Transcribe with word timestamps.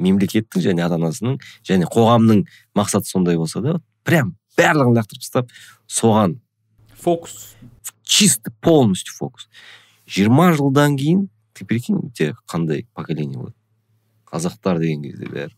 мемлекеттің 0.00 0.64
және 0.64 0.84
ата 0.84 0.98
анасының 0.98 1.38
және 1.66 1.88
қоғамның 1.90 2.44
мақсаты 2.76 3.10
сондай 3.10 3.38
болса 3.40 3.62
да 3.64 3.78
прям 4.04 4.34
барлығын 4.58 4.96
лақтырып 4.98 5.24
тастап 5.24 5.52
соған 5.88 6.38
фокус. 6.96 7.54
чисто 8.02 8.50
полностью 8.60 9.14
фокус. 9.14 9.48
Жиырма 10.06 10.52
жылдан 10.52 10.96
кейін 10.96 11.28
ты 11.54 11.64
прикинь 11.64 11.96
у 11.96 12.10
тебя 12.10 12.34
қандай 12.46 12.86
поколение 12.94 13.38
болады? 13.38 13.54
Қазақтар 14.26 14.78
деген 14.78 15.02
кезде 15.02 15.26
бәрі 15.26 15.54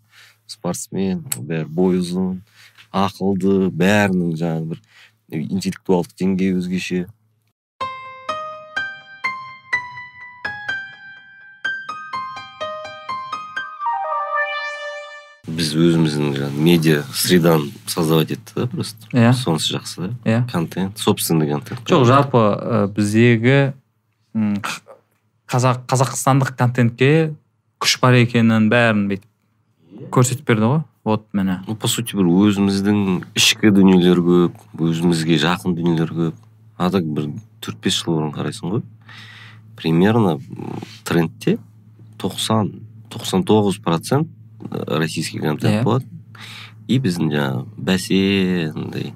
спортсмен 0.46 1.24
бәрі 1.38 1.68
бойы 1.68 2.02
ұзын 2.02 2.42
ақылды 2.92 3.70
бәрінің 3.72 4.36
жаңағы 4.36 4.74
бір 4.74 4.82
интеллектуалдық 5.32 6.16
деңгейі 6.20 6.58
өзгеше. 6.60 7.06
Біз 15.56 15.72
өзіміздің 15.76 16.34
жаңағы 16.36 16.64
медиа 16.66 17.02
среданы 17.14 17.70
создавать 17.86 18.32
етті 18.34 18.56
да 18.56 18.66
просто. 18.66 19.08
Иә. 19.12 19.32
Сонысы 19.32 19.76
жақсы 19.76 20.00
да. 20.00 20.10
Иә. 20.24 20.40
Контент 20.50 20.98
собственный 20.98 21.48
контент 21.50 21.84
жоқ 21.88 22.06
жалпы 22.08 22.38
ә, 22.38 22.86
біздегі 22.92 23.72
қазақ 25.52 25.84
қазақстандық 25.90 26.54
контентке 26.56 27.34
күш 27.82 27.98
бар 28.00 28.16
екенін 28.22 28.70
бәрін 28.72 29.06
бүйтіп 29.10 30.10
көрсетіп 30.12 30.46
берді 30.48 30.68
ғой. 30.70 30.82
Вот 31.04 31.26
міне. 31.34 31.60
Ну 31.66 31.74
по 31.74 31.88
сути 31.90 32.14
бір 32.16 32.28
өзіміздің 32.30 33.24
ішкі 33.34 33.72
дүниелер 33.74 34.20
көп 34.22 34.60
өзімізге 34.78 35.38
жақын 35.42 35.74
дүниелер 35.74 36.12
көп. 36.14 36.36
А 36.78 36.90
так 36.94 37.04
бір 37.04 37.32
төрт 37.60 37.80
бес 37.82 37.98
жыл 37.98 38.16
бұрын 38.16 38.32
қарайсың 38.34 38.70
ғой. 38.70 38.84
Примерно 39.76 40.38
трендте 41.04 41.58
тоқсан 42.22 42.70
тоқсан 43.10 43.42
тоғыз 43.44 43.80
процент 43.82 44.30
российский 44.70 45.38
контент 45.38 45.74
Иә. 45.80 45.82
болады 45.82 46.06
и 46.88 46.98
біздің 46.98 47.30
жаңағы 47.30 47.66
бәсе 47.78 48.72
андай 48.74 49.12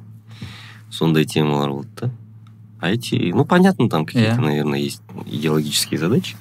сондай 0.90 1.24
темалар 1.24 1.70
болады 1.70 1.88
да. 2.00 2.10
А 2.78 2.90
эти 2.90 3.32
ну 3.34 3.44
понятно 3.46 3.88
там 3.88 4.04
какие 4.04 4.26
то 4.26 4.36
Иә. 4.36 4.40
наверное 4.44 4.78
есть 4.78 5.00
идеологические 5.24 5.98
задачи. 5.98 6.36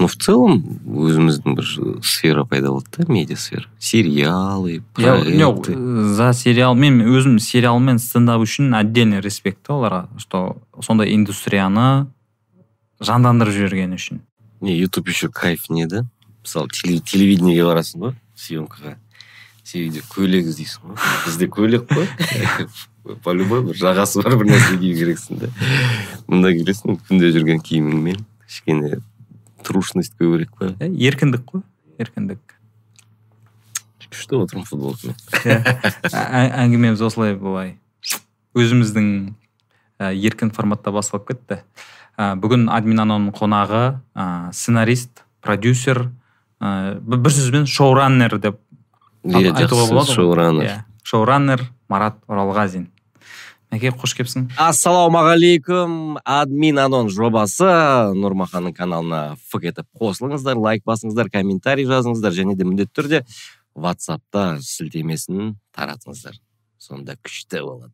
Но 0.00 0.08
в 0.08 0.16
целом 0.16 0.80
өзіміздің 0.84 1.54
бір 1.54 2.02
сфера 2.02 2.44
пайда 2.44 2.72
болды 2.72 2.86
да 2.98 3.04
медиа 3.12 3.36
сфера 3.36 3.66
сериалы 3.78 4.82
проекты. 4.94 5.72
э, 5.76 6.02
за 6.14 6.32
сериал 6.32 6.74
мен 6.74 7.00
өзім 7.06 7.38
сериал 7.38 7.78
мен 7.78 7.98
стендап 7.98 8.42
үшін 8.42 8.74
отдельный 8.74 9.20
респект 9.20 9.62
та 9.62 9.74
оларға 9.74 10.08
что 10.18 10.56
сондай 10.82 11.14
индустрияны 11.14 12.06
жандандырып 13.00 13.52
жібергені 13.54 13.94
үшін. 13.94 14.20
Не 14.60 14.76
ютуб 14.76 15.06
еще 15.08 15.28
кайф 15.28 15.70
не 15.70 15.86
да? 15.86 16.04
Мысалы 16.42 16.68
теле- 16.68 17.00
телевидениеге 17.00 17.62
барасың 17.64 18.00
ғой 18.00 18.14
съемкаға. 18.36 18.96
Сен 19.66 19.88
үйде 19.88 20.02
көйлек 20.12 20.50
іздейсің 20.52 20.92
ғой. 20.92 21.00
Бізде 21.26 21.48
көйлек 21.50 21.88
қой. 21.90 22.06
По 23.22 23.32
любому 23.34 23.70
бір 23.70 23.78
жағасы 23.78 24.22
бар 24.22 24.34
бір 24.40 24.50
нәрсе 24.50 24.78
кию 24.80 24.96
керексің 24.98 25.38
да 25.44 25.50
мында 26.26 26.50
келесің 26.56 26.96
күнде 27.06 27.30
жүрген 27.36 27.60
киіміңмен 27.62 28.24
кішкене 28.48 28.98
трушность 29.62 30.16
көбірек 30.18 30.50
па 30.58 30.72
еркіндік 30.82 31.44
қой 31.46 31.62
еркіндік. 32.02 32.56
Күшті 34.06 34.38
отырмын 34.40 34.66
футболкамен. 34.66 35.16
Әңгімеміз 36.64 37.02
осылай 37.06 37.34
былай 37.38 37.76
өзіміздің 38.56 39.08
еркін 40.00 40.52
форматта 40.56 40.92
басталып 40.94 41.30
кетті. 41.30 41.60
Бүгін 42.16 42.70
админ 42.72 43.02
аноның 43.04 43.34
қонағы 43.36 43.82
сценарист 44.56 45.24
продюсер 45.44 46.06
ә, 46.60 46.98
бір 47.00 47.32
сөзбен 47.32 47.66
шоураннер 47.70 48.38
деп 48.38 48.60
иә 49.26 49.52
айтуға 49.52 49.88
болады 49.90 50.12
шоураннер. 50.12 50.68
Иә 50.70 50.82
шоураннер 51.06 51.64
марат 51.88 52.18
оралғазин. 52.26 52.88
Мәке 53.70 53.90
қош 53.90 54.14
келіпсің. 54.14 54.46
Ассалаумағалейкум 54.62 56.18
админ 56.22 56.78
анон 56.78 57.10
жобасы. 57.10 57.66
Нұрмаханның 58.14 58.74
каналына 58.76 59.20
фк 59.50 59.66
етіп 59.66 59.86
қосылыңыздар 59.98 60.58
лайк 60.58 60.84
басыңыздар 60.86 61.30
комментарий 61.32 61.86
жазыңыздар 61.88 62.34
және 62.34 62.54
де 62.54 62.64
міндетті 62.64 62.94
түрде 63.00 63.22
ватсапта 63.74 64.58
сілтемесін 64.62 65.56
таратыңыздар. 65.74 66.38
Сонда 66.78 67.18
күшті 67.18 67.62
болады. 67.66 67.92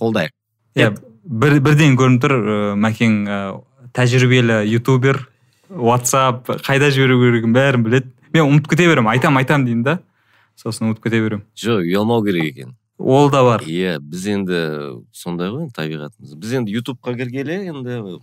Қолдайық. 0.00 0.36
Иә 0.76 0.92
бір, 1.24 1.60
бірден 1.64 1.96
көрініп 1.96 2.24
тұр 2.24 2.36
ә, 2.36 2.58
мәкең 2.84 3.18
ә, 3.24 3.40
тәжірибелі 3.96 4.60
ютубер. 4.68 5.24
Ватсап 5.74 6.48
қайда 6.64 6.90
жіберу 6.94 7.18
керегін 7.22 7.54
бәрін 7.54 7.84
біледі. 7.86 8.10
Мен 8.34 8.48
ұмытып 8.48 8.74
кете 8.74 8.88
беремін 8.90 9.12
айтам 9.12 9.36
айтам 9.38 9.66
деймін 9.66 9.84
да. 9.86 9.98
Сосын 10.58 10.88
ұмытып 10.88 11.08
кете 11.08 11.20
беремін. 11.22 11.44
Жоқ 11.58 11.84
ұялмау 11.84 12.24
керек 12.26 12.50
екен. 12.52 12.74
Ол 12.98 13.30
да 13.30 13.42
бар. 13.42 13.64
Иә 13.66 13.98
біз 13.98 14.26
енді 14.30 14.58
сондай 15.12 15.50
ғой 15.50 15.66
енді 15.66 15.74
табиғатымыз. 15.74 16.34
Біз 16.38 16.52
енді 16.60 16.74
ютубқа 16.78 17.16
кіргелі 17.18 17.58
енді 17.72 18.18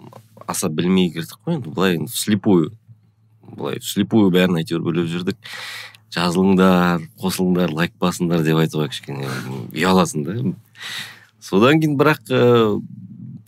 аса 0.47 0.69
білмей 0.69 1.11
кірдік 1.11 1.39
қой 1.45 1.59
енді. 1.59 1.73
Былай 1.75 1.97
енді 1.99 2.11
вслепую. 2.11 2.71
Былай 3.51 3.79
вслепую 3.83 4.31
бәрін 4.31 4.61
әйтеуір 4.61 4.85
біліп 4.87 5.11
жүрдік. 5.11 5.39
Жазылыңдар 6.11 7.03
қосылыңдар 7.19 7.71
лайк 7.71 7.93
басыңдар 7.99 8.43
деп 8.43 8.59
айтуға 8.63 8.89
кішкене 8.91 9.27
ұяласың 9.71 10.25
да. 10.27 10.37
Содан 11.39 11.79
кейін 11.79 11.95
бірақ 11.99 12.31
ә, 12.31 12.41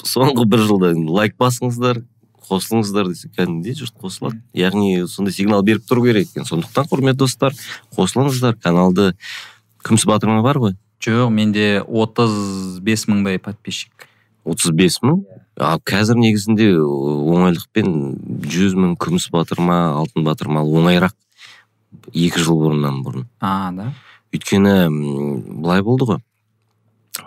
соңғы 0.03 0.45
бір 0.47 0.63
жылда 0.67 0.93
лайк 0.95 1.35
басыңыздар 1.39 2.03
қосылыңыздар 2.47 3.09
десе 3.11 3.29
кәдімгідей 3.33 3.77
жұрт 3.79 3.95
қосылады. 4.01 4.41
Яғни 4.57 5.05
сондай 5.07 5.35
сигнал 5.35 5.63
беріп 5.65 5.85
тұру 5.89 6.05
керек 6.07 6.29
екен. 6.29 6.47
Сондықтан 6.47 6.89
құрметті 6.91 7.23
достар 7.23 7.55
қосылыңыздар. 7.95 8.57
Каналды 8.61 9.13
күміс 9.83 10.05
батырма 10.09 10.43
бар 10.45 10.59
ғой? 10.61 10.75
Жоқ 11.03 11.31
менде 11.35 11.83
отыз 11.83 12.79
бес 12.83 13.07
мыңдай 13.09 13.39
подписчик. 13.43 14.07
Отыз 14.43 14.71
бес 14.75 14.99
мың? 15.03 15.23
Ал 15.59 15.81
қазір 15.83 16.17
негізінде 16.19 16.69
оңайлықпен 16.79 17.91
жүз 18.49 18.77
мың 18.79 18.95
күміс 18.99 19.29
батырма 19.31 19.99
алтын 19.99 20.25
батырма 20.27 20.63
оңайырақ 20.63 21.15
екі 22.13 22.41
жыл 22.41 22.59
бұрыннан 22.61 23.03
бұрын. 23.05 23.27
А 23.39 23.71
да? 23.75 23.91
Өйткені 24.33 24.89
былай 25.61 25.83
болды 25.85 26.07
ғой. 26.09 26.23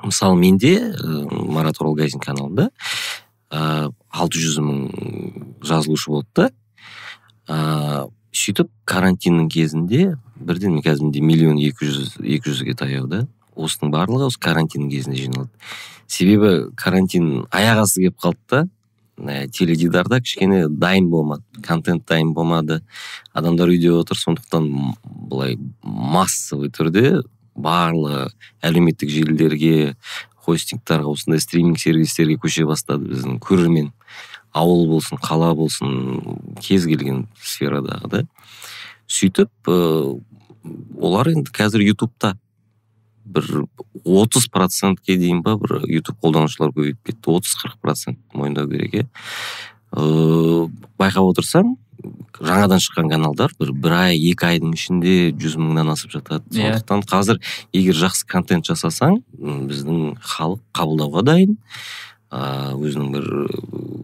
Мысалы 0.03 0.37
менде 0.41 0.75
ә, 0.91 1.29
марат 1.31 1.79
оралгазин 1.81 2.21
каналында 2.21 2.71
алты 3.57 4.43
жүз 4.43 4.61
мың 4.65 4.79
жазылушы 5.67 6.13
болды 6.13 6.51
да 7.47 8.07
сөйтіп 8.37 8.71
карантиннің 8.89 9.49
кезінде 9.51 10.17
бірден 10.37 10.77
мен 10.77 10.85
қазір 10.85 11.07
менде 11.07 11.23
миллион 11.25 11.59
екі 11.63 11.89
жүз 11.89 12.17
екі 12.21 12.53
жүзге 12.53 12.75
таяу 12.77 13.07
да. 13.11 13.25
Осының 13.57 13.93
барлығы 13.95 14.29
осы 14.29 14.41
карантиннің 14.43 14.91
кезінде 14.93 15.23
жиналды. 15.23 15.51
Себебі 16.07 16.73
карантин 16.77 17.47
аяқ 17.51 17.85
асты 17.87 18.05
келіп 18.05 18.19
қалды 18.21 18.43
да. 18.51 18.65
Ә, 19.17 19.49
теледидарда 19.49 20.21
кішкене 20.21 20.67
дайын 20.69 21.09
болмады 21.09 21.63
контент 21.65 22.05
дайын 22.09 22.35
болмады. 22.37 22.83
Адамдар 23.33 23.73
үйде 23.73 23.95
отыр 23.97 24.19
сондықтан 24.21 24.69
былай 25.31 25.57
массовый 25.83 26.69
түрде 26.69 27.23
барлығы 27.57 28.29
әлеуметтік 28.61 29.09
желілерге 29.09 29.95
хостингтарға 30.47 31.13
осындай 31.13 31.43
стриминг 31.43 31.81
сервистерге 31.83 32.39
көше 32.41 32.67
бастады 32.69 33.11
біздің 33.11 33.39
көрермен. 33.43 33.93
Ауыл 34.57 34.87
болсын 34.89 35.21
қала 35.21 35.53
болсын 35.59 36.57
кез 36.65 36.87
келген 36.89 37.27
сферадағы 37.43 38.11
да. 38.13 38.23
Сөйтіп 39.07 39.51
олар 39.69 41.33
енді 41.35 41.53
қазір 41.55 41.85
ютубта. 41.85 42.37
Бір 43.27 43.67
отыз 44.05 44.47
процентке 44.53 45.19
дейін 45.19 45.43
ба 45.43 45.57
бір 45.59 45.83
ютуб 45.91 46.17
қолданушылар 46.23 46.73
көбейіп 46.73 47.03
кетті. 47.11 47.35
Отыз 47.35 47.57
қырық 47.61 47.81
процент 47.83 48.23
мойындау 48.33 48.71
керек 48.71 48.95
иә. 48.95 49.07
Ыыы 49.93 50.71
байқап 50.99 51.33
отырсаң 51.35 51.77
жаңадан 52.41 52.83
шыққан 52.83 53.11
каналдар 53.11 53.53
бір 53.61 53.73
бір 53.73 53.95
ай 53.97 54.19
екі 54.31 54.49
айдың 54.51 54.75
ішінде 54.77 55.15
жүз 55.37 55.57
мыңнан 55.61 55.93
асып 55.93 56.13
жатады. 56.17 56.45
Иә. 56.53 56.77
сондықтан 56.77 57.05
қазір 57.09 57.41
егер 57.73 57.97
жақсы 57.97 58.27
контент 58.29 58.69
жасасаң 58.69 59.21
біздің 59.41 60.17
халық 60.21 60.61
қабылдауға 60.77 61.25
дайын 61.27 61.57
ыыы 62.33 62.91
өзінің 62.91 63.13
бір 63.15 63.27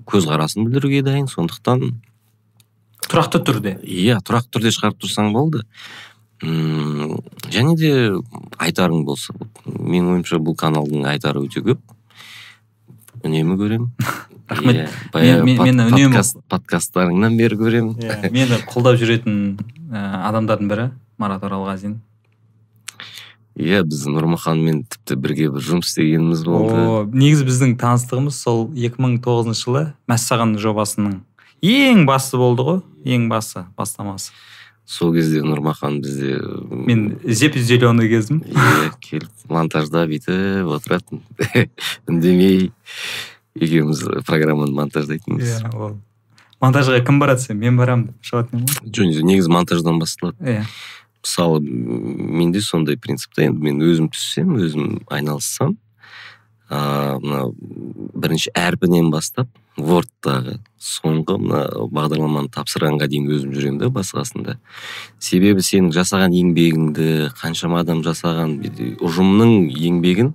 көзқарасын 0.09 0.67
білдіруге 0.67 1.03
дайын. 1.03 1.29
Сондықтан 1.29 1.85
тұрақты 3.09 3.43
түрде. 3.45 3.77
Иә 3.83 4.21
тұрақты 4.25 4.57
түрде 4.57 4.73
шығарып 4.75 5.03
тұрсаң 5.03 5.33
болды. 5.35 5.63
Мм 6.43 7.19
және 7.55 7.77
де 7.79 7.93
айтарың 8.59 9.05
болса 9.07 9.35
менің 9.67 10.17
ойымша 10.17 10.41
бұл 10.43 10.57
каналдың 10.59 11.07
айтары 11.11 11.45
өте 11.45 11.63
көп. 11.63 11.83
Үнемі 13.23 13.59
көремін. 13.61 13.93
Рахмет. 14.53 14.89
Мен- 15.15 15.45
мені 15.45 15.83
үнемі- 15.89 16.13
подкаст- 16.13 16.41
подкасттарыңнан 16.53 17.37
бері 17.41 17.57
көремін. 17.57 17.93
Иә, 17.99 18.31
мені 18.37 18.61
қолдап 18.69 19.01
жүретін 19.01 19.59
ә, 19.91 20.29
адамдардың 20.29 20.69
бірі 20.69 20.91
марат 21.19 21.43
оралғазин. 21.43 21.99
Иә 23.53 23.83
біз 23.85 24.07
нұрмаханмен 24.09 24.85
тіпті 24.89 25.17
бірге 25.21 25.51
бір 25.53 25.61
жұмыс 25.61 25.91
істегеніміз 25.93 26.41
болды. 26.47 26.73
О 26.73 27.03
негізі 27.13 27.45
біздің 27.45 27.75
таныстығымыз 27.83 28.39
сол 28.41 28.63
2009 28.73 29.53
жылы 29.59 29.83
мәссаған 30.09 30.55
жобасының 30.57 31.19
ең 31.61 32.07
басы 32.09 32.41
болды 32.41 32.65
ғой 32.65 32.81
ең 33.05 33.29
басы 33.29 33.67
бастамасы. 33.77 34.33
Сол 34.89 35.13
кезде 35.15 35.43
нұрмахан 35.45 36.01
бізде 36.01 36.41
мен 36.73 37.19
зеп 37.29 37.55
зеленый 37.61 38.09
кезім. 38.09 38.41
Иә 38.41 38.89
келіп 39.05 39.29
монтажда 39.53 40.07
бүйтіп 40.09 40.73
отыратын. 40.73 41.21
Үндемей. 42.09 42.73
Екеуміз 43.59 44.03
программаны 44.27 44.73
монтаждайтынбыз 44.77 45.61
иә 45.63 45.73
ол. 45.77 45.99
Монтажға 46.63 47.03
кім 47.05 47.21
барады 47.21 47.43
десем 47.43 47.59
мен 47.61 47.77
барамын 47.77 48.11
деп 48.11 48.29
шығатын 48.29 48.67
едім 48.87 49.13
жоқ 49.13 49.29
негізі 49.29 49.53
монтаждан 49.53 49.99
басталады. 49.99 50.39
Ғой 50.41 50.61
иә. 50.61 50.67
Мысалы 51.23 51.61
менде 51.61 52.61
сондай 52.61 52.97
принципте 52.97 53.47
енді 53.49 53.63
мен 53.63 53.83
өзім 53.83 54.11
түссем 54.15 54.57
өзім 54.59 55.01
айналыссам 55.11 55.77
ыыы 56.73 57.19
мына 57.23 57.43
бірінші 58.15 58.55
әрпінен 58.57 59.11
бастап 59.13 59.51
вордтағы 59.77 60.59
соңғы 60.81 61.39
мына 61.41 61.63
бағдарламаны 61.93 62.51
тапсырғанға 62.53 63.09
дейін 63.09 63.31
өзім 63.33 63.53
жүремін 63.57 63.79
да 63.81 63.91
басқасында 63.93 64.57
себебі 65.23 65.65
сенің 65.65 65.93
жасаған 65.97 66.35
еңбегіңді 66.37 67.09
қаншама 67.41 67.81
адам 67.85 68.03
жасаған 68.05 68.59
ұжымның 69.01 69.71
еңбегін 69.73 70.35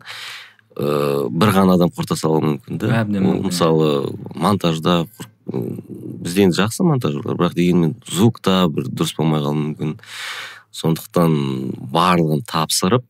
ыыы 0.78 1.30
бір 1.34 1.54
ғана 1.56 1.76
адам 1.78 1.90
құрта 1.90 2.18
салуы 2.20 2.44
мүмкін 2.46 2.80
да 2.82 2.92
Әбден 3.02 3.26
ол 3.26 3.34
мүмкін, 3.34 3.42
иә. 3.42 3.52
мысалы 3.52 3.90
монтажда 4.36 5.08
бізде 5.48 6.44
енді 6.46 6.60
жақсы 6.60 6.86
монтаж 6.86 7.18
бар 7.24 7.38
бірақ 7.40 7.56
дегенмен 7.58 7.96
звукта 8.06 8.68
бір 8.70 8.90
дұрыс 8.92 9.16
болмай 9.18 9.42
қалуы 9.42 9.62
мүмкін. 9.62 9.94
Сондықтан 10.78 11.38
барлығын 11.94 12.44
тапсырып 12.46 13.06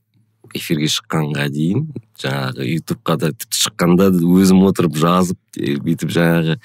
эфирге 0.56 0.88
шыққанға 0.92 1.50
дейін 1.52 1.88
жаңағы 2.22 2.68
ютубқа 2.78 3.18
да 3.20 3.32
тіпті 3.34 3.60
шыққанда 3.66 4.10
да 4.14 4.22
өзім 4.38 4.64
отырып 4.70 4.96
жазып 4.98 5.40
бүйтіп 5.58 6.14
жаңағы 6.14 6.58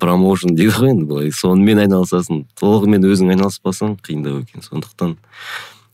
промоушн 0.00 0.54
дейді 0.56 0.72
ғой 0.76 0.94
енді 0.94 1.08
былай. 1.10 1.32
Сонымен 1.32 1.82
айналысасың 1.84 2.44
толығымен 2.60 3.04
өзің 3.10 3.34
айналыспасаң 3.34 3.98
қиындау 4.06 4.42
екен. 4.44 4.64
Сондықтан 4.64 5.16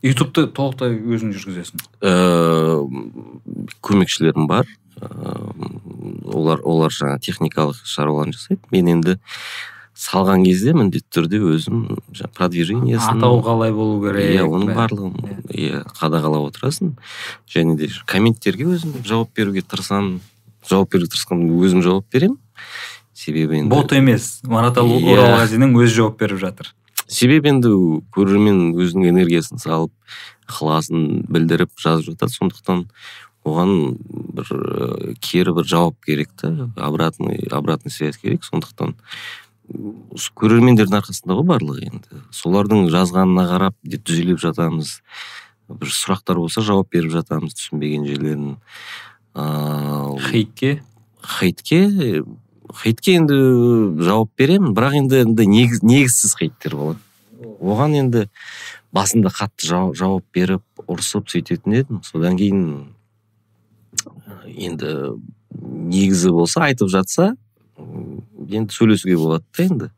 ютубты 0.03 0.47
толықтай 0.51 0.97
өзің 0.99 1.31
жүргізесің. 1.37 1.83
Ыыы 2.03 3.71
көмекшілерім 3.83 4.47
бар. 4.49 4.67
Ыыы 4.99 6.27
олар 6.33 6.59
олар 6.63 6.91
жаңа 6.93 7.19
техникалық 7.23 7.79
шаруаларын 7.87 8.35
жасайды. 8.35 8.61
Мен 8.71 8.91
енді 8.97 9.17
салған 9.93 10.43
кезде 10.43 10.73
міндетті 10.73 11.19
түрде 11.19 11.39
өзім 11.53 11.99
продвижениесін 12.35 13.19
атау 13.21 13.39
қалай 13.45 13.71
болу 13.75 14.01
керек 14.03 14.33
иә 14.33 14.43
оның 14.47 14.73
барлығын 14.75 15.13
иә. 15.53 15.83
қадағалап 15.99 16.49
отырасың. 16.49 16.95
Және 17.47 17.77
де 17.77 17.89
комменттерге 18.05 18.65
өзім 18.73 19.03
жауап 19.05 19.29
беруге 19.35 19.61
тырысамын. 19.61 20.19
Жауап 20.67 20.91
беруге 20.91 21.11
тырысқанда 21.13 21.53
өзім 21.63 21.83
жауап 21.85 22.09
беремін. 22.11 22.39
Себебі 23.13 23.61
енді 23.61 23.69
бот 23.69 23.93
емес. 23.93 24.41
Марат 24.43 24.77
Иә. 24.81 25.13
оралғазиннің 25.13 25.77
өзі 25.77 25.93
жауап 26.01 26.17
беріп 26.19 26.41
жатыр. 26.41 26.73
Себебі 27.07 27.53
енді 27.53 27.73
көрермен 28.15 28.73
өзінің 28.77 29.11
энергиясын 29.11 29.61
салып 29.61 29.93
ықыласын 30.47 31.23
білдіріп 31.31 31.73
жазып 31.79 32.13
жатады. 32.13 32.33
Сондықтан 32.33 32.85
оған 33.43 33.97
бір 34.35 34.51
э, 34.53 35.13
кері 35.19 35.55
бір 35.57 35.67
жауап 35.67 35.97
керек 36.05 36.31
та 36.39 36.69
обратный 36.77 37.47
обратный 37.51 37.91
связь 37.91 38.17
керек. 38.17 38.43
Сондықтан 38.47 38.95
осы 40.13 40.31
көрермендердің 40.35 40.99
арқасында 40.99 41.39
ғой 41.39 41.47
барлығы 41.53 41.87
енді. 41.89 42.23
Солардың 42.35 42.87
жазғанына 42.93 43.47
қарап 43.51 43.77
де 43.83 43.97
түзеліп 43.97 44.41
жатамыз 44.43 44.99
бір 45.71 45.93
сұрақтар 45.95 46.39
болса 46.39 46.63
жауап 46.63 46.91
беріп 46.91 47.13
жатамыз 47.15 47.55
түсінбеген 47.57 48.07
жерлерін. 48.07 48.57
Ыыы 49.33 50.19
хейтке? 50.29 50.81
хейтке 51.23 52.23
хейтке 52.73 53.17
енді 53.19 53.37
жауап 54.03 54.31
беремін 54.37 54.73
бірақ 54.73 54.97
енді 54.97 55.21
енді 55.23 55.47
негіз, 55.47 55.83
негізсіз 55.83 56.35
хейттер 56.39 56.75
болады. 56.75 56.99
Оған 57.61 57.95
енді 57.99 58.27
басында 58.93 59.29
қатты 59.33 59.67
жау- 59.67 59.93
жауап 59.95 60.25
беріп 60.33 60.63
ұрысып 60.87 61.29
сөйтетін 61.31 61.73
едім. 61.79 62.01
Содан 62.03 62.37
кейін 62.37 62.93
енді 64.45 65.19
негізі 65.53 66.31
болса 66.33 66.65
айтып 66.67 66.89
жатса 66.89 67.33
енді 67.77 68.73
сөйлесуге 68.73 69.17
болады 69.17 69.45
да 69.57 69.63
енді. 69.63 69.89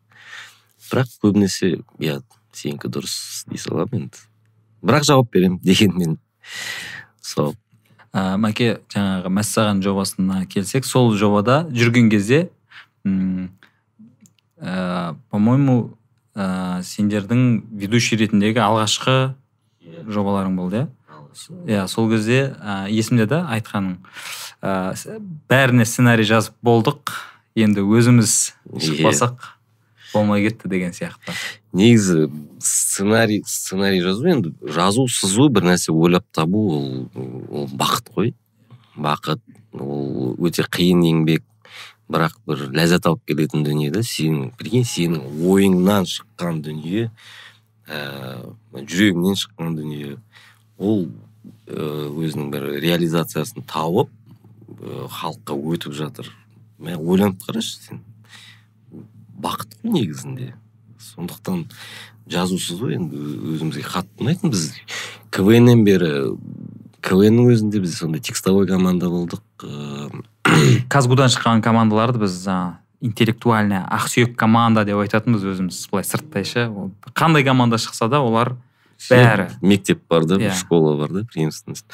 Бірақ 0.92 1.12
көбінесе 1.24 1.82
иә 2.00 2.22
сенікі 2.54 2.92
дұрыс 2.94 3.46
дей 3.50 3.60
саламын 3.60 4.06
енді. 4.06 4.26
Бірақ 4.86 5.04
жауап 5.08 5.32
беремін 5.34 5.60
дегенмен. 5.64 6.18
Сол 7.22 7.56
ә, 8.14 8.38
мәке 8.40 8.80
жаңағы 8.94 9.32
мәссаған 9.34 9.82
жобасына 9.84 10.46
келсек 10.48 10.86
сол 10.86 11.12
жобада 11.18 11.66
жүрген 11.74 12.10
кезде 12.14 12.50
ә, 13.06 15.16
по 15.30 15.38
моему 15.38 15.98
ә, 16.36 16.82
сендердің 16.84 17.64
ведущий 17.72 18.18
ретіндегі 18.20 18.60
алғашқы 18.66 19.36
жобаларың 20.10 20.58
болды 20.58 20.84
иә? 20.84 20.88
Иә 21.68 21.88
сол 21.92 22.08
кезде 22.10 22.56
ә, 22.56 22.88
есімде 22.90 23.26
да 23.28 23.44
айтқаның. 23.52 23.98
Ә, 24.64 24.96
бәріне 25.52 25.86
сценарий 25.86 26.26
жазып 26.28 26.56
болдық 26.64 27.12
енді 27.56 27.84
өзіміз 27.84 28.54
шықпасақ 28.72 29.52
болмай 30.14 30.46
кетті 30.48 30.72
деген 30.72 30.96
сияқты. 30.96 31.36
Негізі 31.76 32.30
сценарий 32.60 33.44
сценарий 33.46 34.02
жазу 34.02 34.28
енді 34.32 34.54
жазу 34.64 35.08
сызу 35.12 35.50
бір 35.52 35.68
нәрсе 35.74 35.92
ойлап 35.92 36.24
табу 36.32 36.70
ол 36.72 36.88
ол 37.52 37.68
бақыт 37.68 38.14
қой. 38.16 38.34
Бақыт 38.96 39.44
ол 39.74 40.38
өте 40.40 40.64
қиын 40.64 41.04
еңбек. 41.04 41.44
Бірақ 42.12 42.38
бір 42.46 42.68
ләззат 42.76 43.08
алып 43.10 43.24
келетін 43.28 43.66
дүние 43.66 43.92
да 43.94 44.04
сенің 44.06 44.52
прикинь 44.60 44.86
сенің 44.86 45.26
ойыңнан 45.50 46.06
шыққан 46.10 46.62
дүние 46.66 47.10
ііі 47.86 48.86
жүрегіңнен 48.90 49.38
шыққан 49.40 49.76
дүние. 49.78 50.18
Ол 50.78 51.08
өзінің 51.70 52.50
бір 52.54 52.68
реализациясын 52.84 53.66
тауып 53.70 54.10
халыққа 54.86 55.58
өтіп 55.76 55.96
жатыр. 55.98 56.32
Мә 56.80 56.98
ойланып 56.98 57.42
қарашы 57.46 57.78
сен. 57.80 58.02
Бақыт 59.38 59.78
қой 59.82 59.94
негізінде. 59.94 60.54
Сондықтан 61.00 61.66
жазу 62.28 62.58
сызу 62.60 62.90
енді 62.94 63.22
өзімізге 63.56 63.86
қатты 63.86 64.26
ұнайтын 64.26 64.54
біз. 64.54 64.72
Квннен 65.30 65.86
бері 65.86 66.36
квннің 67.06 67.52
өзінде 67.54 67.80
біз 67.84 67.98
сондай 68.00 68.22
текстовой 68.26 68.68
команда 68.68 69.10
болдық 69.14 69.42
ыыы 69.64 70.82
казгудан 70.90 71.30
шыққан 71.34 71.62
командаларды 71.66 72.24
біз 72.26 72.36
жаңағы 72.46 72.82
интеллектуальная 73.06 73.84
ақсүйек 73.94 74.36
команда 74.40 74.86
деп 74.88 74.98
айтатынбыз 75.04 75.44
өзіміз 75.54 75.82
былай 75.92 76.06
сырттай 76.08 76.46
ше 76.48 76.68
қандай 77.14 77.44
команда 77.46 77.78
шықса 77.78 78.08
да 78.10 78.22
олар 78.26 78.56
Бәрі. 79.10 79.50
мектеп 79.62 80.02
бар 80.10 80.26
да 80.26 80.38
бір 80.40 80.50
Иә. 80.50 80.56
школа 80.56 80.96
бар 80.98 81.10
да 81.12 81.24
преемственность. 81.28 81.86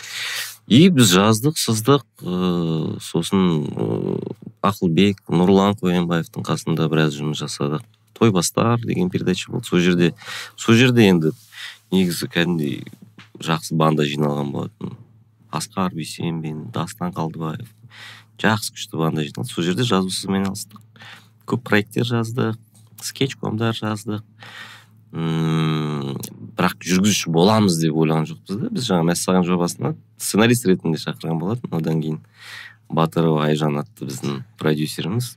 И 0.68 0.88
біз 0.90 1.10
жаздық 1.16 1.58
сыздық 1.58 2.04
ыыы 2.22 3.00
сосын 3.02 3.66
ыыы 3.74 4.36
ақылбек 4.62 5.18
нұрлан 5.28 5.74
қоянбаевтың 5.82 6.46
қасында 6.46 6.86
біраз 6.88 7.18
жұмыс 7.18 7.42
жасадық. 7.42 7.82
Тойбастар 8.14 8.78
деген 8.86 9.10
передача 9.10 9.52
болды. 9.52 9.66
Сол 9.66 9.80
жерде 9.80 10.14
сол 10.56 10.76
жерде 10.76 11.10
енді 11.10 11.32
негізі 11.92 12.30
кәдімгідей 12.30 12.86
жақсы 13.46 13.76
банда 13.76 14.06
жиналған 14.08 14.52
болатын. 14.54 14.98
Асқар 15.52 15.94
бейсенбин 15.96 16.70
дастан 16.72 17.14
қалдыбаев. 17.16 17.70
Жақсы 18.42 18.76
күшті 18.76 18.98
банда 18.98 19.26
жиналды. 19.28 19.52
Сол 19.52 19.66
жерде 19.66 19.84
жазу 19.84 20.10
сызумен 20.10 20.46
айналыстық 20.46 20.82
көп 21.50 21.64
проекттер 21.68 22.08
жаздық 22.08 22.60
скетчкомдар 23.02 23.76
жаздық 23.76 24.24
ммм 25.12 26.16
бірақ 26.56 26.78
жүргізуші 26.86 27.32
боламыз 27.34 27.80
деп 27.82 27.98
ойлаған 27.98 28.28
жоқпыз 28.30 28.60
да. 28.62 28.70
Біз 28.72 28.88
жаңа 28.88 29.10
мәссаған 29.12 29.48
жобасына 29.48 29.94
сценарист 30.22 30.68
ретінде 30.70 31.02
шақырған 31.02 31.40
болатын. 31.42 31.74
Одан 31.76 32.02
кейін 32.04 32.20
батырова 32.90 33.48
айжан 33.50 33.80
атты 33.82 34.08
біздің 34.08 34.44
продюсеріміз. 34.62 35.36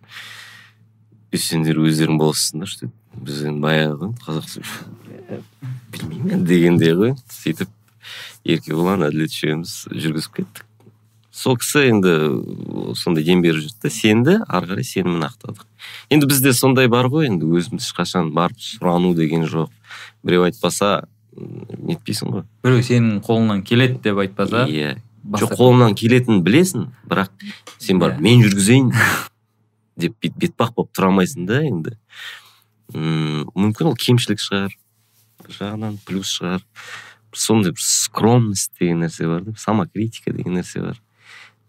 «Е, 1.35 1.39
сендер 1.39 1.81
өздерің 1.83 2.21
боласыңдар 2.21 2.71
что 2.71 2.91
біз 3.19 3.43
енді 3.49 3.65
баяғы 3.65 4.13
қазақша 4.23 4.63
білмеймін 5.95 6.37
енді 6.39 6.47
дегендей 6.51 6.95
ғой 6.99 7.15
сөйтіп. 7.31 7.71
Еркебұлан 8.45 9.07
әділет 9.09 9.33
үшеуміз 9.35 9.75
жүргізіп 9.91 10.35
кеттік 10.41 10.65
сол 11.35 11.57
кісі 11.59 11.81
енді 11.91 12.13
сондай 12.95 13.25
дем 13.27 13.41
беріп 13.43 13.65
жүрді 13.65 13.81
да 13.83 13.91
сенді 13.91 14.35
ары 14.47 14.69
қарай 14.71 14.85
сенімін 14.87 15.25
ақтадық. 15.27 15.65
Енді 16.15 16.29
бізде 16.31 16.53
сондай 16.55 16.87
бар 16.93 17.09
ғой 17.11 17.27
енді 17.27 17.49
өзіміз 17.51 17.83
ешқашан 17.89 18.29
барып 18.37 18.61
сұрану 18.63 19.15
деген 19.19 19.43
жоқ. 19.51 19.73
Біреу 20.23 20.45
айтпаса 20.47 21.09
нетпейсің 21.35 22.31
ғой. 22.37 22.45
Біреу 22.63 22.85
сенің 22.87 23.19
қолыңнан 23.27 23.65
келеді 23.67 23.99
деп 24.05 24.21
айтпаса 24.23 24.67
иә. 24.71 24.95
басқа- 25.27 25.49
жоқ 25.49 25.57
қолымнан 25.59 25.95
келетінін 25.99 26.45
білесің 26.47 26.87
бірақ 27.11 27.31
сен 27.79 27.99
барып 27.99 28.21
Иә. 28.21 28.23
мен 28.23 28.43
жүргізейін 28.47 28.93
деп 29.99 30.15
бет- 30.23 30.39
бетпақ 30.39 30.75
болып 30.77 30.93
тұра 30.95 31.11
алмайсың 31.11 31.47
да 31.51 31.63
енді. 31.65 31.97
Мүмкін 32.95 33.91
ол 33.91 33.97
кемшілік 33.99 34.39
шығар 34.39 34.71
бір 35.45 35.57
жағынан 35.59 35.99
плюс 36.07 36.31
шығар. 36.39 36.63
Сондай 37.35 37.73
бір 37.75 37.83
скромность 37.83 38.73
деген 38.81 39.03
нәрсе 39.05 39.27
бар 39.29 39.45
да 39.45 39.55
самокритика 39.59 40.33
деген 40.33 40.59
нәрсе 40.59 40.83
бар. 40.83 41.01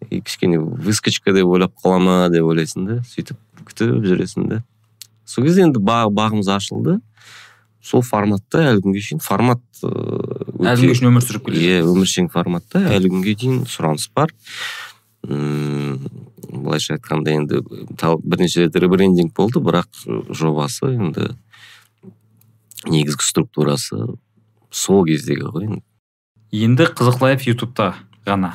И 0.10 0.22
кішкене 0.22 0.60
выскочка 0.60 1.34
деп 1.34 1.48
ойлап 1.48 1.74
қала 1.84 2.00
ма 2.00 2.16
деп 2.30 2.46
ойлайсың 2.46 2.86
да 2.86 2.98
сөйтіп 3.10 3.38
күтіп 3.66 4.02
жүресің 4.06 4.50
да. 4.50 4.64
Сол 5.26 5.46
кезде 5.46 5.64
енді 5.66 5.80
ба- 5.80 6.10
бағымыз 6.12 6.50
ашылды. 6.52 7.00
Сол 7.82 8.02
форматта 8.02 8.64
әлі 8.72 8.82
күнге 8.82 9.02
шейін 9.02 9.22
формат 9.22 9.62
ыыы, 9.84 10.66
әлі 10.66 10.82
күнге 10.82 10.96
шейін 11.00 11.10
өмір 11.12 11.26
сүріп 11.26 11.48
келе 11.48 11.64
иә 11.66 11.82
өміршең 11.86 12.30
форматта 12.34 12.82
әлі 12.96 13.12
күнге 13.14 13.36
дейін 13.38 13.64
сұраныс 13.70 14.10
бар. 14.14 14.34
Мм 15.26 16.00
былайша 16.50 16.96
айтқанда 16.98 17.34
енді 17.34 17.62
бірнеше 18.24 18.66
рет 18.66 18.76
ребрендинг 18.76 19.34
болды 19.38 19.62
бірақ 19.62 19.90
жобасы 20.34 20.92
енді 20.96 21.32
негізгі 22.86 23.26
структурасы 23.26 23.98
сол 24.76 25.06
кездегі 25.08 25.48
ғой 25.56 25.70
енді. 25.70 25.82
Енді 26.52 26.90
қызық 26.92 27.24
лайф 27.24 27.48
ютубта 27.48 27.94
ғана. 28.28 28.54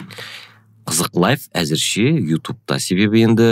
Қызық 0.88 1.16
лайф 1.16 1.48
әзірше 1.56 2.06
ютубта. 2.20 2.78
Себебі 2.82 3.24
енді 3.24 3.48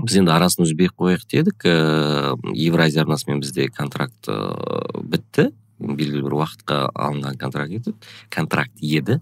біз 0.00 0.16
енді 0.18 0.34
арасын 0.34 0.64
үзбей 0.66 0.90
ақ 0.90 0.96
қояйық 0.98 1.26
дедік 1.30 1.64
ііі 1.64 2.66
евразия 2.68 3.04
арнасымен 3.04 3.40
бізде 3.40 3.68
контракт 3.70 4.28
ыыы 4.28 5.04
бітті. 5.06 5.52
Белгілі 5.78 6.24
бір 6.26 6.36
уақытқа 6.40 6.80
алынған 6.94 7.38
контракт 7.38 7.76
еді. 7.78 7.94
Контракт 8.30 8.74
еді. 8.82 9.20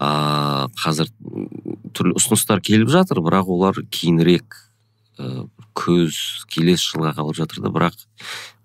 Ыыы 0.00 0.70
қазір 0.80 1.12
түрлі 1.92 2.16
ұсыныстар 2.18 2.62
келіп 2.64 2.88
жатыр 2.92 3.20
бірақ 3.24 3.52
олар 3.52 3.82
кейінірек 3.92 4.56
ыыы 5.18 5.48
көз 5.76 6.46
келесі 6.52 6.94
жылға 6.94 7.12
қалып 7.20 7.36
жатыр 7.36 7.62
да. 7.64 7.72
Бірақ 7.72 8.00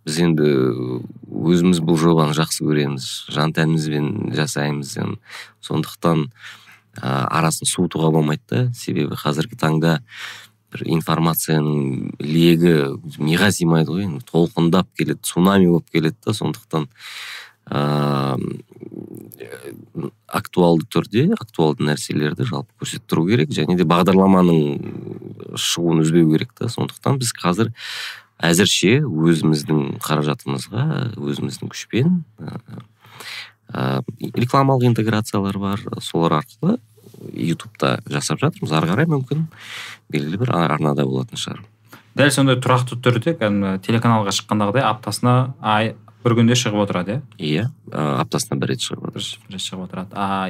біз 0.07 0.19
енді 0.23 0.47
өзіміз 1.27 1.81
бұл 1.83 1.99
жобаны 1.99 2.35
жақсы 2.37 2.63
көреміз 2.63 3.07
жан 3.35 3.51
тәнімізбен 3.55 4.31
жасаймыз 4.37 4.95
сондықтан 5.67 6.29
ыыы 6.97 7.23
арасын 7.27 7.67
суытуға 7.67 8.11
болмайды 8.15 8.43
да. 8.49 8.61
Себебі 8.73 9.17
қазіргі 9.19 9.59
таңда 9.59 9.99
бір 10.73 10.83
информацияның 10.97 12.15
легі 12.23 12.73
миға 13.19 13.51
сыймайды 13.53 13.91
ғой. 13.91 14.07
Толқындап 14.31 14.89
келеді 14.97 15.19
цунами 15.27 15.67
болып 15.67 15.91
келеді 15.91 16.17
да. 16.25 16.33
Сондықтан 16.33 16.87
ыыы 17.67 18.55
актуалды 20.27 20.87
түрде 20.87 21.27
актуалды 21.35 21.83
нәрселерді 21.87 22.47
жалпы 22.47 22.71
көрсетіп 22.79 23.11
тұру 23.11 23.27
керек 23.27 23.51
және 23.51 23.75
де 23.77 23.83
бағдарламаның 23.87 25.57
шығуын 25.59 26.01
үзбеу 26.05 26.31
керек 26.31 26.55
та. 26.57 26.71
Сондықтан 26.71 27.19
біз 27.19 27.33
қазір 27.35 27.73
әзірше 28.43 28.99
өзіміздің 29.03 29.97
қаражатымызға 30.03 30.83
өзіміздің 31.17 31.71
күшпен 31.73 32.21
ыыы 32.41 32.83
рекламалық 34.37 34.85
интеграциялар 34.87 35.57
бар. 35.59 35.81
Солар 35.99 36.39
арқылы 36.39 36.77
ютубта 37.33 37.97
жасап 38.07 38.39
жатырмыз. 38.39 38.71
Ары 38.71 38.87
қарай 38.87 39.09
мүмкін 39.09 39.47
белгілі 40.13 40.39
бір 40.45 40.53
арнада 40.55 41.05
болатын 41.05 41.39
шығар. 41.41 41.63
Дәл 42.17 42.31
сондай 42.33 42.57
тұрақты 42.61 42.97
түрде 43.03 43.35
кәдімгі 43.37 43.81
телеканалға 43.85 44.31
шыққандағыдай 44.37 44.85
аптасына 44.87 45.33
ай 45.61 45.95
бір 46.23 46.37
күнде 46.39 46.55
шығып 46.57 46.85
отырады 46.85 47.19
иә? 47.37 47.67
Иә 47.67 47.67
аптасына 48.23 48.57
бір 48.61 48.73
рет 48.73 48.85
шығып 48.85 49.11
бір 49.17 49.25
жатыр 49.27 49.51
бір 49.51 49.61
шығып 49.65 49.83
отырады. 49.85 50.15
А 50.15 50.49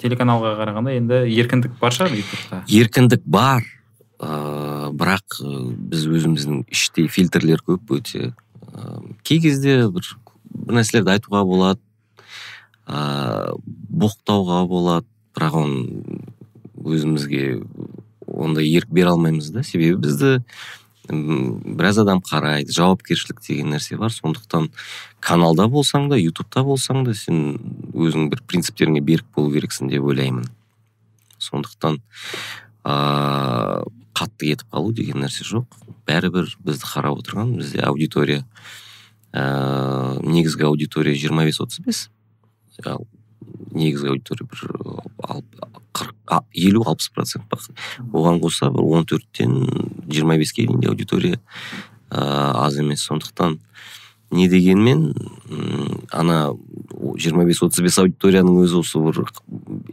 телеканалға 0.00 0.54
қарағанда 0.62 0.94
енді 0.96 1.20
еркіндік 1.34 1.76
бар 1.80 1.92
шығар 1.96 2.16
ютубта? 2.16 2.62
Еркіндік 2.68 3.26
бар. 3.26 3.66
Ыыы 4.20 4.90
бірақ 5.00 5.40
ы, 5.40 5.72
біз 5.90 6.06
өзіміздің 6.06 6.64
іштей 6.70 7.08
фильтрлер 7.08 7.62
көп 7.64 7.94
өте 7.96 8.32
ыыы 8.70 9.14
кей 9.24 9.40
кезде 9.40 9.86
бір 9.88 10.04
бір 10.50 10.80
нәрселерді 10.80 11.16
айтуға 11.16 11.44
болады 11.48 11.80
ыыы 12.86 13.56
боқтауға 13.90 14.64
болады. 14.68 15.06
Бірақ 15.36 15.54
оны 15.60 16.26
өзімізге 16.80 17.62
ондай 18.26 18.66
ерік 18.66 18.90
бере 18.90 19.12
алмаймыз 19.12 19.50
да. 19.54 19.62
Себебі 19.62 20.00
бізді 20.02 20.40
біраз 21.10 21.98
адам 22.02 22.20
қарайды 22.22 22.74
жауапкершілік 22.74 23.40
деген 23.46 23.72
нәрсе 23.74 23.96
бар. 23.98 24.12
Сондықтан 24.14 24.68
каналда 25.20 25.68
болсаң 25.70 26.08
да 26.10 26.18
ютубта 26.18 26.62
болсаң 26.66 27.04
да 27.06 27.14
сен 27.14 27.56
өзің 27.94 28.28
бір 28.30 28.42
принциптеріңе 28.46 29.00
берік 29.00 29.26
болу 29.36 29.54
керексің 29.54 29.90
деп 29.90 30.04
ойлаймын. 30.04 30.50
Сондықтан 31.38 32.00
ыыы 32.84 33.99
қатты 34.20 34.52
кетіп 34.52 34.68
қалу 34.72 34.92
деген 34.92 35.24
нәрсе 35.24 35.46
жоқ. 35.48 35.66
Бәрібір 36.08 36.52
бізді 36.60 36.88
қарап 36.92 37.22
отырған 37.22 37.56
бізде 37.56 37.80
аудитория 37.86 38.44
ыыы 39.32 40.20
негізгі 40.26 40.66
аудитория 40.68 41.16
жиырма 41.16 41.46
бес 41.48 41.60
отыз 41.62 41.80
бес. 41.86 42.08
Негізгі 43.72 44.12
аудитория 44.12 44.46
бір 44.50 44.60
елу 46.54 46.84
алпыс 46.86 47.08
процент 47.14 47.48
ба 47.50 47.58
оған 48.12 48.40
қоса 48.42 48.70
бір 48.74 48.84
он 48.84 49.06
төрттен 49.06 49.56
жиырма 50.10 50.36
беске 50.38 50.66
дейін 50.66 50.80
де 50.80 50.88
аудитория 50.88 51.40
ыыы 52.10 52.52
аз 52.66 52.78
емес. 52.78 53.06
Сондықтан 53.08 53.60
не 54.30 54.48
дегенмен 54.48 55.12
ана 56.12 56.52
жиырма 57.16 57.44
бес 57.48 57.62
отыз 57.62 57.82
бес 57.84 57.98
аудиторияның 57.98 58.60
өзі 58.64 58.80
осы 58.80 59.00
бір 59.02 59.24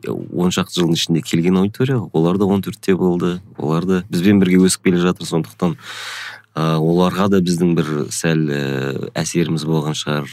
он 0.08 0.54
шақты 0.54 0.82
жылдың 0.82 0.98
ішінде 0.98 1.22
келген 1.26 1.58
аудитория 1.58 1.98
ғой. 1.98 2.10
олар 2.14 2.38
да 2.38 2.46
он 2.46 2.62
төртте 2.62 2.96
болды 2.96 3.40
олар 3.58 3.86
да 3.86 4.04
бізбен 4.10 4.40
бірге 4.40 4.62
өсіп 4.68 4.84
келе 4.84 5.02
жатыр. 5.02 5.28
Сондықтан 5.28 5.78
ы 6.56 6.66
оларға 6.78 7.30
да 7.30 7.42
біздің 7.42 7.76
бір 7.78 7.90
сәл 8.14 8.46
ііі 8.50 9.12
әсеріміз 9.18 9.66
болған 9.66 9.98
шығар. 9.98 10.30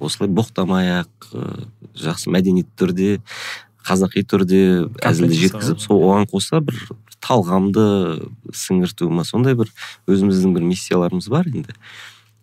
Осылай 0.00 0.30
боқтамай 0.30 1.02
ақ 1.02 1.32
ы, 1.32 1.68
жақсы 1.96 2.32
мәдени 2.32 2.66
түрде 2.76 3.20
қазақи 3.86 4.24
түрде 4.28 4.62
әзілді 5.02 5.40
жеткізіп 5.46 5.80
сол 5.82 6.04
оған 6.06 6.28
қоса 6.30 6.60
бір 6.64 6.78
талғамды 7.22 7.84
сіңірту 8.54 9.10
ма 9.10 9.24
сондай 9.26 9.54
бір 9.58 9.70
өзіміздің 10.10 10.54
бір 10.56 10.66
миссияларымыз 10.70 11.28
бар 11.30 11.48
енді. 11.50 11.74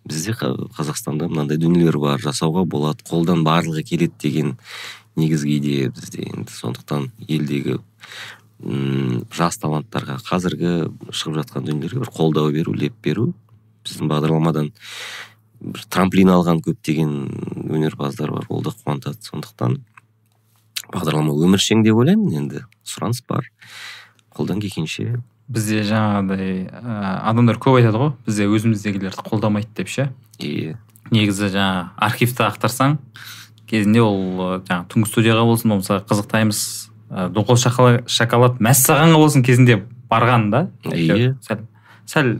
Бізде 0.04 0.32
қа- 0.32 0.68
қазақстанда 0.76 1.28
мынандай 1.28 1.58
дүниелер 1.60 1.98
бар 1.98 2.20
жасауға 2.22 2.64
болады 2.64 3.04
қолдан 3.04 3.44
барлығы 3.44 3.84
келеді 3.84 4.14
деген 4.20 4.56
негізгі 5.16 5.58
идея 5.58 5.90
бізде 5.90 6.24
енді. 6.30 6.50
Сондықтан 6.52 7.10
елдегі 7.28 7.78
м 8.64 9.24
жас 9.32 9.58
таланттарға 9.58 10.18
қазіргі 10.24 10.72
шығып 11.12 11.40
жатқан 11.42 11.66
дүниелерге 11.68 12.00
бір 12.04 12.12
қолдау 12.14 12.52
беру 12.52 12.74
леп 12.74 12.94
беру 13.02 13.32
біздің 13.84 14.08
бағдарламадан 14.10 14.72
бір 15.60 15.84
трамплин 15.92 16.32
алған 16.32 16.60
көптеген 16.64 17.12
өнерпаздар 17.68 18.32
бар 18.32 18.46
ол 18.48 18.62
да 18.62 18.70
қуантады. 18.70 19.20
Сондықтан 19.20 19.80
бағдарлама 20.92 21.34
өміршең 21.36 21.84
деп 21.84 21.96
ойлаймын. 22.00 22.32
Енді 22.32 22.64
сұраныс 22.84 23.22
бар. 23.28 23.50
Қолдан 24.34 24.60
келгенше 24.60 25.22
бізде 25.50 25.82
жаңағыдай 25.88 26.68
ә, 26.70 26.96
адамдар 27.30 27.58
көп 27.60 27.80
айтады 27.80 28.00
ғой 28.00 28.12
бізде 28.26 28.46
өзіміздегілерді 28.50 29.24
қолдамайды 29.26 29.72
деп 29.76 29.90
ше. 29.90 30.10
И 30.38 30.74
негізі 31.10 31.50
жаңа 31.50 31.90
архивті 31.98 32.46
ақтарсаң 32.46 32.98
кезінде 33.70 34.02
ол 34.04 34.60
жаңағы 34.66 34.86
түнгі 34.92 35.10
студияға 35.10 35.46
болсын 35.48 35.74
болмаса 35.74 36.00
қызық 36.06 36.30
таймс 36.30 36.60
ы, 37.10 37.26
доңғол 37.34 37.58
шоколад, 37.58 38.62
мәссағанға 38.62 39.18
болсын 39.18 39.46
кезінде 39.46 39.82
барған 40.10 40.50
да. 40.54 40.62
Иә. 40.90 41.34
сәл 41.46 41.66
сәл 42.06 42.32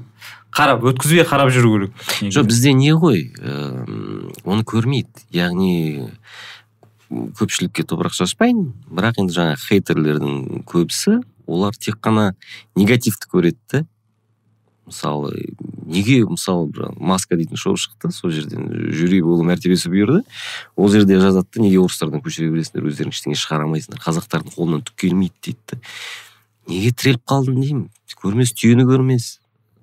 қарап 0.54 0.82
өткізбей 0.90 1.26
қарап 1.26 1.52
жүру 1.54 1.74
керек. 1.76 2.06
Жоқ 2.34 2.48
бізде 2.50 2.72
не 2.74 2.92
ғой 2.94 3.28
ыыы 3.38 4.32
оны 4.44 4.66
көрмейді. 4.66 5.26
Яғни 5.34 6.10
көпшілікке 7.10 7.86
топырақ 7.86 8.14
шашпайын. 8.14 8.72
Бірақ 8.90 9.22
енді 9.22 9.36
жаңа 9.36 9.58
хейтерлердің 9.62 10.64
көбісі 10.66 11.20
олар 11.50 11.76
тек 11.76 11.98
қана 12.00 12.32
негативті 12.78 13.28
көреді 13.30 13.58
да 13.72 13.86
мысалы 14.90 15.34
неге 15.86 16.22
мысалы 16.26 16.68
бір 16.70 16.94
маска 16.98 17.36
дейтін 17.38 17.58
шоу 17.60 17.78
шықты 17.78 18.10
сол 18.14 18.32
жерден 18.34 18.68
жюри 18.94 19.20
болу 19.22 19.44
мәртебесі 19.46 19.90
бұйырды. 19.90 20.22
Ол 20.76 20.90
жерде 20.90 21.18
жазады 21.20 21.48
да 21.54 21.62
неге 21.62 21.80
орыстардан 21.82 22.22
көшіре 22.24 22.50
бересіңдер 22.54 22.88
өздерің 22.90 23.14
ештеңе 23.14 23.38
шығара 23.38 23.66
алмайсыңдар 23.68 24.02
қазақтардың 24.02 24.56
қолынан 24.56 24.84
түк 24.86 24.98
келмейді 25.04 25.34
дейді 25.46 25.80
неге 26.70 26.92
тіреліп 26.92 27.24
қалдың 27.26 27.60
деймін? 27.60 27.86
Көрмес 28.20 28.52
түйені 28.52 28.84
көрмес. 28.84 29.38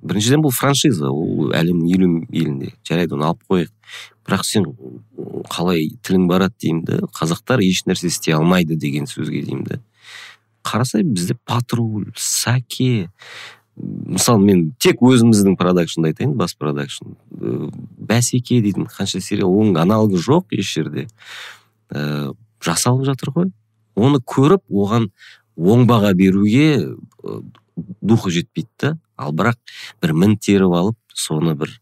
Біріншіден 0.05 0.43
бұл 0.45 0.53
франшиза 0.53 1.09
ол 1.09 1.51
әлемнің 1.57 1.93
елу 1.95 2.09
елінде 2.29 2.73
жарайды 2.85 3.17
оны 3.17 3.31
алып 3.31 3.41
қояйық. 3.49 3.71
Бірақ 4.27 4.43
сен 4.45 4.67
қалай 5.49 5.89
тілің 6.05 6.27
барады 6.29 6.53
деймін 6.61 6.83
да 6.85 6.99
қазақтар 7.17 7.63
еш 7.65 7.85
нәрсе 7.87 8.11
істей 8.11 8.35
алмайды 8.37 8.77
деген 8.77 9.07
сөзге 9.09 9.41
деймін 9.47 9.65
да 9.65 9.79
қарасай 10.67 11.03
бізде 11.03 11.35
патруль 11.45 12.11
саке. 12.15 13.09
Мысалы 13.77 14.43
мен 14.43 14.63
тек 14.81 15.01
өзіміздің 15.05 15.57
продакшнды 15.59 16.11
айтайын 16.11 16.33
бас 16.37 16.55
продакшн. 16.57 17.13
Э, 17.37 17.69
бәсеке 17.97 18.59
дейтін 18.65 18.89
қанша 18.89 19.21
сериал 19.21 19.53
оның 19.53 19.79
аналогы 19.81 20.19
жоқ 20.21 20.57
еш 20.57 20.73
жерде. 20.73 21.07
Ә, 21.89 22.33
жасалып 22.63 23.05
жатыр 23.05 23.33
ғой. 23.35 23.51
Оны 23.95 24.19
көріп 24.19 24.65
оған 24.69 25.11
оң 25.57 25.85
баға 25.89 26.13
беруге 26.17 26.67
ы, 26.81 27.41
духы 28.01 28.31
жетпейді 28.33 28.69
да. 28.81 28.97
Ал 29.17 29.33
бірақ 29.33 29.61
бір 30.01 30.13
мін 30.13 30.37
теріп 30.37 30.73
алып 30.73 30.97
соны 31.13 31.55
бір 31.57 31.77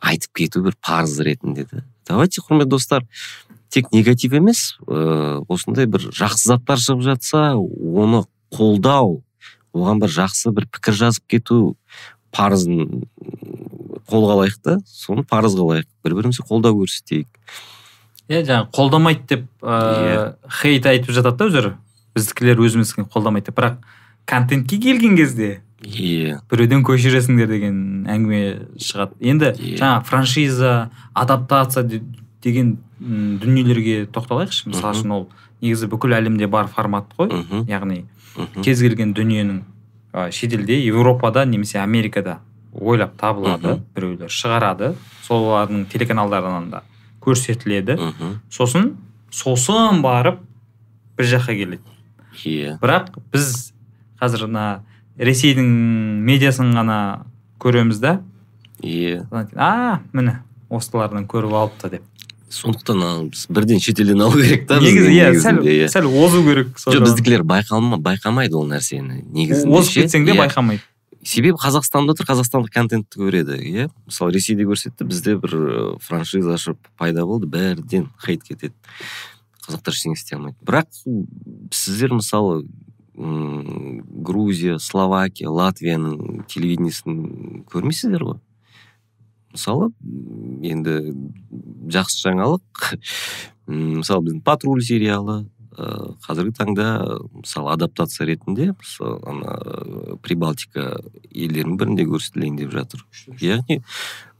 айтып 0.00 0.32
кету 0.42 0.62
бір 0.64 0.76
парыз 0.84 1.18
ретінде 1.24 1.66
да 1.70 1.84
давайте 2.06 2.40
құрметті 2.44 2.70
достар 2.70 3.04
тек 3.70 3.92
негатив 3.92 4.34
емес 4.38 4.76
ыыы 4.86 5.44
осындай 5.48 5.86
бір 5.86 6.08
жақсы 6.10 6.52
заттар 6.52 6.78
шығып 6.82 7.02
жатса 7.06 7.54
оны 7.56 8.24
қолдау 8.54 9.22
оған 9.74 10.00
бір 10.00 10.12
жақсы 10.14 10.52
бір 10.56 10.68
пікір 10.72 10.94
жазып 11.02 11.26
кету 11.28 11.76
парызын 12.32 13.04
қолға 14.06 14.36
алайық 14.36 14.58
та. 14.62 14.76
Соны 14.86 15.24
парыз 15.26 15.56
қылайық 15.58 15.88
бір 16.04 16.14
бірімізге 16.20 16.46
қолдау 16.46 16.78
көрсетейік. 16.82 17.28
Иә 18.28 18.42
жаңағы 18.46 18.70
қолдамайды 18.74 19.26
деп 19.30 19.46
ыыы 19.62 20.34
хейт 20.60 20.86
айтып 20.86 21.14
жатады 21.16 21.38
да 21.38 21.48
өздері. 21.50 21.72
Біздікілер 22.16 22.62
өзіміздікін 22.62 23.08
қолдамайды 23.12 23.50
деп. 23.50 23.58
Бірақ 23.58 23.78
контентке 24.26 24.78
келген 24.82 25.16
кезде 25.16 25.60
иә. 25.82 26.40
біреуден 26.50 26.84
көшіресіңдер 26.86 27.50
деген 27.50 28.06
әңгіме 28.10 28.42
шығады. 28.78 29.18
Енді 29.20 29.52
Иә. 29.54 29.78
жаңа 29.78 30.04
франшиза 30.04 30.90
адаптация 31.14 31.84
деген 32.46 32.76
м, 33.00 33.38
дүниелерге 33.42 34.06
тоқталайықшы. 34.14 34.68
Мысалы 34.70 34.94
үшін 34.94 35.12
ол 35.16 35.24
негізі 35.60 35.88
бүкіл 35.90 36.14
әлемде 36.16 36.46
бар 36.46 36.68
формат 36.70 37.10
қой. 37.18 37.28
Мхм 37.32 37.66
яғни 37.70 38.04
мхм 38.36 38.62
кез 38.62 38.80
келген 38.84 39.14
дүниенің 39.16 39.62
ә, 40.14 40.30
шетелде 40.30 40.78
еуропада 40.86 41.44
немесе 41.44 41.80
америкада 41.82 42.38
ойлап 42.72 43.16
табылады 43.20 43.74
Мгм. 43.76 43.84
біреулер 43.94 44.28
шығарады. 44.30 44.94
Солардың 45.26 45.86
телеканалдарынан 45.90 46.70
да 46.70 46.82
көрсетіледі. 47.20 47.96
Сосын 48.50 48.92
сосын 49.32 50.02
барып 50.04 50.38
бір 51.18 51.24
жаққа 51.34 51.56
келеді. 51.56 51.82
Иә 52.44 52.78
бірақ 52.80 53.16
біз 53.32 53.72
қазір 54.20 54.46
мына 54.46 54.66
ресейдің 55.18 55.66
медиасын 56.28 56.70
ғана 56.76 57.24
көреміз 57.58 57.98
да. 58.00 58.20
Иә 58.82 59.24
а 59.56 60.00
міне 60.12 60.42
осылардан 60.68 61.24
көріп 61.26 61.52
алыпты 61.56 61.90
деп. 61.96 62.02
Сондықтан 62.50 63.30
бірден 63.50 63.80
шетелден 63.80 64.20
алу 64.22 64.38
керек 64.38 64.66
та 64.68 64.78
негізі 64.80 65.10
иә 65.12 65.32
сәл 65.42 65.58
иә. 65.66 65.88
сәл 65.90 66.06
озу 66.06 66.42
керек 66.46 66.76
жоқ 66.78 67.00
біздікілер 67.02 67.42
байқалма 67.42 67.98
байқамайды 67.98 68.54
ол 68.54 68.68
нәрсені 68.70 69.22
негізінде 69.26 69.74
озып 69.74 69.94
кетсең 70.02 70.24
де 70.26 70.32
Иә. 70.36 70.44
байқамайды. 70.46 70.82
Себебі 71.26 71.58
қазақстанда 71.58 72.14
отыр 72.14 72.26
қазақстандық 72.28 72.70
контентті 72.70 73.18
көреді 73.18 73.56
иә. 73.58 73.88
Мысалы 74.06 74.30
ресейде 74.36 74.62
көрсетті 74.62 75.02
бізде 75.10 75.34
бір 75.42 75.96
франшиза 75.98 76.54
ашып 76.54 76.78
пайда 76.96 77.26
болды 77.26 77.48
бәріден 77.50 78.10
хейт 78.24 78.44
кетеді. 78.46 78.74
Қазақтар 79.66 79.90
ештеңе 79.90 80.14
істей 80.14 80.36
алмайды. 80.38 80.56
Бірақ 80.62 80.86
сіздер 81.74 82.14
мысалы 82.14 82.62
грузия 83.16 84.78
словакия 84.78 85.48
латвияның 85.50 86.44
телевидениесін 86.46 87.64
көрмейсіздер 87.72 88.22
ғой? 88.22 88.38
Мысалы 89.56 89.90
енді 90.62 91.16
жақсы 91.92 92.22
жаңалық. 92.28 92.96
Мысалы 93.66 94.28
біздің 94.28 94.42
патруль 94.46 94.82
сериалы 94.86 95.40
э, 95.74 95.86
қазіргі 96.22 96.52
таңда 96.54 96.84
мысалы 97.32 97.72
адаптация 97.72 98.28
ретінде 98.28 98.68
мысалы 98.76 99.18
ана 99.26 99.56
э, 99.58 100.14
прибалтика 100.22 101.00
елдерінің 101.32 101.74
бірінде 101.80 102.06
көрсетілейін 102.06 102.60
деп 102.60 102.76
жатыр. 102.76 103.02
Яғни 103.42 103.80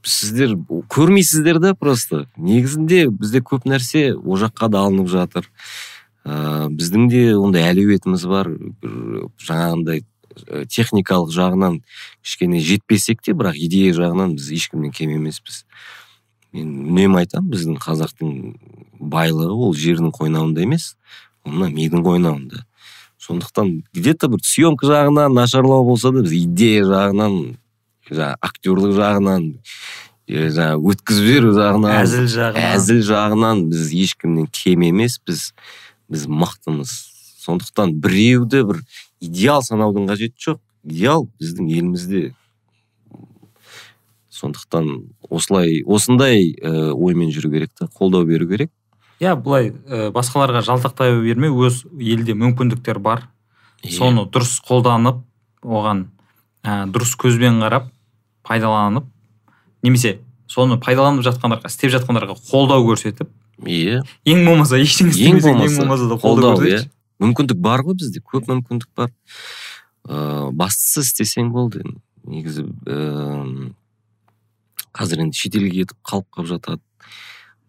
сіздер 0.06 0.54
көрмейсіздер 0.86 1.58
да 1.58 1.74
просто. 1.74 2.26
Негізінде 2.36 3.08
бізде 3.10 3.42
көп 3.42 3.66
нәрсе 3.66 4.12
ол 4.14 4.38
жаққа 4.40 4.70
да 4.70 4.84
алынып 4.86 5.10
жатыр. 5.10 5.50
Ә, 6.26 6.68
біздің 6.70 7.08
де 7.10 7.22
ондай 7.38 7.66
әлеуетіміз 7.70 8.26
бар. 8.30 8.50
Бір 8.82 9.26
жаңағындай 9.42 10.02
э, 10.02 10.06
техникалық 10.70 11.32
жағынан 11.34 11.80
кішкене 12.22 12.60
жетпесек 12.60 13.22
те 13.22 13.32
бірақ 13.32 13.58
идея 13.66 13.94
жағынан 13.96 14.36
біз 14.36 14.50
ешкімнен 14.56 14.92
кем 14.92 15.14
емеспіз. 15.16 15.64
Мен 16.52 16.72
үнемі 16.92 17.22
айтамын 17.24 17.50
біздің 17.52 17.78
қазақтың 17.82 18.32
байлығы 19.00 19.56
ол 19.68 19.74
жердің 19.76 20.12
қойнауында 20.16 20.64
емес 20.64 20.94
ол 21.44 21.52
мына 21.52 21.70
мидың 21.72 22.04
қойнауында. 22.06 22.64
Сондықтан 23.18 23.82
где 23.92 24.14
то 24.14 24.28
бір 24.28 24.40
съемка 24.44 24.86
жағынан 24.86 25.34
нашарлау 25.34 25.84
болса 25.84 26.12
да 26.14 26.22
біз 26.22 26.34
идея 26.36 26.84
жағынан 26.86 27.56
жаңағы 28.10 28.36
актерлық 28.44 28.94
жағынан 28.94 29.48
жаңағы 30.26 30.92
өткізіп 30.92 31.26
жіберу 31.26 31.52
жағынан 31.56 31.96
әзіл 32.02 32.28
жағынан. 32.30 32.70
әзіл 32.76 33.02
жағынан 33.06 33.64
біз 33.70 33.90
ешкімнен 33.94 34.46
кем 34.52 34.82
емеспіз 34.86 35.52
біз 36.10 36.26
мықтымыз. 36.26 36.94
Сондықтан 37.46 37.94
біреуді 38.02 38.62
бір 38.66 38.80
идеал 39.20 39.62
санаудың 39.62 40.08
қажеті 40.10 40.48
жоқ. 40.48 40.60
Идеал 40.86 41.28
біздің 41.40 41.70
елімізде. 41.70 42.34
Сондықтан 44.30 44.90
осылай 45.30 45.82
осындай 45.86 46.52
ә, 46.60 46.92
оймен 46.92 47.32
жүру 47.32 47.50
керек 47.50 47.72
та 47.78 47.86
қолдау 47.86 48.26
беру 48.28 48.48
керек. 48.48 48.70
Иә 49.20 49.34
былай 49.36 49.72
ә, 49.72 50.10
басқаларға 50.12 50.62
жалтақтай 50.66 51.16
бермей 51.24 51.50
өз 51.50 51.84
елде 51.98 52.36
мүмкіндіктер 52.36 53.00
бар. 53.00 53.28
Соны 53.82 54.26
дұрыс 54.28 54.58
қолданып 54.66 55.24
оған 55.64 56.06
ә, 56.62 56.84
дұрыс 56.90 57.16
көзбен 57.18 57.62
қарап 57.62 57.90
пайдаланып 58.46 59.06
немесе 59.86 60.18
соны 60.50 60.78
пайдаланып 60.82 61.24
жатқандарға 61.26 61.70
істеп 61.70 61.92
жатқандарға 61.94 62.36
қолдау 62.50 62.86
көрсетіп 62.86 63.30
иә. 63.64 64.02
ең 64.26 64.44
болмаса 64.46 64.78
ештеңе 64.80 65.12
ең 65.12 65.40
істемесең 65.40 65.64
ең 65.66 65.78
болмаса 65.80 66.08
да 66.10 66.18
қолдау 66.20 66.54
қолдау, 66.54 66.66
иә. 66.66 66.78
көрсетші 66.78 66.90
мүмкіндік 67.22 67.60
бар 67.62 67.82
ғой 67.86 67.96
бізде 68.00 68.20
көп 68.20 68.48
мүмкіндік 68.50 68.90
бар. 68.96 69.12
Ыыы 70.06 70.52
бастысы 70.56 71.02
істесең 71.02 71.50
болды 71.54 71.82
негізі 72.26 72.66
ііі 72.86 73.72
қазір 74.96 75.26
енді 75.26 75.36
шетелге 75.36 75.70
кетіп 75.82 75.98
қалып 76.06 76.28
қалып 76.32 76.50
жатады. 76.54 76.82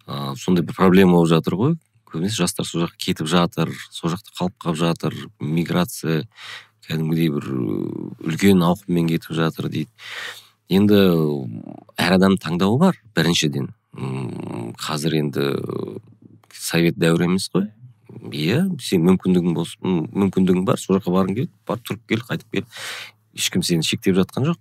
Ыыы 0.08 0.36
сондай 0.40 0.66
бір 0.66 0.78
проблема 0.78 1.18
болып 1.18 1.32
жатыр 1.34 1.58
ғой. 1.60 1.76
Көбінесе 2.08 2.40
жастар 2.44 2.66
сол 2.66 2.86
жаққа 2.86 3.02
кетіп 3.04 3.28
жатыр 3.28 3.74
сол 3.92 4.14
жақта 4.14 4.32
қалып 4.38 4.56
қалып 4.64 4.80
жатыр. 4.80 5.18
Миграция 5.40 6.28
кәдімгідей 6.88 7.30
бір 7.36 7.50
үлкен 8.24 8.64
ауқыммен 8.64 9.10
кетіп 9.12 9.36
жатыр 9.36 9.68
дейді. 9.68 9.92
Енді 10.70 11.02
әр 12.00 12.16
адам 12.16 12.38
таңдауы 12.40 12.80
бар 12.80 13.02
біріншіден. 13.16 13.74
Қазір 14.80 15.20
енді 15.20 15.50
совет 16.54 16.98
дәуірі 17.00 17.28
емес 17.28 17.50
қой. 17.54 17.70
Иә 18.32 18.64
сен 18.82 19.04
мүмкіндігің 19.08 19.56
м, 19.58 20.02
мүмкіндігің 20.14 20.66
бар 20.68 20.80
сол 20.80 20.98
жаққа 20.98 21.14
барғың 21.14 21.38
келеді 21.38 21.54
барып 21.68 21.86
тұрып 21.88 22.04
кел 22.10 22.24
қайтып 22.28 22.52
кел. 22.52 22.66
Ешкім 23.38 23.64
сені 23.64 23.86
шектеп 23.86 24.18
жатқан 24.18 24.48
жоқ. 24.52 24.60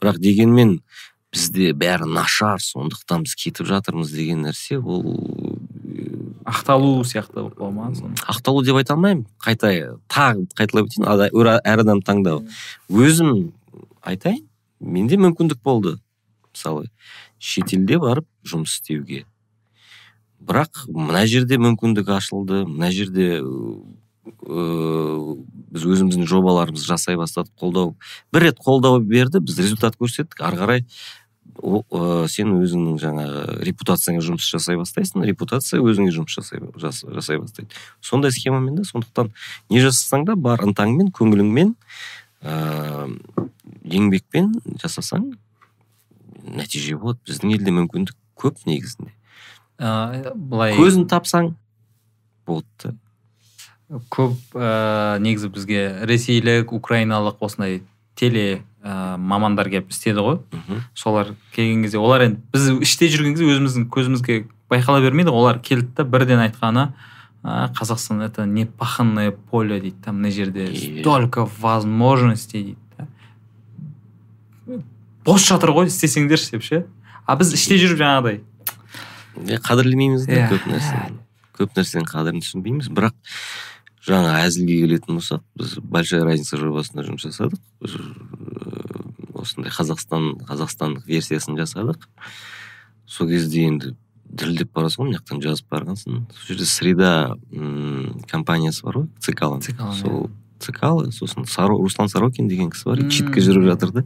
Бірақ 0.00 0.20
дегенмен 0.22 0.80
бізде 1.32 1.72
бәрі 1.76 2.08
нашар 2.08 2.60
сондықтан 2.62 3.26
біз 3.26 3.34
кетіп 3.36 3.66
жатырмыз 3.68 4.12
деген 4.14 4.44
нәрсе 4.46 4.78
ол 4.78 5.04
э, 5.84 6.06
ақталу 6.44 7.02
сияқты 7.04 7.48
бола 7.56 7.70
ма 7.70 7.90
ақталу 8.28 8.64
деп 8.64 8.76
айта 8.76 8.94
алмаймын. 8.94 9.26
Қайта 9.42 9.98
тағы 10.08 10.46
қайталап 10.56 10.90
өтейін 10.90 11.60
әр 11.64 11.84
адам 11.84 12.02
таңдау. 12.04 12.44
Өзім 12.88 13.52
айтайын 14.02 14.44
менде 14.80 15.18
мүмкіндік 15.20 15.62
болды. 15.64 15.96
Мысалы 16.54 16.88
шетелде 17.38 17.98
барып 17.98 18.28
жұмыс 18.46 18.78
істеуге. 18.78 19.24
Бірақ 20.40 20.86
мына 20.88 21.26
жерде 21.26 21.58
мүмкіндік 21.58 22.08
ашылды 22.16 22.64
мына 22.66 22.90
жерде 22.94 23.40
ыыы 23.40 25.36
біз 25.70 25.84
өзіміздің 25.86 26.26
жобаларымызды 26.30 26.86
жасай 26.88 27.16
бастадық 27.18 27.52
қолдау 27.60 27.94
бір 28.34 28.48
рет 28.48 28.58
қолдау 28.62 29.00
берді 29.00 29.40
біз 29.44 29.58
результат 29.58 29.96
көрсеттік. 30.00 30.40
Ары 30.42 30.58
қарай 30.58 30.84
ы, 31.62 32.26
сен 32.28 32.52
өзіңнің 32.56 32.98
жаңағы 33.02 33.44
репутацияңа 33.66 34.22
жұмыс 34.24 34.46
жасай 34.50 34.76
бастайсың 34.80 35.24
репутация 35.26 35.80
өзіңе 35.80 36.12
жұмыс 36.14 36.36
жасай, 36.36 36.60
жас- 36.76 37.04
жасай 37.06 37.38
бастайды. 37.40 37.70
Сондай 38.00 38.32
схемамен 38.34 38.76
да 38.80 38.84
сондықтан 38.84 39.30
не 39.70 39.80
жасасаң 39.80 40.26
да 40.26 40.36
бар 40.36 40.64
ынтаңмен 40.66 41.12
көңіліңмен 41.16 41.74
ыыы 42.42 43.20
еңбекпен 43.86 44.54
жасасаң 44.82 45.32
нәтиже 46.46 46.98
болады. 46.98 47.20
Біздің 47.26 47.54
елде 47.56 47.74
мүмкіндік 47.74 48.16
көп 48.38 48.66
негізінде. 48.66 49.12
Ә, 49.78 50.32
былай 50.34 50.76
көзін 50.78 51.06
тапсаң 51.10 51.54
болды 52.46 52.94
көп 54.10 54.56
ә, 54.58 55.18
негізі 55.22 55.50
бізге 55.54 55.82
ресейлік 56.08 56.72
украиналық 56.74 57.38
осындай 57.44 57.82
теле 58.18 58.64
ә, 58.82 59.16
мамандар 59.18 59.68
келіп 59.70 59.92
істеді 59.92 60.24
ғой. 60.24 60.38
Солар 60.94 61.34
келген 61.54 61.84
кезде 61.84 62.00
олар 62.02 62.26
енді 62.26 62.40
біз 62.54 62.70
іште 62.86 63.10
жүрген 63.12 63.36
кезде 63.36 63.50
өзіміздің 63.52 63.86
көзімізге 63.92 64.40
байқала 64.72 65.02
бермейді 65.04 65.30
ғой. 65.30 65.44
олар 65.44 65.60
келді 65.60 65.92
да 65.96 66.04
бірден 66.04 66.42
айтқаны 66.48 66.88
«А, 67.46 67.70
қазақстан 67.70 68.24
это 68.26 68.44
непаханное 68.46 69.30
поле 69.30 69.80
дейді 69.80 69.96
да 70.04 70.12
мына 70.12 70.30
жерде 70.30 70.66
столько 70.74 71.48
возможностей 71.60 72.62
дейді 72.62 72.78
да. 72.98 74.80
Бос 75.24 75.46
жатыр 75.46 75.70
ғой 75.70 75.86
істесеңдерші 75.86 76.56
деп 76.56 76.62
ше. 76.66 76.86
А 77.26 77.36
біз 77.36 77.54
іште 77.54 77.78
жүріп 77.78 78.02
жаңағыдай 78.02 78.40
Е, 79.44 79.58
қадірлемейміз 79.60 80.26
да 80.26 80.32
Иә. 80.32 80.48
көп 80.50 80.66
нәрсені. 80.70 81.18
көп 81.56 81.72
нәрсенің 81.76 82.06
қадірін 82.10 82.42
түсінбейміз. 82.44 82.88
Бірақ 82.92 83.14
жаңа 84.06 84.34
әзілге 84.46 84.80
келетін 84.86 85.16
болсақ 85.18 85.42
біз 85.56 85.76
большая 85.82 86.24
разница 86.24 86.56
жобасында 86.60 87.04
жұмыс 87.06 87.24
жасадық. 87.26 87.60
Осындай 89.36 89.70
қазақстан 89.72 90.34
қазақстандық 90.48 91.06
версиясын 91.08 91.56
жасадық. 91.58 92.06
Сол 93.06 93.28
кезде 93.28 93.66
енді 93.68 93.94
дірілдеп 94.26 94.72
барасың 94.74 95.04
ғой 95.04 95.10
мына 95.12 95.20
жақтан 95.20 95.42
жазып 95.44 95.68
барғансың. 95.70 96.24
Сол 96.34 96.48
жерде 96.48 96.66
среда 96.66 97.10
м, 97.52 98.20
компаниясы 98.28 98.82
бар 98.84 99.02
ғой 99.02 99.08
цикала 99.20 99.60
Цикала, 99.60 99.92
иә. 99.92 100.00
сол 100.02 100.30
цикала 100.58 101.10
сосын 101.12 101.44
руслан 101.68 102.08
сорокин 102.08 102.48
деген 102.48 102.70
кісі 102.70 102.84
бар 102.90 103.04
читка 103.08 103.40
жүріп 103.40 103.68
жатыр 103.70 103.92
да. 103.92 104.04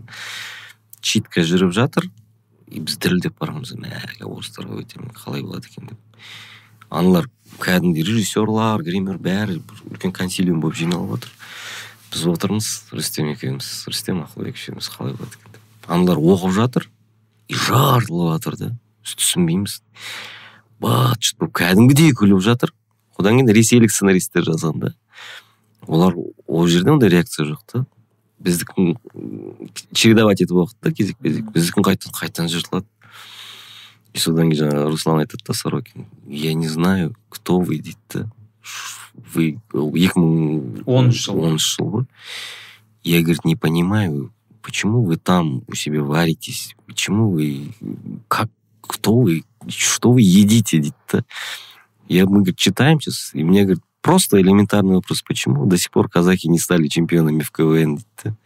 Читка 1.00 1.40
жүріп 1.40 1.72
жатыр. 1.72 2.10
И 2.70 2.80
біз 2.80 2.98
дірілдеп 3.02 3.36
барамыз 3.40 3.74
мә 3.74 3.98
орыстарға 4.24 4.78
өйтемін 4.80 5.10
қалай 5.16 5.42
болады 5.42 5.68
екен 5.70 5.90
деп. 5.90 5.98
Аналар 6.90 7.28
кәдімгідей 7.62 8.06
режиссерлар 8.06 8.82
гример 8.86 9.18
бәрі 9.18 9.60
үлкен 9.90 10.14
консилиум 10.14 10.60
болып 10.62 10.78
жиналып 10.78 11.18
отыр. 11.18 11.34
Біз 12.10 12.24
отырмыз 12.30 12.70
рүстем 12.94 13.30
екеуміз 13.34 13.68
рүстем 13.90 14.22
ақылбек 14.24 14.58
үшеуміз 14.58 14.90
қалай 14.94 15.14
болады 15.18 15.38
екен 15.38 15.54
деп. 15.54 15.62
Аналар 15.86 16.18
оқып 16.18 16.54
жатыр 16.56 16.88
и 17.50 17.54
жарылып 17.54 18.34
жатыр 18.34 18.58
да. 18.58 18.70
Біз 19.02 19.14
түсінбейміз. 19.18 19.80
Быт 20.80 21.22
шыт 21.26 21.38
болып 21.38 21.54
кәдімгідей 21.60 22.14
күліп 22.14 22.42
жатыр. 22.44 22.74
Одан 23.18 23.38
кейін 23.38 23.54
ресейлік 23.54 23.92
сценаристтер 23.92 24.46
жазған 24.46 24.84
да. 24.86 24.94
Олар 25.86 26.14
ол 26.46 26.66
жерде 26.66 26.94
ондай 26.94 27.10
реакция 27.10 27.46
жоқ 27.46 27.64
та. 27.66 27.84
біздікін 28.39 28.97
чередовать 29.93 30.41
етіп 30.41 30.65
оқыды 30.65 30.81
да 30.83 30.91
кезек 30.91 31.17
кезек 31.23 31.51
біздікін 31.55 31.85
қайтадан 31.87 32.15
қайтадан 32.15 32.51
жыртылады 32.51 32.87
и 34.13 34.19
содан 34.19 34.51
кейін 34.51 34.65
жаңағы 34.65 34.91
руслан 34.91 35.21
айтады 35.23 35.43
да 35.47 35.53
сорокин 35.53 36.05
я 36.27 36.53
не 36.53 36.67
знаю 36.67 37.15
кто 37.29 37.59
вы 37.59 37.79
дейді 37.79 37.99
да 38.13 38.29
вы 39.33 39.57
екі 39.71 40.19
мың 40.19 40.83
оныншы 40.85 41.29
жыл 41.29 41.43
оныншы 41.47 41.77
жыл 41.77 41.89
ғой 41.95 42.05
я 43.03 43.21
говорит 43.21 43.45
не 43.45 43.55
понимаю 43.55 44.33
почему 44.61 45.03
вы 45.03 45.17
там 45.17 45.63
у 45.67 45.75
себя 45.75 46.03
варитесь 46.03 46.75
почему 46.87 47.31
вы 47.31 47.71
как 48.27 48.49
кто 48.81 49.15
вы 49.15 49.43
что 49.67 50.11
вы 50.11 50.21
едите 50.21 50.79
дейді 50.79 50.95
да 51.11 51.23
я 52.07 52.25
мы 52.25 52.39
говорит 52.39 52.57
читаем 52.57 52.99
сейчас 52.99 53.31
и 53.33 53.43
мне 53.43 53.63
говорит 53.63 53.83
просто 54.02 54.40
элементарный 54.40 54.94
вопрос 54.94 55.22
почему 55.22 55.66
до 55.66 55.76
сих 55.76 55.90
пор 55.90 56.08
казахи 56.08 56.46
не 56.46 56.58
стали 56.58 56.88
чемпионами 56.88 57.42
в 57.42 57.50
квн? 57.50 57.98
Дейді 58.22 58.36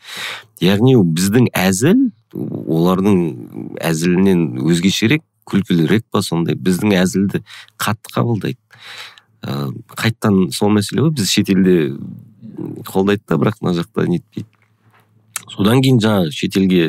яғни 0.61 0.97
біздің 0.97 1.51
әзіл 1.55 2.11
олардың 2.35 3.77
әзілінен 3.81 4.65
өзгешерек 4.65 5.23
күлкілірек 5.45 6.07
па 6.11 6.23
сондай? 6.23 6.57
Біздің 6.57 6.97
әзілді 6.99 7.45
қатты 7.79 8.15
қабылдайды. 8.15 8.59
Ә, 9.45 9.71
қайтадан 9.93 10.51
сол 10.57 10.73
мәселе 10.73 11.05
ғой 11.05 11.15
біз 11.19 11.31
шетелде 11.31 11.95
қолдайды 12.89 13.27
да 13.29 13.37
бірақ 13.37 13.61
мына 13.61 13.77
жақта 13.77 14.07
нетпейді 14.09 14.49
содан 15.53 15.83
кейін 15.83 16.01
жаңағы 16.03 16.33
шетелге 16.35 16.85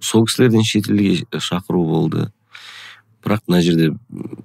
сол 0.00 0.26
кісілерден 0.26 0.64
шетелге 0.64 1.26
шақыру 1.32 1.84
болды. 1.86 2.30
Бірақ 3.26 3.42
мына 3.50 3.60
жерде 3.64 3.90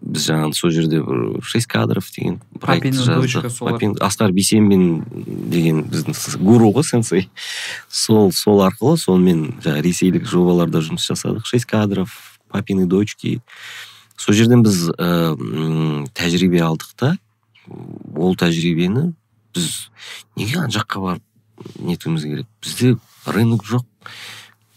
біз 0.01 0.25
жаңағы 0.25 0.57
сол 0.57 0.71
жерде 0.73 1.01
бір 1.05 1.41
шесть 1.45 1.69
кадров 1.69 2.07
деген 2.15 2.39
проект 2.59 2.97
жаздық. 2.97 3.99
асқар 4.01 4.33
бейсенбин 4.33 5.05
деген 5.53 5.83
біздің 5.85 6.41
гуру 6.41 6.71
ғой 6.73 6.83
сенсей. 6.83 7.29
Сол 7.87 8.31
сол 8.33 8.63
арқылы 8.65 8.97
сонымен 8.97 9.61
жаңағы 9.61 9.85
ресейлік 9.85 10.25
жобаларда 10.25 10.81
жұмыс 10.81 11.05
жасадық. 11.05 11.45
Шесть 11.45 11.69
кадров 11.69 12.39
папины 12.49 12.87
дочки. 12.87 13.41
Сол 14.17 14.33
жерден 14.35 14.63
біз 14.65 14.89
ә, 14.97 15.37
тәжірибе 16.17 16.63
алдық 16.65 16.95
та. 16.97 17.15
Ол 18.17 18.35
тәжірибені 18.35 19.13
біз 19.53 19.91
неге 20.35 20.57
ана 20.57 20.73
жаққа 20.73 21.05
барып 21.05 21.77
нетуіміз 21.79 22.25
керек? 22.25 22.49
Бізде 22.63 22.97
рынок 23.29 23.61
жоқ. 23.67 23.85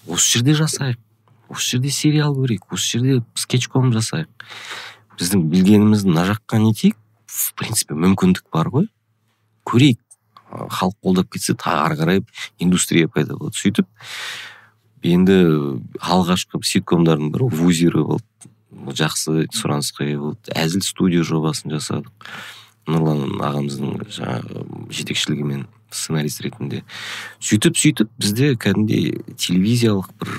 Осы 0.06 0.36
жерде 0.38 0.52
жасайық. 0.52 1.00
Осы 1.54 1.76
жерде 1.76 1.90
сериал 1.94 2.34
көрейік 2.36 2.66
осы 2.74 2.98
жерде 2.98 3.22
скетчком 3.38 3.92
жасайық. 3.94 4.28
Біздің 5.18 5.46
білгенімізді 5.52 6.10
мына 6.10 6.26
жаққа 6.32 6.58
нетейік 6.62 6.96
в 7.30 7.52
принципе 7.58 7.94
мүмкіндік 7.94 8.48
бар 8.52 8.70
ғой. 8.74 8.88
Көрейік. 9.66 10.00
Халық 10.50 10.96
қолдап 11.02 11.30
кетсе 11.32 11.54
та- 11.54 11.84
ары 11.86 11.96
қарай 11.98 12.24
индустрия 12.58 13.08
пайда 13.08 13.36
болады 13.38 13.56
сөйтіп. 13.58 13.86
Енді 15.02 15.36
алғашқы 16.00 16.60
ситкомдардың 16.62 17.32
бірі 17.34 17.48
вузиры 17.50 18.04
болды. 18.04 18.24
Жақсы 18.72 19.46
сұранысқа 19.54 20.06
ие 20.06 20.18
болды. 20.18 20.50
Әзіл 20.54 20.82
студия 20.82 21.22
жобасын 21.22 21.70
жасадық. 21.74 22.12
Нұрлан 22.90 23.38
ағамыздың 23.40 24.04
жаңағы 24.12 24.64
жетекшілігімен 24.92 25.64
сценарист 25.94 26.42
ретінде 26.44 26.82
сөйтіп 27.42 27.78
сөйтіп 27.78 28.10
бізде 28.20 28.50
кәдімгідей 28.60 29.36
телевизиялық 29.38 30.10
бір 30.20 30.32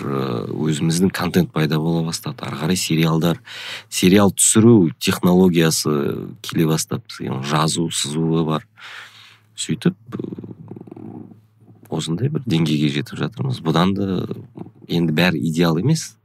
өзіміздің 0.52 1.14
контент 1.16 1.52
пайда 1.56 1.80
бола 1.80 2.04
бастады. 2.06 2.44
Ары 2.46 2.60
қарай 2.60 2.80
сериалдар 2.80 3.42
сериал 3.90 4.34
түсіру 4.36 4.92
технологиясы 5.00 5.96
келе 6.46 6.68
бастады. 6.68 7.04
Бізге 7.08 7.40
жазу 7.48 7.88
сызуы 7.90 8.44
бар. 8.46 8.68
Сөйтіп 9.56 9.96
осындай 11.90 12.30
бір 12.30 12.44
деңгейге 12.46 12.92
жетіп 13.00 13.22
жатырмыз. 13.22 13.62
Бұдан 13.64 13.96
да 13.96 14.26
енді 14.88 15.16
бәрі 15.16 15.40
идеал 15.50 15.80
емес. 15.80 16.16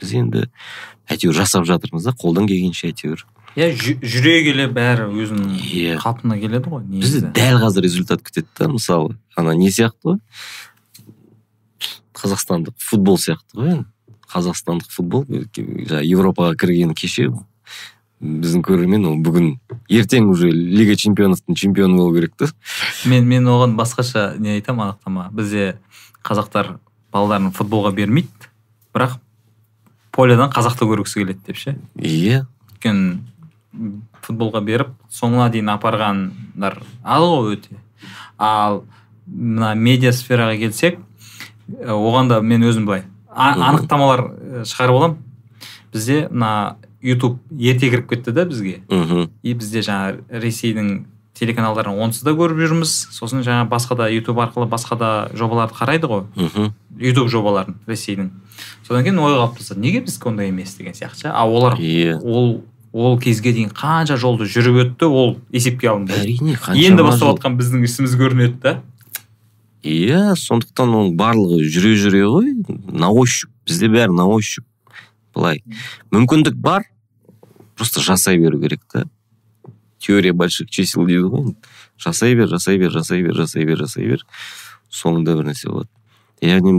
Біз 0.00 0.12
енді 0.20 0.46
әйтеуір 1.08 1.40
жасап 1.40 1.64
жатырмыз 1.68 2.04
да 2.04 2.12
қолдан 2.12 2.48
келгенше 2.50 2.90
әйтеуір 2.90 3.24
иә 3.56 3.72
жүре 3.72 4.36
келе 4.44 4.68
бәрі 4.68 5.08
өзінің 5.16 5.56
иә 5.64 5.96
қалпына 6.02 6.36
келеді 6.40 6.68
ғой 6.68 6.84
негізі 6.84 7.30
дәл 7.36 7.60
қазір 7.62 7.86
результат 7.86 8.22
күтеді 8.24 8.48
да 8.58 8.68
мысалы 8.68 9.16
ана 9.36 9.54
не 9.56 9.70
сияқты 9.72 10.12
ғой 10.12 10.18
қазақстандық 12.16 12.76
футбол 12.76 13.16
сияқты 13.20 13.56
ғой 13.56 13.70
енді 13.74 13.86
қазақстандық 14.32 14.92
футбол 14.92 15.24
жаңағы 15.30 16.02
европаға 16.04 16.56
кірген 16.60 16.92
кеше 16.98 17.30
біздің 18.20 18.64
көрермен 18.64 19.06
ол 19.08 19.16
бүгін 19.24 19.54
ертең 19.92 20.28
уже 20.32 20.50
лига 20.50 20.96
чемпионовтың 20.96 21.56
чемпионы 21.56 21.96
болу 21.96 22.14
керек 22.16 22.36
та 22.36 22.48
мен 23.08 23.24
мен 23.28 23.48
оған 23.48 23.76
басқаша 23.76 24.34
не 24.38 24.56
айтамын 24.56 24.90
анықтама 24.90 25.30
бізде 25.32 25.78
қазақтар 26.24 26.76
балаларын 27.12 27.52
футболға 27.56 27.94
бермейді 27.96 28.50
бірақ 28.96 29.16
полядан 30.12 30.52
қазақты 30.52 30.88
көргісі 30.88 31.22
келеді 31.22 31.40
деп 31.46 31.60
ше 31.60 31.76
иә 31.96 32.44
өйткені 32.86 33.18
футболға 34.26 34.62
беріп 34.64 34.94
соңына 35.12 35.50
дейін 35.52 35.72
апарғандар 35.74 36.80
аз 37.02 37.26
ғой 37.26 37.56
өте. 37.56 37.76
Ал 38.38 38.84
мына 39.26 39.74
медиа 39.74 40.12
сфераға 40.12 40.56
келсек 40.60 40.98
э, 41.68 41.90
оған 41.90 42.28
да 42.30 42.40
мен 42.40 42.64
өзім 42.64 42.86
былай 42.86 43.04
анықтамалар 43.36 44.22
э, 44.26 44.64
шығарып 44.68 45.00
аламын 45.00 45.16
бізде 45.92 46.28
мына 46.30 46.76
ютуб 47.02 47.38
ерте 47.50 47.90
кіріп 47.90 48.08
кетті 48.10 48.32
да 48.32 48.44
бізге. 48.44 48.80
Мхм 48.88 49.28
и 49.42 49.54
бізде 49.54 49.82
жаңа 49.84 50.16
ресейдің 50.30 51.04
телеканалдарын 51.36 51.98
онсыз 52.00 52.24
да 52.24 52.32
көріп 52.36 52.62
жүрміз. 52.64 52.94
Сосын 53.12 53.44
жаңа 53.46 53.68
басқа 53.68 53.96
да 53.98 54.08
ютуб 54.10 54.40
арқылы 54.40 54.68
басқа 54.70 54.96
да 54.96 55.10
жобаларды 55.36 55.76
қарайды 55.76 56.10
ғой. 56.10 56.24
Мхм 56.36 56.72
ютуб 56.98 57.28
жобаларын 57.32 57.76
ресейдің. 57.86 58.30
Содан 58.86 59.04
кейін 59.04 59.20
ой 59.20 59.36
қалыптасады. 59.36 59.80
Неге 59.80 60.00
біздікі 60.06 60.32
ондай 60.32 60.48
емес 60.48 60.76
деген 60.76 60.96
сияқты 60.96 61.26
ше? 61.26 61.32
А 61.34 61.44
олар 61.44 61.76
иә 61.78 62.18
ол 62.22 62.64
ол 62.96 63.18
кезге 63.20 63.52
дейін 63.52 63.72
қанша 63.76 64.16
жолды 64.20 64.46
жүріп 64.48 64.78
өтті 64.82 65.08
ол 65.12 65.34
есепке 65.52 65.90
алынбайды 65.92 66.32
әрине 66.32 66.56
енді 66.80 67.04
бастап 67.04 67.34
жатқан 67.34 67.58
біздің 67.58 67.84
ісіміз 67.84 68.14
көрінеді 68.16 68.60
да. 68.62 68.72
Иә 69.86 70.32
сондықтан 70.40 70.88
оның 70.88 71.12
барлығы 71.18 71.60
жүре 71.70 71.92
жүре 72.00 72.22
ғой. 72.24 72.54
На 72.90 73.10
ощупь 73.12 73.52
бізде 73.68 73.90
бәрі 73.92 74.16
на 74.16 74.24
ощупь. 74.32 74.64
Былай. 75.36 75.60
Мүмкіндік 76.10 76.56
бар 76.56 76.88
просто 77.76 78.00
жасай 78.00 78.40
беру 78.40 78.60
керек 78.62 78.80
та. 78.92 79.04
Теория 80.00 80.32
больших 80.32 80.70
чисел 80.70 81.06
дейді 81.06 81.28
ғой. 81.28 81.54
Жасай 82.00 82.34
бер 82.34 82.48
жасай 82.48 82.78
бер 82.78 82.90
жасай 82.96 83.22
бер 83.22 83.36
жасай 83.36 83.68
бер 83.68 83.84
жасай 83.84 84.08
бер. 84.08 84.24
Соңында 84.88 85.36
бір 85.36 85.52
нәрсе 85.52 85.68
болады. 85.68 85.92
Яғни 86.40 86.72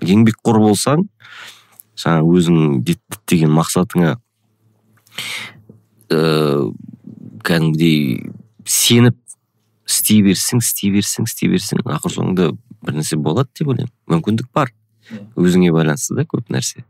еңбекқор 0.00 0.62
болсаң 0.62 1.08
жаңағы 1.98 2.38
өзің 2.38 2.82
діттеген 2.86 3.52
мақсатыңа 3.58 4.16
ыыы 6.10 6.70
кәдімгідей 7.46 8.30
сеніп 8.66 9.16
істей 9.88 10.22
берсең 10.22 10.60
істей 10.62 10.92
берсең 10.94 11.26
істей 11.28 11.50
берсең 11.50 11.82
ақыр 11.96 12.14
соңында 12.14 12.50
бір 12.84 12.96
нәрсе 12.98 13.18
болады 13.20 13.50
деп 13.58 13.72
ойлаймын. 13.72 13.92
Мүмкіндік 14.10 14.50
бар. 14.54 14.72
Өзіңе 15.36 15.72
байланысты 15.74 16.16
да 16.18 16.26
көп 16.28 16.50
нәрсе. 16.52 16.84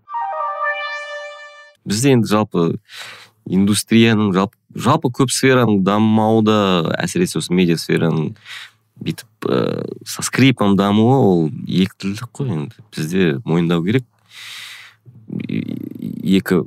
Бізде 1.88 2.14
енді 2.14 2.28
жалпы 2.28 2.64
индустрияның 3.48 4.34
жалпы, 4.36 4.58
жалпы 4.76 5.10
көп 5.16 5.32
сфераның 5.32 5.80
дамымауы 5.86 6.44
да 6.46 6.58
әсіресе 7.00 7.40
осы 7.40 7.54
медиа 7.56 7.78
сфераның 7.80 8.34
бүйтіп 9.00 9.48
ә, 9.48 9.60
со 10.04 10.22
скрипом 10.22 10.76
дамуы 10.76 11.16
ол 11.16 11.42
екітілдік 11.64 12.28
қой. 12.36 12.52
Енді 12.52 12.84
бізде 12.92 13.30
мойындау 13.44 13.84
керек. 13.86 14.04
Екі 15.48 16.60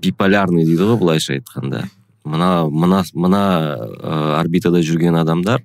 биполярный 0.00 0.64
дейді 0.64 0.90
ғой 0.90 1.00
былайша 1.00 1.38
айтқанда. 1.38 1.88
Мына 2.24 2.68
мына 2.68 3.02
мына 3.14 3.42
ә, 3.98 4.40
орбитада 4.40 4.82
жүрген 4.84 5.18
адамдар 5.20 5.64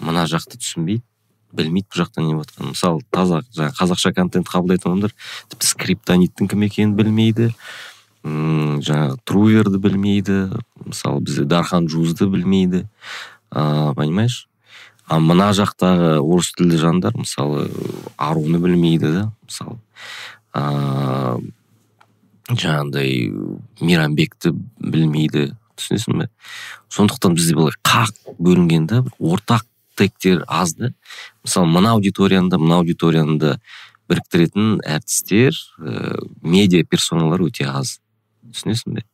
мына 0.00 0.26
жақты 0.30 0.58
түсінбейді 0.60 1.04
білмейді 1.52 1.88
бұл 1.90 2.04
жақта 2.04 2.22
не 2.24 2.34
болып 2.34 2.52
мысалы 2.62 3.02
таза 3.10 3.42
жаңағы 3.50 3.76
қазақша 3.80 4.12
контент 4.14 4.48
қабылдайтын 4.48 4.92
адамдар 4.92 5.14
тіпті 5.50 5.66
скриптониттің 5.66 6.50
кім 6.52 6.66
екенін 6.68 6.94
білмейді 6.96 7.50
м 8.24 8.78
жаңағы 8.84 9.18
труверді 9.24 9.80
білмейді 9.80 10.38
мысалы 10.84 11.20
бізде 11.24 11.44
дархан 11.44 11.88
жузды 11.88 12.28
білмейді. 12.28 12.86
А, 13.50 13.94
понимаешь? 13.94 14.46
А 15.06 15.18
мына 15.18 15.50
жақтағы 15.56 16.20
орыс 16.20 16.52
тілді 16.54 16.78
жандар 16.78 17.16
мысалы 17.16 17.68
аруны 18.16 18.60
білмейді 18.62 19.12
да 19.12 19.24
мысалы. 19.42 19.78
А, 20.52 21.38
жаңағындай 22.58 23.30
мейрамбекті 23.80 24.52
білмейді 24.80 25.50
түсінесің 25.78 26.22
бе? 26.22 26.28
Сондықтан 26.92 27.36
бізде 27.38 27.56
былай 27.58 27.76
қақ 27.86 28.34
бөлінген 28.38 28.86
да 28.90 29.02
ортақ 29.18 29.66
тегтер 29.96 30.44
аз 30.48 30.74
да. 30.74 30.92
Мысалы 31.44 31.70
мына 31.70 31.94
аудиторияны 31.96 32.50
да 32.50 32.58
мына 32.58 32.80
аудиторияны 32.80 33.38
да 33.38 33.54
біріктіретін 34.10 34.80
әртістер 34.82 35.54
ә, 35.78 36.18
медиа 36.42 36.84
персоналар 36.84 37.44
өте 37.46 37.68
аз. 37.68 37.98
Түсінесің 38.50 38.98
бе? 38.98 39.06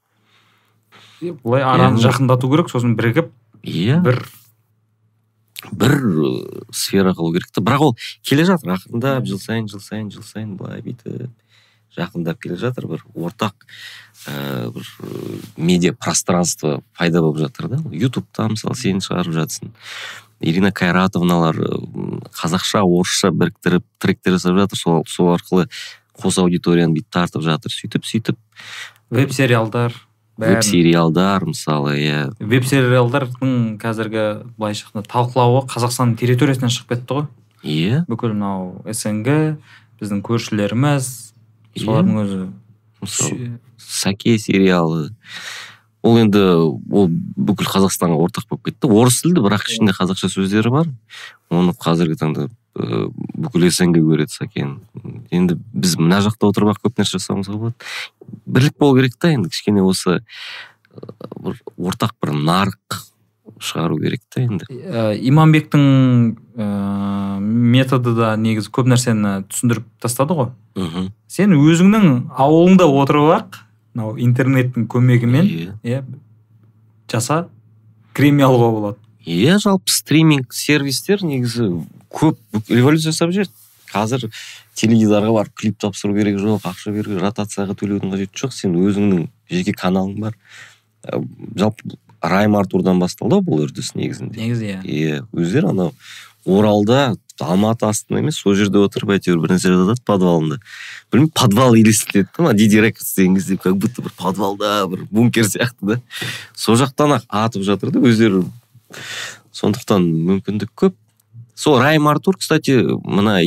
Былай 1.43 1.65
араны 1.67 2.01
жақындату 2.01 2.51
керек 2.53 2.71
сосын 2.73 2.97
бірігіп 2.97 3.33
иә. 3.63 4.01
бір 4.05 4.23
бір 5.73 5.95
сфера 6.73 7.13
қылу 7.17 7.33
керек 7.35 7.51
та. 7.51 7.61
Бірақ 7.61 7.91
ол 7.91 7.97
келе 8.23 8.45
жатыр 8.45 8.77
ақырындап 8.77 9.27
жыл 9.27 9.41
сайын 9.41 9.69
жыл 9.69 9.81
сайын 9.81 10.11
жыл 10.13 10.23
сайын 10.23 10.57
былай 10.57 10.83
бүйтіп. 10.85 11.33
Жақындап 11.97 12.41
келе 12.43 12.59
жатыр 12.61 12.87
бір 12.91 13.05
ортақ 13.15 13.67
ә, 14.27 14.71
бір 14.75 14.87
ә, 14.87 15.41
медиа 15.57 15.95
пространство 15.95 16.81
пайда 16.99 17.23
болып 17.25 17.41
жатыр 17.45 17.69
да. 17.73 17.83
Ютубта 17.91 18.49
мысалы 18.53 18.77
сен 18.79 19.03
шығарып 19.05 19.37
жатсың. 19.37 19.75
Ирина 20.41 20.73
кайратовналар 20.73 21.61
ә, 21.61 21.71
қазақша 22.37 22.85
орысша 22.85 23.33
біріктіріп 23.33 23.87
тректер 23.99 24.37
жасап 24.37 24.59
жатыр. 24.59 24.79
Сол, 24.79 25.05
сол 25.09 25.35
арқылы 25.37 25.69
қос 26.17 26.41
аудиторияны 26.43 26.97
бүйтіп 26.97 27.13
тартып 27.13 27.47
жатыр. 27.47 27.73
Сөйтіп 27.73 28.05
сөйтіп. 28.09 28.39
Веб 29.11 29.33
сериалдар 29.33 29.95
веб 30.37 30.63
сериалдар 30.63 31.45
мысалы 31.49 31.97
иә. 31.97 32.21
Веб 32.41 32.67
сериалдардың 32.69 33.77
қазіргі 33.81 34.25
былайша 34.59 34.87
айтқанда 34.87 35.09
талқылауы 35.09 35.63
қазақстанның 35.73 36.17
территориясынан 36.21 36.73
шығып 36.73 36.93
кетті 36.93 37.17
ғой. 37.17 37.27
Иә. 37.65 38.03
Бүкіл 38.11 38.35
мынау 38.35 38.83
снг 38.93 39.57
біздің 40.01 40.21
көршілеріміз 40.27 41.09
солардың 41.83 42.21
өзі 42.25 42.41
мысалы 43.03 43.51
сәке 43.79 44.37
сериалы. 44.43 45.11
Ол 46.07 46.21
енді 46.21 46.43
ол 46.43 47.09
бүкіл 47.11 47.67
қазақстанға 47.67 48.19
ортақ 48.27 48.47
болып 48.51 48.69
кетті. 48.69 48.91
Орыс 48.91 49.23
тілді 49.25 49.43
бірақ 49.43 49.67
ішінде 49.67 49.95
қазақша 49.97 50.31
сөздері 50.31 50.71
бар. 50.71 50.93
Оны 51.51 51.75
қазіргі 51.75 52.19
таңда 52.21 52.47
бүкіл 52.77 53.67
снг 53.73 53.97
көреді 54.05 54.35
сәкені 54.35 55.15
енді 55.35 55.57
біз 55.73 55.97
мына 56.01 56.21
жақта 56.25 56.51
отырып 56.51 56.75
ақ 56.75 56.83
көп 56.85 57.01
нәрсе 57.01 57.17
жасауымызға 57.17 57.61
болады 57.63 58.41
бірлік 58.45 58.77
болу 58.79 58.99
керек 58.99 59.17
та 59.19 59.31
енді 59.33 59.51
кішкене 59.53 59.85
осы 59.87 60.19
бір 61.41 61.57
ортақ 61.77 62.13
бір 62.21 62.35
нарық 62.37 62.99
шығару 63.61 63.99
керек 64.01 64.21
та 64.29 64.43
енді. 64.43 64.67
Ә, 64.69 65.15
иманбектің 65.29 65.85
ә, 66.57 67.39
методы 67.41 68.15
да 68.17 68.35
негізі 68.37 68.71
көп 68.75 68.91
нәрсені 68.93 69.47
түсіндіріп 69.49 69.87
тастады 70.03 70.37
ғой. 70.37 70.51
Мхм. 70.77 71.11
Сен 71.29 71.57
өзіңнің 71.57 72.07
ауылыңда 72.37 72.87
отырып 72.91 73.33
ақ 73.37 73.61
мынау 73.97 74.17
интернеттің 74.21 74.87
көмегімен 74.93 75.51
Иә. 75.83 76.05
жаса 77.11 77.49
премия 78.15 78.47
алуға 78.47 78.71
болады. 78.75 78.99
Иә 79.27 79.59
жалпы 79.59 79.91
стриминг 79.91 80.53
сервистер 80.55 81.25
негізі 81.25 81.87
көп 82.13 82.37
революция 82.69 83.13
жасап 83.13 83.33
жіберді. 83.33 83.53
Қазір 83.87 84.29
теледидарға 84.77 85.33
барып 85.33 85.55
клип 85.57 85.79
тапсыру 85.81 86.15
керек 86.15 86.37
жоқ 86.43 86.67
ақша 86.69 86.93
беру 86.93 87.19
ротацияға 87.23 87.75
төлеудің 87.79 88.13
қажеті 88.13 88.43
жоқ. 88.43 88.53
Сен 88.53 88.75
өзіңнің 88.77 89.29
жеке 89.51 89.73
каналың 89.73 90.21
бар. 90.21 90.37
Жалпы 91.57 91.97
райм 92.29 92.57
артурдан 92.59 93.01
басталды 93.03 93.41
бұл 93.45 93.67
үрдіс 93.67 93.95
негізінде. 93.95 94.41
Негізі 94.41 94.73
иә. 94.73 94.81
Иә 94.85 95.21
өздері 95.37 95.73
анау 95.73 95.93
оралда 96.47 97.17
алматы 97.43 97.87
астында 97.89 98.23
емес 98.23 98.39
сол 98.41 98.55
жерде 98.57 98.81
отырып 98.81 99.13
әйтеуір 99.17 99.41
бір 99.43 99.55
нәрсе 99.55 99.73
жазады 99.73 100.03
подвалында. 100.07 100.59
Білмеймін 101.13 101.33
подвал 101.37 101.75
елестетеді 101.77 102.29
да 102.31 102.45
ана 102.45 102.55
диди 102.57 102.81
рекордс 102.81 103.15
деген 103.17 103.35
кезде 103.37 103.57
как 103.57 103.77
будто 103.77 104.03
бір 104.03 104.15
подвалда 104.17 104.87
бір 104.89 105.05
бункер 105.11 105.45
сияқты 105.45 105.91
да. 105.95 106.01
Сол 106.55 106.79
жақтан 106.81 107.19
ақ 107.19 107.27
атып 107.29 107.67
жатыр 107.67 107.91
да 107.93 108.01
өздері. 108.01 108.45
Сондықтан 109.53 110.07
мүмкіндік 110.31 110.73
көп. 110.77 110.95
Сол 111.55 111.79
райм 111.81 112.09
артур 112.09 112.39
кстати 112.39 112.79
мына 113.05 113.41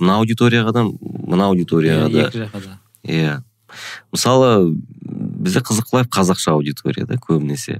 мына 0.00 0.18
аудиторияға 0.18 0.72
да 0.72 0.86
мына 0.88 1.50
аудиторияға 1.52 2.08
да. 2.08 2.26
екі 2.26 2.44
жаққа 2.46 2.64
да. 2.64 2.78
Иә 3.04 3.38
мысалы 4.12 4.74
бізде 5.08 5.60
қызықлайв 5.60 6.08
қазақша 6.08 6.56
аудитория 6.56 7.06
да 7.06 7.14
көбінесе. 7.14 7.78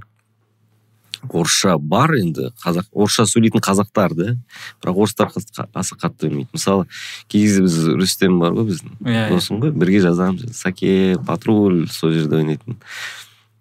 Орысша 1.27 1.77
бар 1.77 2.13
енді 2.17 2.49
қазақ 2.63 2.87
орысша 2.93 3.25
сөйлейтін 3.27 3.63
қазақтар 3.63 4.13
да. 4.15 4.35
Бірақ 4.81 5.01
орыстар 5.03 5.31
аса 5.73 5.95
қатты 5.95 6.29
білмейді 6.29 6.49
мысалы 6.53 6.87
кей 7.27 7.43
кезде 7.43 7.63
біз 7.65 7.77
рүстем 7.99 8.39
бар 8.39 8.55
ғой 8.55 8.69
біздің 8.71 8.95
иә 9.03 9.27
иә. 9.27 9.29
досым 9.33 9.59
ғой 9.63 9.73
бірге 9.75 10.01
жазамыз 10.05 10.55
саке 10.57 11.17
патруль 11.27 11.87
сол 11.91 12.13
жерде 12.13 12.39
ойнайтын. 12.39 12.79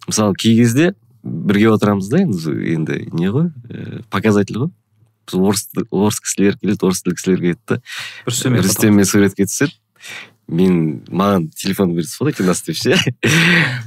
Мысалы 0.06 0.34
кей 0.34 0.56
кезде 0.56 0.94
бірге 1.22 1.70
отырамыз 1.74 2.08
да 2.08 2.22
енді 2.22 2.54
енді 2.74 3.00
не 3.12 3.32
ғой 3.34 3.50
ә, 3.68 4.02
показатель 4.10 4.62
ғой. 4.62 4.70
Біз 5.28 5.40
орыс 5.40 5.68
орыс 5.90 6.20
кісілер 6.20 6.58
келеді 6.58 6.86
орыс 6.86 7.02
тілді 7.02 7.16
кісілер 7.16 7.40
келеді 7.42 7.60
да. 7.68 7.80
Рүстем 8.26 8.58
рүстеммен 8.62 9.04
суретке 9.04 9.48
түседі. 9.50 9.74
Мен 10.48 11.02
маған 11.12 11.48
телефон 11.52 11.92
берді 11.92 12.08
сфоткай 12.08 12.46
нас 12.46 12.62
деп 12.64 12.78
ше 12.80 12.96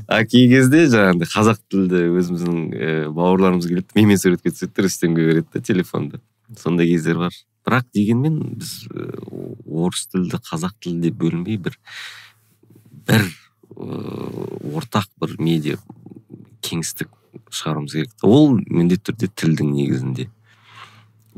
а 0.07 0.21
кей 0.29 0.47
кезде 0.51 0.85
жаңағындай 0.93 1.29
қазақ 1.31 1.61
тілді 1.73 2.01
өзіміздің 2.21 2.59
ііі 2.69 2.97
бауырларымыз 3.17 3.65
келеді 3.69 3.97
менімен 3.97 4.21
суретке 4.21 4.53
түседі 4.53 4.75
де 4.77 4.85
рүстемге 4.85 5.25
береді 5.25 5.47
да 5.53 5.61
телефонды. 5.61 6.21
Сондай 6.61 6.91
кездер 6.91 7.17
бар. 7.17 7.33
Бірақ 7.65 7.87
дегенмен 7.93 8.37
біз 8.61 8.75
орыс 9.65 10.05
тілді 10.13 10.37
қазақ 10.37 10.77
тілді 10.81 11.09
деп 11.09 11.17
бөлінбей 11.23 11.57
бір 11.57 11.79
бір 13.09 13.25
ыыы 13.75 14.77
ортақ 14.77 15.09
бір 15.21 15.37
медиа 15.41 15.81
кеңістік 16.61 17.09
шығаруымыз 17.49 17.97
керек 17.97 18.25
ол 18.27 18.59
міндетті 18.61 19.15
түрде 19.15 19.31
тілдің 19.33 19.73
негізінде. 19.79 20.29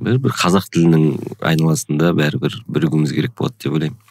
Бір 0.03 0.19
бір 0.19 0.35
қазақ 0.35 0.67
тілінің 0.73 1.37
айналасында 1.45 2.11
бәрібір 2.17 2.63
бірігуіміз 2.67 3.13
керек 3.15 3.37
болады 3.37 3.55
деп 3.63 3.77
ойлаймын. 3.77 4.02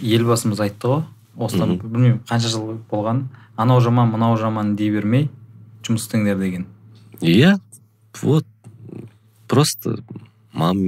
Елбасымыз 0.00 0.60
айтты 0.60 0.88
ғой. 0.88 1.02
Осыдан 1.36 1.78
білмеймін 1.80 2.20
қанша 2.28 2.50
жыл 2.52 2.76
болған. 2.90 3.26
Анау 3.56 3.80
жаман 3.80 4.10
мынау 4.12 4.36
жаман 4.36 4.76
дей 4.76 4.90
бермей 4.90 5.28
жұмыс 5.82 6.06
істеңдер 6.06 6.38
деген. 6.38 6.66
Иә 7.20 7.58
вот. 8.22 8.46
Просто 9.48 9.98
мам 10.52 10.78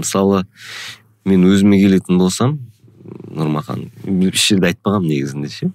мысалы 0.00 0.44
мен 1.24 1.44
өзіме 1.46 1.78
келетін 1.80 2.18
болсам 2.18 2.58
нұрмахан 3.30 3.88
еш 4.06 4.48
жерде 4.48 4.72
айтпағанмын 4.72 5.12
негізінде 5.12 5.50
ше. 5.52 5.70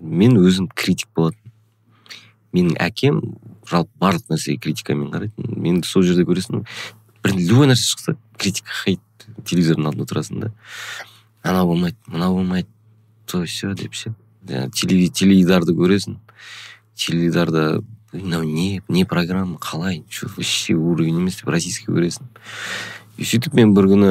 Мен 0.00 0.36
өзім 0.40 0.68
критик 0.74 1.08
болатын. 1.16 1.40
Менің 2.52 2.76
әкем 2.84 3.22
жалпы 3.70 3.90
барлық 4.00 4.28
нәрсеге 4.32 4.60
критикамен 4.60 5.10
қарайтын. 5.12 5.56
Мен 5.56 5.82
сол 5.86 6.04
жерде 6.04 6.26
көресің 6.28 6.64
бір 7.24 7.36
любой 7.38 7.70
нәрсе 7.70 7.88
шықса 7.94 8.16
критика 8.38 8.72
хейт 8.84 9.00
телевизордың 9.44 9.88
алдында 9.88 10.04
отырасың 10.08 10.44
да. 10.44 10.52
Анау 11.44 11.68
болмайды 11.68 11.96
мынау 12.06 12.34
болмайды. 12.34 12.68
То 13.26 13.44
все 13.44 13.74
деп 13.74 13.94
ше. 13.94 14.14
Телеви- 14.44 15.10
теледидарды 15.10 15.72
көресің. 15.72 16.18
Теледидарда 16.96 17.82
мынау 18.12 18.42
не 18.42 18.82
не 18.88 19.04
программа 19.04 19.58
қалай? 19.58 20.04
Че 20.08 20.26
вообще 20.26 20.74
уровень 20.74 21.18
емес 21.20 21.36
деп 21.36 21.48
российский 21.48 21.92
көресің. 21.92 22.24
И 23.16 23.24
сөйтіп 23.24 23.54
мен 23.54 23.74
бір 23.74 23.88
күні 23.92 24.10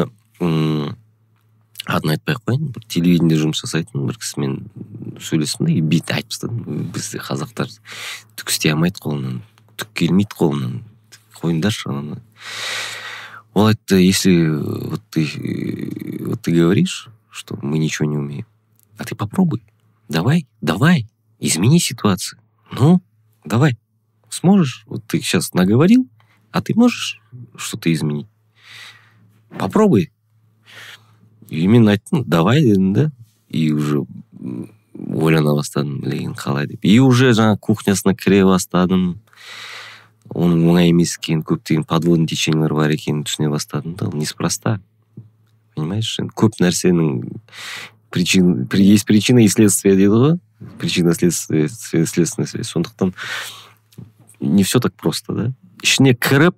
атын 1.86 2.13
айтпай 2.13 2.36
ақ 2.36 2.43
қояйын. 2.48 2.72
Бір 2.72 2.86
телевидениеде 2.88 3.41
жұмыс 3.41 3.62
жасайтын 3.65 4.06
бір 4.08 4.17
кісімен 4.17 4.60
сөйлестім 5.19 5.67
да 5.67 5.74
и 5.74 5.82
бүйтіп 5.82 6.15
айтып 6.15 6.32
тастадым 6.32 6.91
бізде 6.93 7.19
қазақтар 7.19 7.74
түк 8.38 8.54
істей 8.54 8.74
алмайды 8.74 9.02
қолынан 9.04 9.41
түк 9.78 9.91
келмейді 9.93 10.38
қолынан 10.38 10.78
қойыңдаршы 11.41 11.89
ананы. 11.89 12.22
Ол 13.54 13.67
айтты 13.67 14.00
если 14.02 14.48
вот 14.50 15.02
ты 15.12 15.26
э, 15.26 16.26
вот 16.26 16.41
ты 16.41 16.52
говоришь 16.52 17.10
что 17.33 17.59
мы 17.62 17.79
ничего 17.79 18.09
не 18.09 18.17
умеем 18.17 18.47
а 18.97 19.05
ты 19.05 19.14
попробуй 19.14 19.62
давай 20.09 20.47
давай 20.61 21.07
измени 21.38 21.79
ситуацию 21.79 22.41
ну 22.73 23.03
давай 23.45 23.79
сможешь 24.29 24.85
вот 24.87 25.05
ты 25.07 25.21
сейчас 25.21 25.55
наговорил 25.55 26.09
а 26.51 26.62
ты 26.62 26.75
можешь 26.75 27.21
что-то 27.57 27.93
изменить 27.93 28.29
попробуй 29.59 30.12
и 31.49 31.67
мен 31.67 31.88
айттым 31.88 32.25
давай 32.25 32.62
дедім 32.62 32.93
да 32.93 33.12
и 33.49 33.73
уже 33.73 34.05
м, 34.38 34.71
ойлана 34.95 35.55
бастадым 35.55 36.01
блин 36.01 36.35
қалай 36.35 36.67
деп 36.67 36.85
и 36.85 36.99
уже 37.01 37.33
жаңағы 37.33 37.59
кухнясына 37.59 38.14
кіре 38.14 38.45
бастадым 38.45 39.21
оның 40.29 40.67
оңай 40.69 40.91
емес 40.93 41.17
екенін 41.17 41.43
көптеген 41.47 41.87
подводный 41.88 42.29
течениелер 42.29 42.75
бар 42.75 42.93
екенін 42.93 43.25
түсіне 43.25 43.49
бастадым 43.49 43.95
да 43.97 44.09
ол 44.09 44.17
неспроста 44.17 44.81
понимаешь? 45.76 46.20
Енді 46.20 46.34
көп 46.36 46.60
нәрсенің 46.62 47.40
причин 48.10 48.68
при- 48.68 48.86
есть 48.86 49.06
причина 49.06 49.44
и 49.44 49.48
следствие 49.48 49.96
дейді 49.96 50.10
ғой 50.14 50.40
причина 50.80 51.14
следствие 51.14 51.70
след- 51.70 52.08
следственная 52.08 52.48
связь. 52.48 52.70
Сондықтан 52.70 53.14
не 54.40 54.64
все 54.64 54.80
так 54.80 54.94
просто 54.94 55.34
да? 55.34 55.54
Ішіне 55.82 56.14
кіріп 56.14 56.56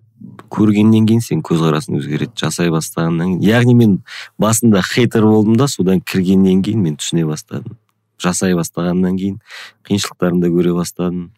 көргеннен 0.50 1.06
кейін 1.06 1.22
сен 1.22 1.42
көзқарасың 1.42 2.00
өзгереді 2.00 2.34
жасай 2.36 2.70
бастағаннан 2.70 3.40
кейін. 3.40 3.42
Яғни 3.42 3.76
мен 3.76 4.04
басында 4.40 4.82
хейтер 4.82 5.26
болдым 5.26 5.56
да 5.58 5.68
содан 5.68 6.02
кіргеннен 6.02 6.64
кейін 6.64 6.82
мен 6.82 6.98
түсіне 6.98 7.26
бастадым. 7.28 7.78
Жасай 8.22 8.54
бастағаннан 8.56 9.18
кейін 9.18 9.40
қиыншылықтарын 9.88 10.42
да 10.42 10.48
көре 10.48 10.74
бастадым. 10.76 11.32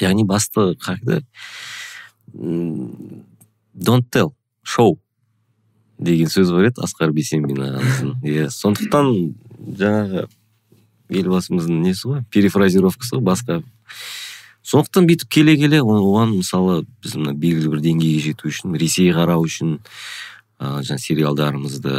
Яғни 0.00 0.24
басты 0.24 0.76
don't 3.74 4.10
tell 4.10 4.34
шоу. 4.62 4.98
Деген 6.04 6.30
сөз 6.32 6.52
бар 6.54 6.68
еді 6.70 6.84
асқар 6.84 7.12
бейсенбин 7.16 7.62
ағамыздың. 7.68 8.12
Иә 8.30 8.48
сондықтан 8.52 9.10
жаңағы 9.80 10.26
елбасымыздың 11.14 11.80
несі 11.84 12.08
ғой? 12.10 12.22
Перефразировкасы 12.32 13.16
ғой 13.16 13.24
басқа. 13.30 13.60
Сондықтан 14.64 15.08
бүйтіп 15.10 15.28
келе 15.28 15.56
келе 15.60 15.82
оған 15.84 16.38
мысалы 16.38 16.84
біз 17.04 17.16
мына 17.20 17.34
белгілі 17.36 17.74
бір 17.74 17.84
деңгейге 17.84 18.30
жету 18.30 18.48
үшін 18.48 18.76
ресей 18.80 19.12
қарау 19.12 19.44
үшін 19.44 19.78
ыыы 20.62 20.84
жаңа 20.88 21.02
сериалдарымызды 21.02 21.94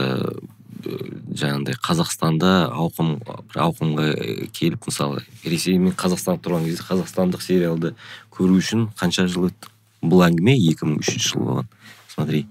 жаңағындай 0.86 1.78
қазақстанда 1.82 2.52
ауқым 2.74 3.20
бір 3.22 3.62
ауқымға 3.68 4.08
келіп 4.56 4.90
мысалы 4.90 5.24
ресей 5.46 5.78
мен 5.82 5.96
қазақстан 5.98 6.42
тұрған 6.44 6.68
кезде 6.68 6.86
қазақстандық 6.90 7.42
сериалды 7.46 7.94
көру 8.34 8.60
үшін 8.60 8.90
қанша 9.00 9.28
жыл 9.32 9.50
өтті? 9.50 9.72
Бұл 10.06 10.26
әңгіме 10.28 10.58
2003 10.60 11.22
жыл 11.30 11.46
болған. 11.48 11.70
Смотри 12.14 12.46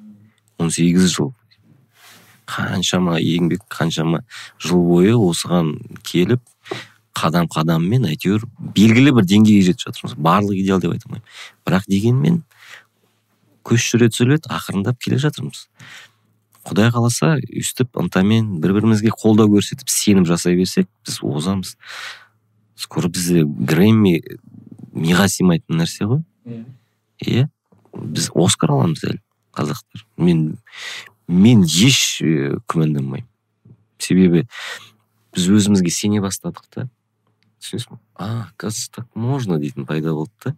18 0.59 1.11
жыл. 1.15 1.33
Қаншама 2.51 3.19
еңбек 3.21 3.65
қаншама 3.73 4.25
жыл 4.63 4.83
бойы 4.89 5.15
осыған 5.17 5.75
келіп 6.07 6.43
қадам 7.15 7.47
қадаммен 7.49 8.09
әйтеуір 8.11 8.45
белгілі 8.75 9.15
бір 9.17 9.29
деңгейге 9.31 9.69
жетіп 9.71 9.87
жатырмыз. 9.89 10.17
Барлық 10.19 10.59
идеал 10.59 10.81
деп 10.83 10.97
айта 10.97 11.07
алмаймын. 11.09 11.29
Бірақ 11.65 11.87
дегенмен 11.89 12.41
көш 13.65 13.87
жүре 13.93 14.11
түзеледі 14.13 14.51
ақырындап 14.53 14.99
келе 15.03 15.21
жатырмыз. 15.23 15.69
Құдай 16.65 16.91
қаласа 16.93 17.37
өйстіп 17.45 17.97
ынтамен 18.01 18.59
бір 18.61 18.75
бірімізге 18.77 19.13
қолдау 19.15 19.53
көрсетіп 19.53 19.91
сенім 19.93 20.27
жасай 20.29 20.57
берсек 20.59 20.89
біз 21.07 21.21
озамыз. 21.23 21.77
Скоро 22.75 23.09
бізде 23.09 23.45
грэмми 23.45 24.19
миға 24.93 25.29
сыймайтын 25.31 25.79
нәрсе 25.81 26.09
ғой. 26.11 26.25
Иә. 27.23 27.47
Біз 27.95 28.31
оскар 28.35 28.75
аламыз 28.75 29.05
әлі 29.07 29.21
қазақтар. 29.55 30.07
Мен 30.17 30.57
мен 31.29 31.65
еш 31.65 32.21
ә, 32.23 32.59
күмәнданбаймын. 32.69 33.29
Себебі 33.99 34.45
біз 35.35 35.49
өзімізге 35.51 35.91
сене 35.91 36.21
бастадық 36.25 36.69
та. 36.71 36.89
Түсінесің 37.63 37.99
а 38.15 38.49
оказывается 38.53 38.93
так 38.93 39.07
можно 39.15 39.59
дейтін 39.59 39.87
пайда 39.87 40.13
болды 40.15 40.33
да. 40.45 40.55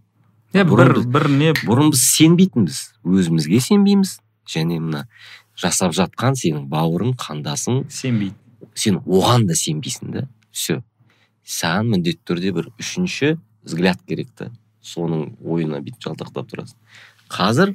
Иә 0.52 0.64
бір 0.64 1.07
бір 1.07 1.29
не 1.31 1.52
бұрын 1.62 1.92
біз 1.92 2.02
сенбейтінбіз. 2.16 2.81
Өзімізге 3.05 3.61
сенбейміз. 3.61 4.18
Және 4.46 4.79
мына 4.81 5.07
жасап 5.59 5.94
жатқан 5.96 6.37
сенің 6.38 6.66
бауырың 6.70 7.16
қандасың. 7.20 7.87
Сенбейді. 7.90 8.35
Сен 8.74 9.00
оған 9.05 9.46
да 9.48 9.57
сенбейсің 9.59 10.12
да. 10.14 10.26
Все. 10.50 10.83
Саған 11.46 11.92
міндетті 11.94 12.24
түрде 12.26 12.52
бір 12.57 12.70
үшінші 12.81 13.37
взгляд 13.64 14.00
керек 14.09 14.33
та. 14.35 14.50
Соның 14.83 15.37
ойына 15.42 15.83
бүйтіп 15.83 16.09
жалтақтап 16.09 16.50
тұрасың. 16.50 16.79
Қазір 17.31 17.74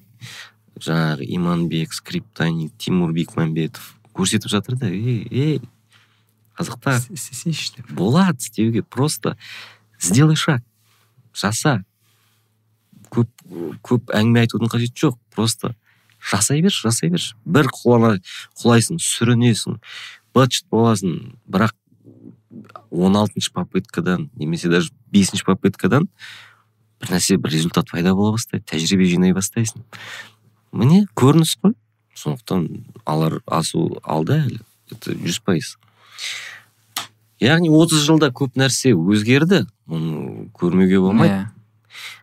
жаңағы 0.79 1.27
иманбек 1.36 1.93
скриптоник 1.93 2.73
тимур 2.77 3.13
бекмамбетов 3.13 3.95
көрсетіп 4.15 4.51
жатыр 4.51 4.77
да 4.79 4.89
ей 4.89 5.25
ей 5.29 5.62
қазақтар 6.57 7.01
істесейші 7.12 7.77
деп. 7.77 7.91
Болады 7.91 8.39
істеуге 8.39 8.84
просто 8.84 9.38
сделай 9.99 10.36
шаг 10.36 10.63
жаса. 11.34 11.81
Көп 13.12 13.29
көп 13.84 14.13
әңгіме 14.15 14.45
айтудың 14.45 14.71
қажеті 14.71 15.07
жоқ 15.07 15.17
просто 15.36 15.75
жасай 16.21 16.62
берші 16.62 16.88
жасай 16.88 17.12
берші. 17.12 17.36
Бір 17.45 17.67
құлана 17.71 18.19
құлайсың 18.62 19.01
сүрінесің 19.01 19.79
быт 20.36 20.62
боласың. 20.71 21.36
Бірақ 21.47 21.75
он 22.91 23.15
алтыншы 23.15 23.51
попыткадан 23.51 24.29
немесе 24.36 24.69
даже 24.69 24.91
бесінші 25.12 25.45
попыткадан 25.47 26.07
бір 27.01 27.15
нәрсе 27.15 27.38
бір 27.38 27.55
результат 27.55 27.89
пайда 27.91 28.13
бола 28.15 28.36
бастайды 28.36 28.65
тәжірибе 28.67 29.07
жинай 29.10 29.34
бастайсың. 29.34 29.84
Міне 30.71 31.05
көрініс 31.15 31.55
қой. 31.62 31.75
Сондықтан 32.15 32.67
алар 33.05 33.39
асу 33.45 34.01
алда 34.03 34.41
әлі. 34.45 34.60
Это 34.91 35.15
жүз 35.15 35.39
пайыз. 35.45 35.75
Яғни 37.41 37.71
отыз 37.73 38.03
жылда 38.05 38.29
көп 38.36 38.60
нәрсе 38.60 38.93
өзгерді 38.93 39.65
оны 39.89 40.49
көрмеуге 40.57 40.99
болмайды. 41.01 41.39
Иә. 41.39 41.49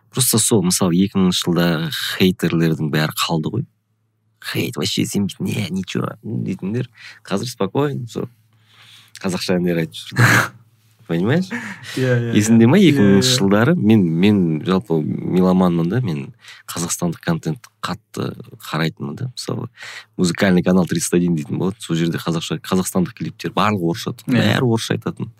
просто 0.09 0.39
сол 0.39 0.63
мысалы 0.65 0.95
екі 0.97 1.19
мыңыншы 1.19 1.45
жылдағы 1.45 1.89
хейтерлердің 2.17 2.89
бәрі 2.93 3.15
қалды 3.19 3.51
ғой. 3.53 3.65
Хейт 4.41 4.77
вообще 4.77 5.05
сенбейді 5.05 5.43
не 5.43 5.67
ничего 5.69 6.15
дейтіндер. 6.23 6.89
Қазір 7.23 7.51
спокойно 7.51 8.07
сол 8.07 8.29
қазақша 9.21 9.59
әндер 9.59 9.83
айтып 9.83 10.15
жүр. 10.15 10.53
понимаешь? 11.09 11.49
Иә 11.97 12.13
иә 12.29 12.35
есіңде 12.37 12.67
ма 12.69 12.77
екі 12.79 13.01
мыңыншы 13.01 13.33
жылдары? 13.39 13.73
Мен 13.75 14.03
мен 14.21 14.39
жалпы 14.65 14.99
меломанмын 15.01 15.89
да 15.89 15.99
мен 16.05 16.27
қазақстандық 16.69 17.19
контентті 17.25 17.69
қатты 17.81 18.29
қарайтынмын 18.69 19.15
да. 19.17 19.31
Мысалы 19.33 19.67
музыкальный 20.17 20.63
канал 20.63 20.85
31 20.85 21.35
дейтін 21.35 21.57
болатын 21.57 21.81
сол 21.81 21.97
жерде 21.99 22.21
қазақша 22.21 22.59
қазақстандық 22.61 23.17
клиптер 23.17 23.51
барлығы 23.57 23.89
орысша 23.93 24.13
Иә. 24.27 24.37
бәрі 24.37 24.69
орысша 24.69 24.93
айтатын. 24.95 25.31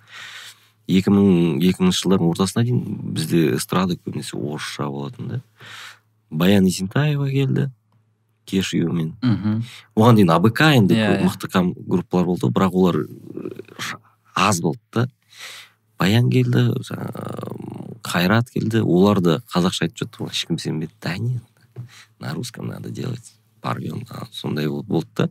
Екі 0.89 1.11
мың 1.13 1.59
екі 1.61 1.83
мыңыншы 1.85 2.01
жылдардың 2.07 2.31
ортасына 2.33 2.63
дейін 2.65 2.79
бізде 3.13 3.43
эстрада 3.55 3.93
көбінесе 3.93 4.33
орысша 4.39 4.87
болатын 4.89 5.27
да. 5.35 5.41
Баян 6.31 6.65
есентаева 6.65 7.29
келді 7.29 7.69
кешьюмен 8.49 9.13
мхм. 9.21 9.59
Оған 9.95 10.15
дейін 10.17 10.31
абк 10.33 10.61
енді 10.65 10.95
Иә, 10.97 11.19
иә. 11.21 11.27
мықты 11.27 11.73
группалар 11.85 12.25
болды 12.25 12.47
бірақ 12.49 12.73
олар 12.73 12.95
аз 14.33 14.61
болды 14.61 14.79
да. 14.93 15.07
Баян 15.99 16.29
келді 16.31 16.69
жаңағы 16.87 17.99
қайрат 18.07 18.49
келді. 18.53 18.81
Олар 18.83 19.19
да 19.21 19.37
қазақша 19.53 19.87
айтып 19.87 20.05
жатты 20.05 20.23
ғой. 20.23 20.31
Ешкім 20.33 20.59
сенбеді. 20.59 20.93
Да 21.01 21.17
нет 21.17 21.43
на 22.19 22.33
русском 22.33 22.67
надо 22.67 22.89
делать. 22.89 23.33
Порвем 23.61 24.05
сондай 24.31 24.67
бол- 24.67 24.83
болды 24.83 25.07
да. 25.15 25.29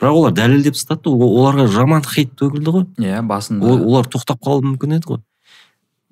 Бірақ 0.00 0.12
олар 0.18 0.32
дәлелдеп 0.32 0.74
тастады 0.74 1.10
оларға 1.10 1.68
жаман 1.68 2.02
хейт 2.02 2.34
төгілді 2.34 2.70
ғой. 2.74 2.86
Иә 2.98 3.22
басында. 3.26 3.66
Ол- 3.66 3.86
олар 3.86 4.06
тоқтап 4.06 4.42
қалуы 4.42 4.62
мүмкін 4.74 4.96
еді 4.98 5.06
ғой. 5.06 5.22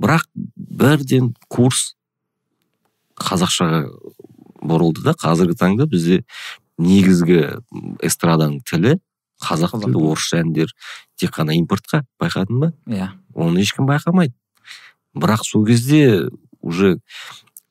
Бірақ 0.01 0.27
бірден 0.57 1.35
курс 1.49 1.97
қазақшаға 3.19 3.91
бұрылды 4.63 5.03
да. 5.03 5.13
Қазіргі 5.15 5.59
таңда 5.59 5.87
бізде 5.91 6.25
негізгі 6.79 7.61
эстраданың 8.01 8.63
тілі 8.65 9.01
қазақ 9.41 9.77
тілі. 9.81 10.01
орысша 10.13 10.41
әндер 10.43 10.73
тек 11.17 11.35
қана 11.37 11.55
импортқа 11.57 12.05
байқадың 12.21 12.61
ба? 12.61 12.73
Иә. 12.87 13.11
Оны 13.35 13.61
ешкім 13.61 13.87
байқамайды. 13.87 14.35
Бірақ 15.15 15.45
сол 15.45 15.67
кезде 15.67 16.29
уже 16.61 16.99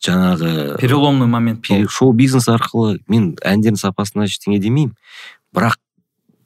жаңағы 0.03 0.77
переломный 0.79 1.27
момент 1.27 1.65
шоу 1.89 2.13
бизнес 2.13 2.47
арқылы 2.47 2.99
мен 3.07 3.35
әндердің 3.43 3.77
сапасына 3.77 4.27
ештеңе 4.27 4.59
демеймін. 4.59 4.95
Бірақ 5.53 5.77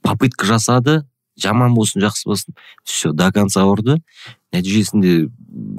попытка 0.01 0.45
жасады 0.45 1.03
жаман 1.39 1.73
болсын 1.73 2.01
жақсы 2.01 2.27
болсын 2.29 2.55
все 2.83 3.11
до 3.11 3.31
конца 3.31 3.65
ұрды. 3.65 3.99
Нәтижесінде 4.53 5.29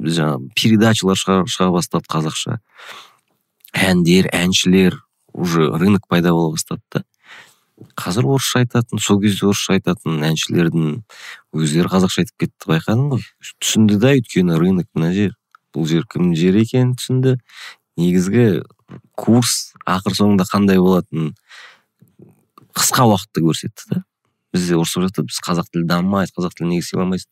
жаңағы 0.03 0.49
передачалар 0.55 1.19
шыға, 1.19 1.43
шыға 1.47 1.71
бастады 1.75 2.09
қазақша. 2.11 2.59
Әндер 3.75 4.29
әншілер 4.33 4.99
уже 5.33 5.69
рынок 5.71 6.07
пайда 6.07 6.31
бола 6.33 6.51
бастады 6.55 6.81
да. 6.91 7.03
Қазір 7.99 8.29
орысша 8.31 8.61
айтатын 8.63 9.01
сол 9.03 9.19
кезде 9.19 9.47
орысша 9.49 9.75
айтатын 9.75 10.23
әншілердің 10.23 11.01
өздері 11.55 11.91
қазақша 11.91 12.23
айтып 12.23 12.45
кетті 12.45 12.69
байқадың 12.71 13.09
ғой. 13.11 13.25
Түсінді 13.59 13.99
да 13.99 14.13
өйткені 14.15 14.59
рынок 14.61 14.87
мына 14.95 15.11
жер. 15.15 15.35
Бұл 15.75 15.87
жер 15.89 16.05
кімнің 16.07 16.37
жері 16.39 16.63
екенін 16.63 16.95
түсінді. 16.95 17.35
Негізгі 17.99 18.63
курс 19.19 19.73
ақыр 19.83 20.15
соңында 20.15 20.47
қандай 20.47 20.79
болатынын 20.79 21.33
қысқа 22.75 23.09
уақытта 23.11 23.43
көрсетті 23.43 23.89
да. 23.91 24.03
Бізде 24.55 24.79
ұрысып 24.79 25.03
жатады 25.09 25.27
біз 25.27 25.39
қазақ 25.43 25.71
тілі 25.73 25.87
дамымайды 25.89 26.31
қазақ 26.35 26.55
тілін 26.55 26.77
неге 26.77 26.87
сыйламайсың 26.87 27.31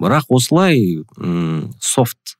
бірақ 0.00 0.32
осылай 0.32 1.02
м 1.20 1.68
софт 1.84 2.38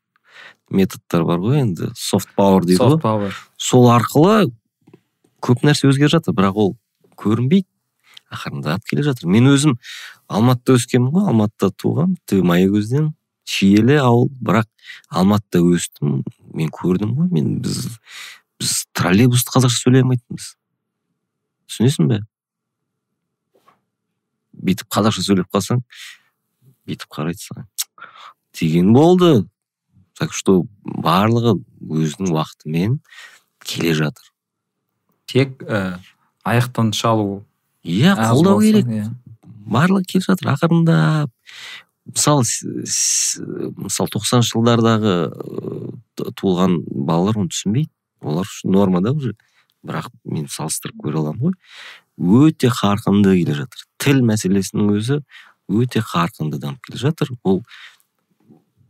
методтар 0.73 1.27
бар 1.29 1.41
ғой 1.45 1.61
енді 1.67 1.91
софт 1.97 2.33
пауэр 2.37 2.65
дейді 2.65 2.97
ғой. 2.97 3.33
Сол 3.61 3.91
арқылы 3.93 4.49
көп 5.45 5.67
нәрсе 5.67 5.91
өзгеріп 5.91 6.17
жатыр. 6.17 6.37
Бірақ 6.39 6.57
ол 6.57 6.73
көрінбейді 7.23 7.69
ақырындап 8.33 8.85
келе 8.89 9.05
жатыр. 9.07 9.29
Мен 9.31 9.51
өзім 9.53 9.77
алматыда 10.29 10.79
өскенмін 10.79 11.13
ғой. 11.15 11.29
Алматыда 11.33 11.73
туғанмын 11.83 12.19
түбі 12.29 12.49
маягөзден 12.49 13.13
шиелі 13.49 13.99
ауыл. 14.03 14.31
Бірақ 14.41 14.69
алматыда 15.11 15.63
өстім. 15.75 16.23
Мен 16.55 16.73
көрдім 16.73 17.15
ғой. 17.19 17.31
Мен 17.33 17.55
біз 17.65 17.87
біз 18.63 18.75
троллейбусты 18.97 19.53
қазақша 19.55 19.83
сөйлей 19.83 20.05
алмайтынбыз 20.05 20.53
түсінесің 21.73 22.11
бе? 22.11 22.21
Бүйтіп 24.53 24.91
қазақша 24.93 25.25
сөйлеп 25.25 25.49
қалсаң 25.53 25.83
бүйтіп 26.87 27.11
қарайды 27.11 27.43
саған. 27.43 27.67
Деген 28.59 28.93
болды. 28.95 29.47
Так 30.19 30.35
что 30.37 30.63
барлығы 30.85 31.57
өзінің 31.81 32.35
уақытымен 32.37 32.99
келе 33.65 33.95
жатыр. 33.97 34.29
Тек 35.27 35.63
ә, 35.65 35.99
аяқтан 36.45 36.93
шалу 36.93 37.45
иә 37.85 38.15
қолдау 38.17 38.61
керек. 38.61 38.87
иә. 38.87 39.11
барлығы 39.67 40.05
келе 40.09 40.25
жатыр. 40.27 40.53
Ақырындап 40.55 41.31
мысалы 42.07 42.43
мысалы 42.43 44.11
тоқсаныншы 44.11 44.57
жылдардағы 44.57 45.15
туылған 46.39 46.83
балалар 46.87 47.39
оны 47.39 47.53
түсінбейді. 47.55 47.91
Олар 48.23 48.47
үшін 48.47 48.73
норма 48.75 49.01
да 49.03 49.13
уже. 49.13 49.35
Бірақ 49.87 50.11
мен 50.25 50.47
салыстырып 50.51 50.99
көре 51.03 51.19
аламын 51.23 51.53
ғой. 51.53 52.49
Өте 52.49 52.71
қарқынды 52.71 53.37
келе 53.39 53.55
жатыр. 53.55 53.87
Тіл 53.99 54.23
мәселесінің 54.27 54.93
өзі 54.99 55.23
өте 55.69 56.03
қарқынды 56.07 56.59
дамып 56.63 56.83
келе 56.87 56.99
жатыр. 56.99 57.33
Ол 57.43 57.63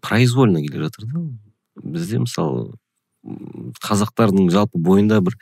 произвольно 0.00 0.60
келе 0.60 0.84
жатыр 0.84 1.06
да. 1.06 1.20
Бізде 1.82 2.18
мысалы 2.18 2.74
қазақтардың 3.82 4.50
жалпы 4.50 4.78
бойында 4.78 5.20
бір 5.22 5.36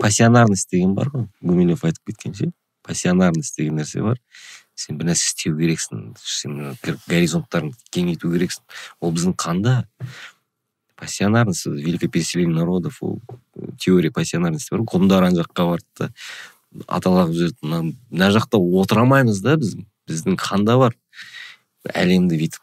пассионарность 0.00 0.70
деген 0.70 0.94
бар 0.94 1.10
ғой. 1.12 1.26
Гумилев 1.40 1.84
айтып 1.84 2.12
кеткенше 2.12 2.52
пассионарность 2.82 3.56
деген 3.58 3.80
нәрсе 3.80 4.02
бар. 4.02 4.20
Сен 4.76 4.98
бір 4.98 5.10
нәрсе 5.10 5.30
істеу 5.30 5.56
керексің 5.58 6.14
сен 6.22 6.58
горизонттарыңды 7.08 7.76
кеңейту 7.92 8.32
керексің. 8.32 8.64
Ол 9.00 9.14
біздің 9.16 9.36
қанда. 9.36 9.84
Пассионарность 10.96 11.66
великое 11.66 12.08
переселение 12.08 12.54
народов 12.54 13.02
ол 13.02 13.20
теория 13.78 14.10
пассионарности 14.10 14.72
бар 14.72 14.84
ғұндар 14.88 15.26
ана 15.28 15.42
жаққа 15.42 15.66
барды 15.68 15.86
да 15.98 16.10
аталап 16.88 17.32
жүреді 17.32 17.56
мына 17.62 18.30
жақта 18.32 18.60
отыра 18.60 19.04
алмаймыз 19.04 19.42
да 19.44 19.56
біз 19.60 19.76
біздің 20.08 20.38
қанда 20.40 20.78
бар. 20.80 20.96
Әлемді 21.92 22.38
бүйтіп 22.40 22.62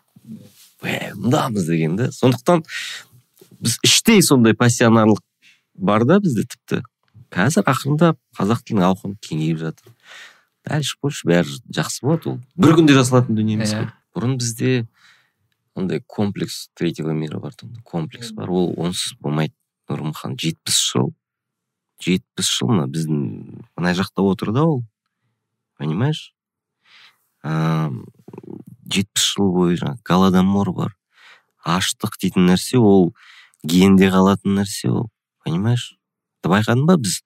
мындамыз 0.84 1.68
деген 1.68 1.96
да. 1.98 2.12
Сондықтан 2.12 2.64
біз 3.64 3.80
іштей 3.88 4.22
сондай 4.22 4.53
пассионарлық 4.59 5.24
бар 5.74 6.05
да 6.05 6.20
бізде 6.20 6.43
тіпті. 6.43 6.84
Қазір 7.34 7.66
ақырындап 7.66 8.20
қазақ 8.38 8.61
тілінің 8.68 8.88
ауқымы 8.91 9.18
кеңейіп 9.24 9.61
жатыр. 9.64 9.93
Ішіп 10.70 11.07
қойшы 11.07 11.28
бәрі 11.28 11.57
жақсы 11.76 12.05
болады 12.05 12.30
ол. 12.34 12.39
Бір 12.55 12.78
күнде 12.78 12.95
жасалатын 12.95 13.36
дүние 13.39 13.57
емес 13.57 13.74
қой. 13.74 13.88
Иә. 13.88 13.93
бұрын 14.14 14.38
бізде 14.38 14.86
андай 15.76 16.03
комплекс 16.05 16.70
третьего 16.76 17.11
мира 17.11 17.39
бар 17.39 17.53
комплекс 17.84 18.32
бар. 18.32 18.49
Ол 18.49 18.74
онсыз 18.78 19.18
болмайды. 19.20 19.53
Нұрмұхан 19.89 20.38
жетпіс 20.39 20.78
жыл. 20.93 21.11
Жетпіс 21.99 22.47
жыл 22.47 22.72
мына 22.72 22.88
біздің 22.88 23.64
мына 23.76 23.93
жақта 23.97 24.24
отыр 24.24 24.53
да 24.53 24.64
ол. 24.64 24.84
Понимаешь? 25.78 26.34
Жетпіс 27.43 29.26
жыл 29.34 29.51
бойы 29.51 29.76
жаңағы 29.82 29.99
голодомор 30.07 30.72
бар. 30.72 30.95
Аштық 31.66 32.16
дейтін 32.22 32.47
нәрсе 32.47 32.78
ол 32.80 33.11
генде 33.64 34.09
қалатын 34.11 34.59
нәрсе 34.59 34.91
ол 34.91 35.09
понимаешь? 35.43 35.93
Байқадың 36.43 36.86
ба 36.88 36.97
біз? 36.99 37.22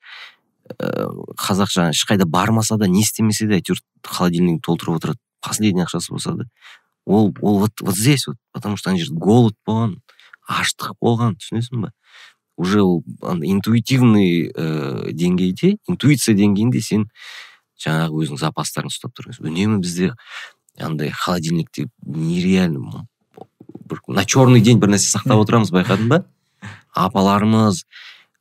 Ә, 0.77 1.07
қазақ 1.39 1.71
жаңағы 1.73 1.95
ешқайда 1.95 2.27
бармаса 2.29 2.77
да 2.77 2.87
не 2.87 3.01
істемесе 3.01 3.47
де 3.47 3.57
әйтеуір 3.57 3.81
холодильнигін 4.03 4.61
толтырып 4.61 4.99
отырады 4.99 5.19
последний 5.41 5.83
ақшасы 5.83 6.11
болса 6.11 6.33
да. 6.35 6.45
Ол 7.05 7.33
ол 7.41 7.59
вот 7.59 7.81
вот 7.81 7.95
здесь 7.95 8.27
вот 8.27 8.37
потому 8.51 8.77
что 8.77 8.89
ана 8.89 8.99
жерде 8.99 9.15
голод 9.15 9.55
болған 9.65 9.97
аштық 10.47 10.97
болған 11.01 11.37
түсінесің 11.39 11.87
ба? 11.87 11.91
Уже 12.57 12.81
ол 12.81 13.03
интуитивный 13.23 14.51
ә, 14.51 15.11
деңгейде 15.11 15.77
интуиция 15.87 16.35
деңгейінде 16.35 16.81
сен 16.81 17.07
жаңағы 17.81 18.25
өзің 18.25 18.41
запастарыңды 18.41 18.93
ұстап 18.93 19.13
тұрсың 19.17 19.49
үнемі 19.49 19.81
бізде 19.81 20.13
андай 20.77 21.11
холодильникте 21.13 21.87
нереально 22.03 23.07
бір 23.89 24.01
на 24.07 24.25
черный 24.25 24.61
день 24.61 24.79
бір 24.79 24.93
нәрсе 24.93 25.09
сақтап 25.15 25.41
отырамыз 25.43 25.71
байқадың 25.73 26.09
ба? 26.11 26.23
Апаларымыз 26.97 27.83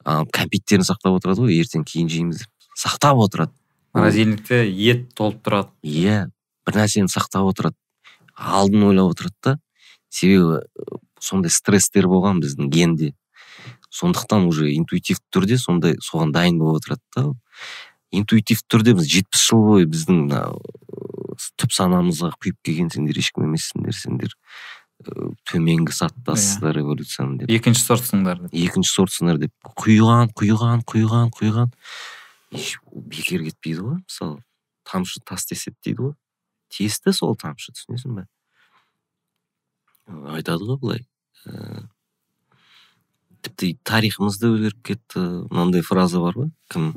ә, 0.05 0.25
кәмпиттерін 0.33 0.87
сақтап 0.87 1.19
отырады 1.19 1.47
ғой 1.47 1.61
ертең 1.61 1.85
кейін 1.87 2.11
жейміз 2.13 2.43
деп. 2.45 2.51
Сақтап 2.77 3.21
отырады. 3.25 3.53
Морозильникте 3.97 4.65
ет 4.69 5.09
толып 5.17 5.43
тұрады. 5.47 5.73
Иә 5.83 6.27
бір 6.67 6.81
нәрсені 6.83 7.13
сақтап 7.13 7.49
отырады. 7.49 7.77
Алдын 8.37 8.89
ойлап 8.91 9.15
отырады 9.15 9.37
да. 9.43 9.59
Себебі 10.11 10.61
сондай 11.21 11.51
стресстер 11.51 12.09
болған 12.11 12.43
біздің 12.43 12.71
генде. 12.71 13.15
Сондықтан 13.91 14.47
уже 14.51 14.69
интуитивті 14.75 15.25
түрде 15.33 15.57
сондай 15.59 15.97
соған 16.05 16.35
дайын 16.35 16.59
болып 16.61 16.83
отырады 16.83 17.03
да. 17.17 17.31
Интуитивті 18.13 18.69
түрде 18.69 18.97
біз 18.99 19.09
жетпіс 19.09 19.47
жыл 19.49 19.65
бойы 19.65 19.89
біздің 19.89 20.27
мына 20.27 20.43
түп 21.61 21.73
санамызға 21.75 22.33
құйып 22.41 22.59
келген 22.65 22.91
сендер 22.93 23.19
ешкім 23.21 23.47
емессіңдер 23.49 23.97
сендер. 23.97 24.37
Төменгі 25.47 25.93
сатыдасыздар 25.93 26.79
эволюцияны 26.81 27.43
деп 27.43 27.51
екінші 27.53 27.83
сортсыңдар 27.85 28.41
деп 28.47 28.55
екінші 28.57 28.93
сортсыңдар 28.93 29.41
деп 29.43 29.53
құйған 29.83 30.33
құйған 30.39 30.85
құйған 30.89 31.33
құйған 31.37 31.73
бекер 33.13 33.45
кетпейді 33.47 33.83
ғой 33.83 33.99
мысалы 34.01 34.41
тамшы 34.89 35.21
тас 35.25 35.47
теседі 35.51 35.77
дейді 35.85 36.01
ғой 36.01 36.15
тесті 36.73 37.13
сол 37.13 37.37
тамшы 37.37 37.75
түсінесің 37.77 38.17
ба 38.17 38.27
айтады 40.39 40.65
ғой 40.65 40.81
былай 40.81 41.01
ә, 41.45 41.85
тіпті 43.45 43.77
тарихымыз 43.85 44.41
да 44.41 44.55
өзгеріп 44.55 44.81
кетті 44.91 45.21
мынандай 45.53 45.85
фраза 45.85 46.25
бар 46.25 46.41
ғой 46.41 46.51
кім 46.73 46.95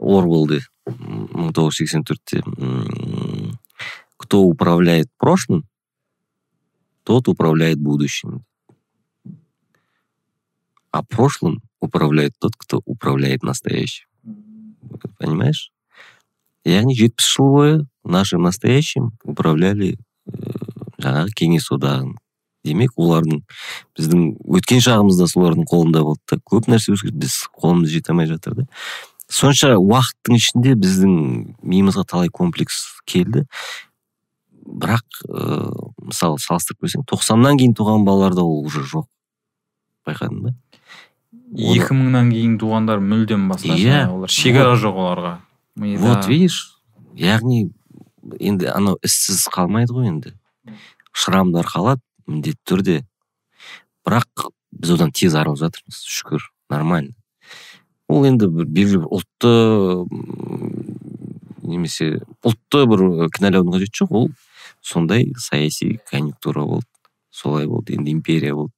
орвелде 0.00 0.62
мың 0.90 1.52
тоғыз 1.54 1.76
жүз 1.76 1.82
сексен 1.82 2.04
төртте. 2.04 2.42
Кто 4.20 4.42
управляет 4.42 5.08
прошлым 5.18 5.64
тот 7.10 7.26
управляет 7.26 7.80
будущим. 7.80 8.44
А 10.92 11.02
прошлым 11.02 11.60
управляет 11.80 12.34
тот, 12.38 12.52
кто 12.56 12.80
управляет 12.84 13.42
настоящим. 13.42 14.06
Понимаешь? 15.18 15.72
яғни 16.64 16.94
жетпіс 16.94 17.26
жыл 17.34 17.52
бойы 17.54 17.76
нашим 18.04 18.42
настоящим 18.44 19.12
управляли 19.24 19.96
жаңағы 21.00 21.32
кеңес 21.36 21.70
одағын 21.72 22.14
демек 22.64 22.92
олардың 23.00 23.40
біздің 23.96 24.26
өткен 24.58 24.84
шағымызда 24.84 25.28
солардың 25.32 25.68
қолында 25.70 26.04
болды 26.04 26.20
да 26.28 26.40
көп 26.44 26.68
нәрсе 26.68 26.92
өзгерді 26.92 27.24
біз 27.24 27.38
қолымыз 27.56 27.94
жете 27.94 28.12
алмай 28.12 28.28
жатыр 28.28 28.58
да 28.60 28.66
сонша 29.30 29.72
уақыттың 29.80 30.36
ішінде 30.36 30.76
біздің 30.76 31.14
миымызға 31.64 32.04
талай 32.12 32.28
комплекс 32.28 32.82
келді 33.08 33.46
бірақ 34.70 35.22
ыыы 35.26 35.90
мысалы 36.10 36.38
салыстырып 36.42 36.84
көрсең 36.84 37.06
тоқсаннан 37.10 37.58
кейін 37.58 37.74
туған 37.78 38.04
балаларда 38.06 38.44
ол 38.46 38.64
уже 38.66 38.84
жоқ 38.86 39.06
байқадың 40.06 40.42
ба? 40.46 40.54
Екі 41.50 41.96
мыңнан 41.98 42.30
кейін 42.30 42.56
туғандар 42.62 43.00
мүлдем 43.02 43.48
басқаша 43.50 43.78
иә. 43.82 44.00
олар 44.08 44.30
шекара 44.30 44.76
жоқ 44.78 44.96
оларға. 45.02 45.32
Вот 45.76 46.26
видишь? 46.26 46.76
Яғни 47.16 47.72
енді 48.38 48.70
анау 48.70 48.98
ізсіз 49.02 49.48
қалмайды 49.50 49.94
ғой 49.96 50.10
енді. 50.12 50.34
Шрамдар 51.12 51.66
қалады 51.66 52.02
міндетті 52.26 52.62
түрде. 52.66 52.98
Бірақ 54.06 54.50
біз 54.70 54.94
одан 54.94 55.10
тез 55.10 55.34
арылып 55.34 55.58
жатырмыз 55.58 56.04
шүкір 56.06 56.46
нормально. 56.70 57.16
Ол 58.08 58.26
енді 58.26 58.46
бір 58.46 58.70
белгілі 58.70 59.02
бір 59.02 59.10
ұлтты 59.18 59.50
немесе 61.66 62.20
ұлтты 62.46 62.86
бір 62.90 63.28
кінәлаудың 63.34 63.74
қажеті 63.74 64.04
жоқ. 64.04 64.14
Ол 64.14 64.30
сондай 64.80 65.32
саяси 65.36 65.98
конъюнктура 66.10 66.64
болды 66.64 66.86
солай 67.30 67.66
болды 67.66 67.94
енді 67.94 68.12
империя 68.12 68.54
болды. 68.54 68.72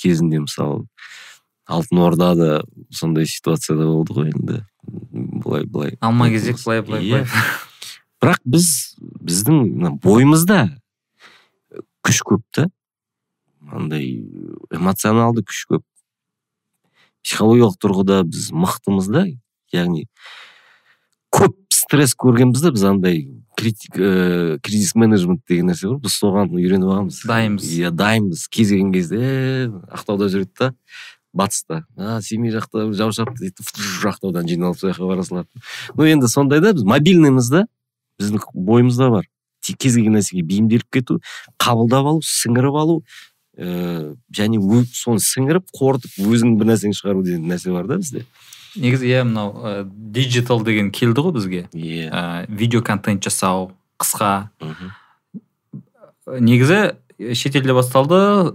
Кезінде 0.00 0.40
мысалы 0.40 0.86
алтын 1.66 1.98
орда 2.02 2.34
да 2.34 2.50
сондай 2.90 3.26
ситуацияда 3.26 3.86
болды 3.86 4.16
ғой 4.16 4.32
енді. 4.32 4.64
Былай 4.84 5.64
былай. 5.64 5.96
Алма 6.00 6.30
кезек 6.30 6.58
былай 6.64 6.82
былай 6.82 7.04
былай. 7.06 7.22
Иә. 7.22 7.58
бірақ 8.20 8.42
біз 8.44 8.96
біздің 9.00 9.96
бойымызда 10.02 10.66
күш 12.04 12.22
көп 12.26 12.42
та. 12.56 12.66
Андай 13.70 14.24
эмоционалды 14.72 15.44
күш 15.46 15.66
көп. 15.70 15.84
Психологиялық 17.22 17.76
тұрғыда 17.76 18.22
біз 18.24 18.50
мықтымыз 18.56 19.10
да 19.12 19.26
яғни 19.76 20.06
көп 21.30 21.54
стресс 21.80 22.16
көргенбіз 22.18 22.66
да 22.66 22.74
біз 22.76 22.84
андай 22.88 23.24
Э, 23.60 24.58
кризис 24.62 24.94
менеджмент 24.94 25.42
деген 25.48 25.68
нәрсе 25.68 25.90
бар. 25.90 25.98
Біз 26.00 26.14
соған 26.16 26.52
үйреніп 26.54 26.88
алғанбыз 26.88 27.18
дайынбыз 27.28 27.72
иә 27.76 27.90
дайынбыз 27.92 28.46
кез 28.48 28.70
келген 28.72 28.92
кезде 28.94 29.18
ақтауда 29.92 30.30
жүреді 30.32 30.54
да 30.58 30.68
батыста. 31.36 31.84
А 31.96 32.20
семей 32.24 32.54
жақта 32.54 32.86
жау 32.96 33.12
шапты 33.12 33.50
дейді 33.50 33.66
ақтаудан 34.08 34.48
жиналып 34.48 34.80
сол 34.80 34.90
жаққа 34.94 35.10
бара 35.10 35.24
салады 35.26 35.48
ну 35.94 36.08
енді 36.08 36.28
сондай 36.28 36.60
да 36.64 36.72
біз 36.72 36.86
мобильныймыз 36.88 37.50
да 37.52 37.66
біздің 38.20 38.40
бойымызда 38.54 39.10
бар. 39.10 39.28
Кез 39.60 39.94
келген 39.94 40.16
нәрсеге 40.16 40.42
бейімделіп 40.42 40.88
кету 40.90 41.20
қабылдап 41.60 42.08
алу 42.14 42.24
сіңіріп 42.24 42.80
алу 42.80 43.02
ыыы 43.58 44.16
және 44.32 44.62
соны 44.94 45.20
сіңіріп 45.20 45.68
қорытып 45.76 46.16
өзің 46.16 46.56
бір 46.56 46.72
нәрсені 46.72 46.96
шығару 46.96 47.26
деген 47.26 47.44
нәрсе 47.50 47.74
бар 47.76 47.86
да 47.86 48.00
бізде. 48.00 48.24
Негізі 48.76 49.06
иә 49.10 49.24
мынау 49.24 49.84
диджитал 49.90 50.62
деген 50.64 50.90
келді 50.90 51.20
ғой 51.26 51.32
бізге. 51.32 51.62
Иә. 51.72 52.10
Yeah. 52.10 52.46
видео 52.48 52.82
контент 52.82 53.22
жасау 53.24 53.72
қысқа. 53.98 54.48
Негізі 56.40 56.94
шетелде 57.34 57.74
басталды 57.74 58.14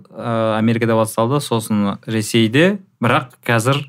ә, 0.09 0.57
америкада 0.57 0.95
басталды 0.95 1.39
сосын 1.43 1.97
ресейде. 2.07 2.79
Бірақ 3.03 3.35
қазір 3.45 3.83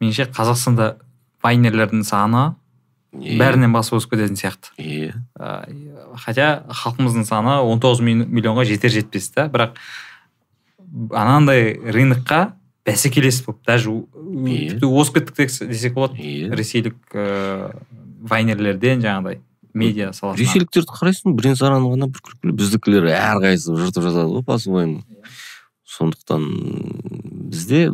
меніңше 0.00 0.30
қазақстанда 0.34 0.96
вайнерлердің 1.44 2.02
саны 2.04 2.54
Иә. 3.16 3.36
бәрінен 3.40 3.72
басып 3.72 3.94
озып 4.00 4.12
кететін 4.16 4.36
сияқты. 4.40 4.72
Иә 4.80 5.12
Ә, 5.38 5.68
хотя 6.24 6.64
халқымыздың 6.68 7.24
саны 7.28 7.60
19 7.62 8.00
ми- 8.00 8.24
миллионға 8.26 8.64
жетер 8.64 8.90
жетпес 8.90 9.30
та 9.32 9.48
бірақ 9.48 9.76
анандай 11.12 11.74
рынокқа 11.78 12.52
бәсекелес 12.86 13.42
болып 13.46 13.64
даже 13.66 13.90
тіпті 13.90 14.86
озып 14.86 15.18
кеттік 15.18 15.36
дес- 15.42 15.60
десек 15.66 15.94
болады. 15.94 16.20
Иә 16.22 16.54
ресейлік 16.54 16.96
ыыы 17.12 17.72
вайнерлерден 18.26 19.02
жаңағыдай 19.04 19.40
медиа 19.76 20.12
саласынан 20.16 20.40
ресейліктерді 20.40 20.94
қарайсың 20.94 21.36
бірен 21.36 21.56
сараны 21.58 21.90
ғана 21.92 22.08
бір 22.08 22.22
күлкілі. 22.24 22.54
Біздікілер 22.56 23.08
әрқайсысы 23.12 23.76
жыртып 23.76 24.06
жазады 24.06 24.32
ғой 24.32 24.44
по 24.46 24.58
своему 24.58 25.02
сондықтан 25.96 26.46
бізде 27.50 27.90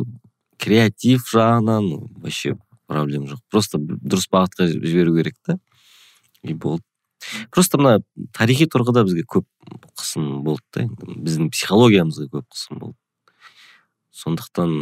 креатив 0.57 1.25
жағынан 1.33 1.89
вообще 2.23 2.55
проблема 2.87 3.27
жоқ. 3.33 3.43
Просто 3.51 3.77
дұрыс 3.81 4.29
бағытқа 4.31 4.69
жіберу 4.71 5.15
керек 5.17 5.35
та. 5.45 5.57
И 6.43 6.53
болды. 6.53 6.83
Просто 7.51 7.77
мына 7.77 8.01
тарихи 8.35 8.65
тұрғыда 8.67 9.05
бізге 9.07 9.23
көп 9.23 9.45
қысын 9.95 10.41
болды 10.43 10.63
да 10.73 10.85
енді 10.87 11.19
біздің 11.23 11.51
психологиямызға 11.53 12.29
көп 12.31 12.47
қысын 12.51 12.79
болды. 12.79 12.97
Сондықтан 14.13 14.73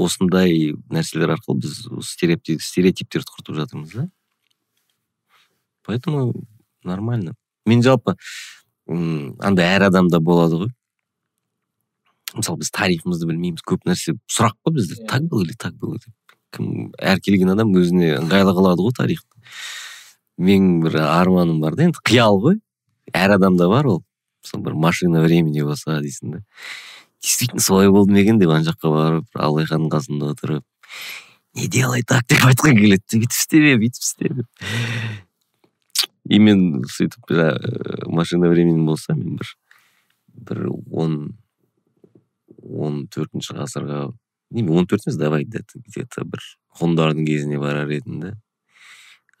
осындай 0.00 0.74
нәрселер 0.92 1.34
арқылы 1.36 1.60
біз 1.64 1.76
стереотип- 2.06 2.62
стереотиптерді 2.64 3.32
құртып 3.36 3.56
жатырмыз 3.60 3.94
да. 3.94 4.08
Поэтому 5.84 6.32
нормально. 6.84 7.34
Мен 7.66 7.82
жалпы 7.82 8.16
м, 8.88 9.36
андай 9.40 9.66
әр 9.76 9.88
адамда 9.88 10.20
болады 10.20 10.60
ғой. 10.64 10.70
Мысалы 12.34 12.60
біз 12.62 12.70
тарихымызды 12.70 13.26
білмейміз 13.26 13.64
көп 13.66 13.84
нәрсе 13.88 14.14
сұрақ 14.30 14.56
қой 14.64 14.76
бізде. 14.76 15.00
Иә. 15.02 15.06
так 15.08 15.22
было 15.28 15.42
или 15.42 15.52
так 15.52 15.74
было 15.74 15.98
деп. 15.98 16.14
Кім 16.52 16.92
әр 16.98 17.20
келген 17.20 17.50
адам 17.50 17.72
өзіне 17.74 18.16
ыңғайлы 18.20 18.54
қылады 18.56 18.84
ғой 18.86 18.94
тарихты. 18.96 19.42
Менің 20.38 20.80
бір 20.84 21.00
арманым 21.04 21.60
бар 21.60 21.76
да 21.76 21.84
енді 21.88 21.98
қиял 22.04 22.40
ғой. 22.40 22.60
Әр 23.12 23.36
адамда 23.36 23.68
бар 23.68 23.86
ол. 23.86 24.04
Мысалы 24.44 24.64
бір 24.64 24.74
машина 24.74 25.20
времени 25.22 25.62
болса 25.62 26.00
дейсің 26.00 26.36
да. 26.38 26.42
Действительно 27.22 27.60
солай 27.60 27.90
болды 27.90 28.12
ма 28.12 28.20
екен 28.20 28.38
деп 28.40 28.50
ана 28.50 28.66
жаққа 28.66 28.94
барып 28.94 29.34
абылай 29.34 29.68
ханның 29.70 29.92
қасында 29.92 30.32
отырып 30.34 30.64
не 31.54 31.66
делай 31.66 32.02
так! 32.06 32.26
деп 32.30 32.44
айтқың 32.46 32.78
келеді. 32.78 33.18
Бүйтіп 33.18 33.34
істеме 33.34 33.74
бүйтіп 33.80 34.04
істе 34.06 34.28
деп 34.30 34.46
и 36.30 36.38
мен 36.38 36.84
сөйтіп 36.86 37.32
жаңа 37.34 38.10
машина 38.14 38.50
времени 38.52 38.84
болса 38.86 39.16
мен 39.18 39.36
бір 39.40 39.54
бір 40.46 40.60
он 40.70 41.16
он 42.62 43.06
төртінші 43.10 43.56
ғасырға 43.58 44.04
не 44.54 44.62
он 44.68 44.86
төрт 44.86 45.08
емес 45.08 45.18
давай 45.18 45.44
где 45.44 45.64
то 45.64 46.24
бір 46.24 46.44
ғұндардың 46.80 47.26
кезіне 47.26 47.58
барар 47.58 47.90
едім 47.90 48.20
да 48.22 48.32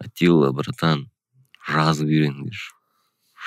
атилла 0.02 0.50
братан 0.56 1.06
жазып 1.68 2.10
үйреніңдерші 2.10 2.79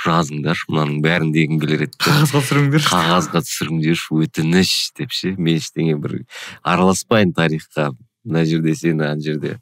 жазыңдаршы 0.03 0.71
мынаның 0.71 1.01
бәрін 1.03 1.33
дегім 1.35 1.59
келер 1.61 1.85
еді 1.85 1.99
қағазға 2.01 2.41
түсіріңдерші. 2.43 2.89
Қағазға 2.89 3.41
түсіріңдерші 3.45 4.21
өтініш 4.25 4.71
деп 4.97 5.13
ше 5.13 5.33
мен 5.37 5.59
ештеңе 5.61 5.97
бір 6.01 6.15
араласпайын 6.63 7.33
тарихқа. 7.37 7.91
Мына 8.23 8.45
жерде 8.47 8.73
сені 8.79 9.05
ана 9.05 9.21
жерде 9.21 9.59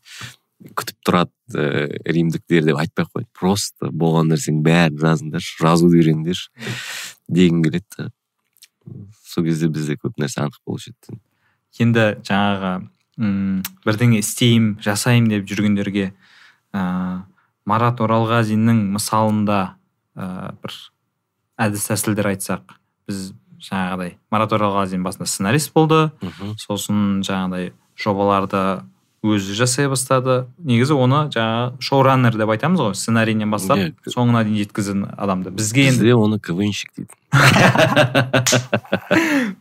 күтіп 0.78 0.98
тұрады 1.06 1.58
ә, 1.58 1.90
римдіктер 2.06 2.66
деп 2.68 2.80
айтпай 2.82 3.06
ақ 3.06 3.14
қояйын 3.16 3.30
просто 3.38 3.90
болған 3.90 4.30
нәрсенің 4.32 4.62
бәрін 4.66 5.00
жазыңдаршы 5.02 5.58
жазуды 5.62 6.02
үйреніңдерші 6.02 6.52
дегім 7.34 7.64
келеді 7.66 8.10
сол 9.26 9.48
кезде 9.48 9.72
бізде 9.74 9.98
көп 9.98 10.22
нәрсе 10.22 10.44
анық 10.44 10.60
болушы 10.68 10.94
еді 10.94 11.18
енді 11.82 12.06
жаңағы 12.28 12.74
м 13.22 13.62
бірдеңе 13.86 14.22
істеймін 14.22 14.78
жасаймын 14.86 15.34
деп 15.34 15.50
жүргендерге 15.50 16.12
ыыы 16.76 17.22
марат 17.66 18.02
оралғазиннің 18.02 18.86
мысалында 18.98 19.62
ыыы 20.18 20.56
бір 20.64 20.72
әдіс 21.62 21.86
тәсілдер 21.92 22.26
айтсақ 22.34 22.64
біз 23.08 23.18
жаңағыдай 23.62 24.16
марат 24.34 24.52
оралғазин 24.58 25.04
басында 25.06 25.28
сценарист 25.30 25.70
болды. 25.76 26.08
Мхм. 26.22 26.56
Сосын 26.58 27.22
жаңағыдай 27.28 27.72
жобаларды 28.02 28.64
өзі 29.22 29.54
жасай 29.54 29.86
бастады. 29.86 30.48
Негізі 30.66 30.96
оны 30.98 31.28
жаңағы 31.30 31.78
шоураннер 31.86 32.34
деп 32.42 32.50
айтамыз 32.56 32.82
ғой 32.82 32.96
сценарийінен 32.98 33.52
бастап 33.54 33.78
Иә. 33.78 33.92
соңына 34.10 34.42
дейін 34.48 34.58
жеткізген 34.64 35.04
адамды. 35.14 35.54
Бізге 35.54 35.84
енді 35.92 36.02
бізде 36.02 36.16
оны 36.18 36.40
квнщик 36.42 36.90
дейді. 36.98 37.14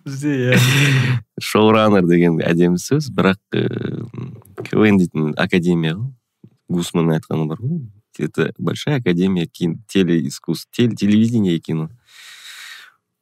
Бізде 0.05 0.55
иә. 0.55 0.59
Шоураннер 1.41 2.05
деген 2.09 2.41
әдемі 2.41 2.81
сөз 2.81 3.11
бірақ 3.13 3.41
квн 4.65 4.97
дейтін 5.01 5.35
академия 5.37 5.97
ғой. 5.99 6.09
Гусманның 6.71 7.19
айтқаны 7.19 7.47
бар 7.51 7.59
ғой. 7.61 7.81
Это 8.21 8.53
большая 8.59 8.99
академия 8.99 9.47
кин 9.47 9.83
телеискусств 9.89 10.71
теле 10.75 10.97
телевидение 10.97 11.57
и 11.57 11.61
кино. 11.61 11.91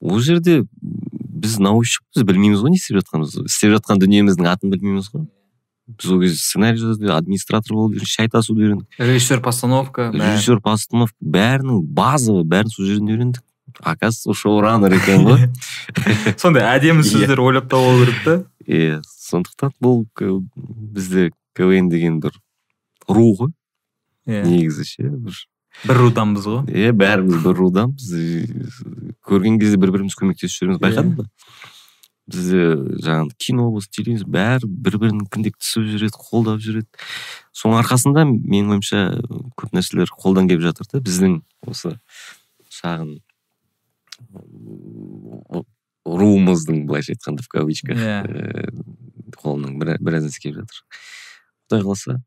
Ол 0.00 0.20
жерде 0.20 0.64
біз 1.38 1.58
научникпіз 1.62 2.22
білмейміз 2.26 2.62
ғой 2.62 2.74
не 2.74 2.78
істеп 2.78 2.98
жатқанымызды 3.00 3.46
істеп 3.46 3.74
жатқан 3.76 4.00
дүниеміздің 4.02 4.48
атын 4.50 4.72
білмейміз 4.74 5.10
ғой 5.14 5.26
біз 5.88 6.12
ол 6.12 6.22
кезде 6.22 6.38
сценарий 6.38 6.80
жазуды 6.80 7.12
администратор 7.14 7.74
болып 7.74 7.96
үйрендік 7.96 8.10
шай 8.10 8.28
тасуды 8.32 8.66
үйрендік 8.66 8.98
режиссер 8.98 9.40
постановка 9.44 10.10
режиссер 10.14 10.60
постановка 10.64 11.16
бәрінің 11.20 11.80
базовый 11.96 12.44
бәрін 12.44 12.74
сол 12.74 12.88
жерден 12.88 13.12
үйрендік 13.14 13.44
оказывается 13.80 14.34
шоураннер 14.34 14.98
екен 14.98 15.26
ғой 15.28 15.46
сондай 16.40 16.66
әдемі 16.74 17.06
сөздер 17.06 17.40
ойлап 17.44 17.70
табу 17.70 18.02
керек 18.02 18.20
та 18.24 18.36
иә 18.66 19.00
сондықтан 19.04 19.74
бұл 19.80 20.04
бізде 20.56 21.30
квн 21.56 21.88
деген 21.92 22.20
бір 22.24 22.36
ру 23.08 23.30
ғой 23.38 23.54
иә 24.28 24.42
негізі 24.46 24.84
ше 24.88 25.08
бір 25.08 25.40
бір 25.88 25.98
руданбыз 26.02 26.46
ғой 26.50 26.62
иә 26.84 26.92
бәріміз 26.98 27.40
бір 27.44 27.58
руданбыз 27.62 28.12
көрген 29.28 29.58
кезде 29.62 29.76
бір 29.80 29.92
біріміз 29.96 30.16
көмектесіп 30.18 30.62
жүреміз 30.62 30.80
байқадың 30.84 31.14
ба 31.18 31.26
бізде 32.28 32.64
жаңағы 33.04 33.30
кино 33.40 33.70
болсын 33.72 33.92
телевизор 33.96 34.28
бәрі 34.34 34.68
бір 34.68 34.98
бірінің 35.00 35.28
кіндек 35.32 35.54
түсіп 35.62 35.86
жүреді 35.94 36.18
қолдап 36.20 36.58
жүреді 36.60 37.06
соның 37.56 37.78
арқасында 37.80 38.26
менің 38.28 38.74
ойымша 38.76 39.00
көп 39.56 39.72
нәрселер 39.78 40.12
қолдан 40.12 40.50
келіп 40.50 40.66
жатыр 40.66 40.90
да 40.92 41.00
біздің 41.06 41.38
осы 41.72 41.94
шағын 42.80 43.14
руымыздың 46.08 46.84
былайша 46.88 47.12
айтқанда 47.14 47.42
в 47.44 47.48
кавычках 47.48 47.96
Иә. 47.96 48.18
э, 48.24 48.68
қолынан 49.36 49.78
бір- 49.78 49.98
біраз 50.00 50.24
нәрсе 50.24 50.40
келіп 50.40 50.62
жатыр. 50.62 50.84
Құдай 51.68 51.82
қаласа 51.84 52.20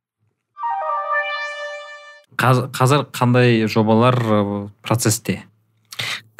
қазір 2.42 3.06
қандай 3.14 3.68
жобалар 3.70 4.18
ы, 4.18 4.70
процессте 4.82 5.44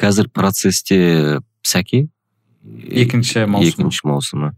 қазір 0.02 0.28
процессте 0.34 1.40
сәке 1.62 2.08
екінші 2.90 3.46
маусым. 3.46 3.86
Екінші 3.86 4.06
маусымы. 4.08 4.52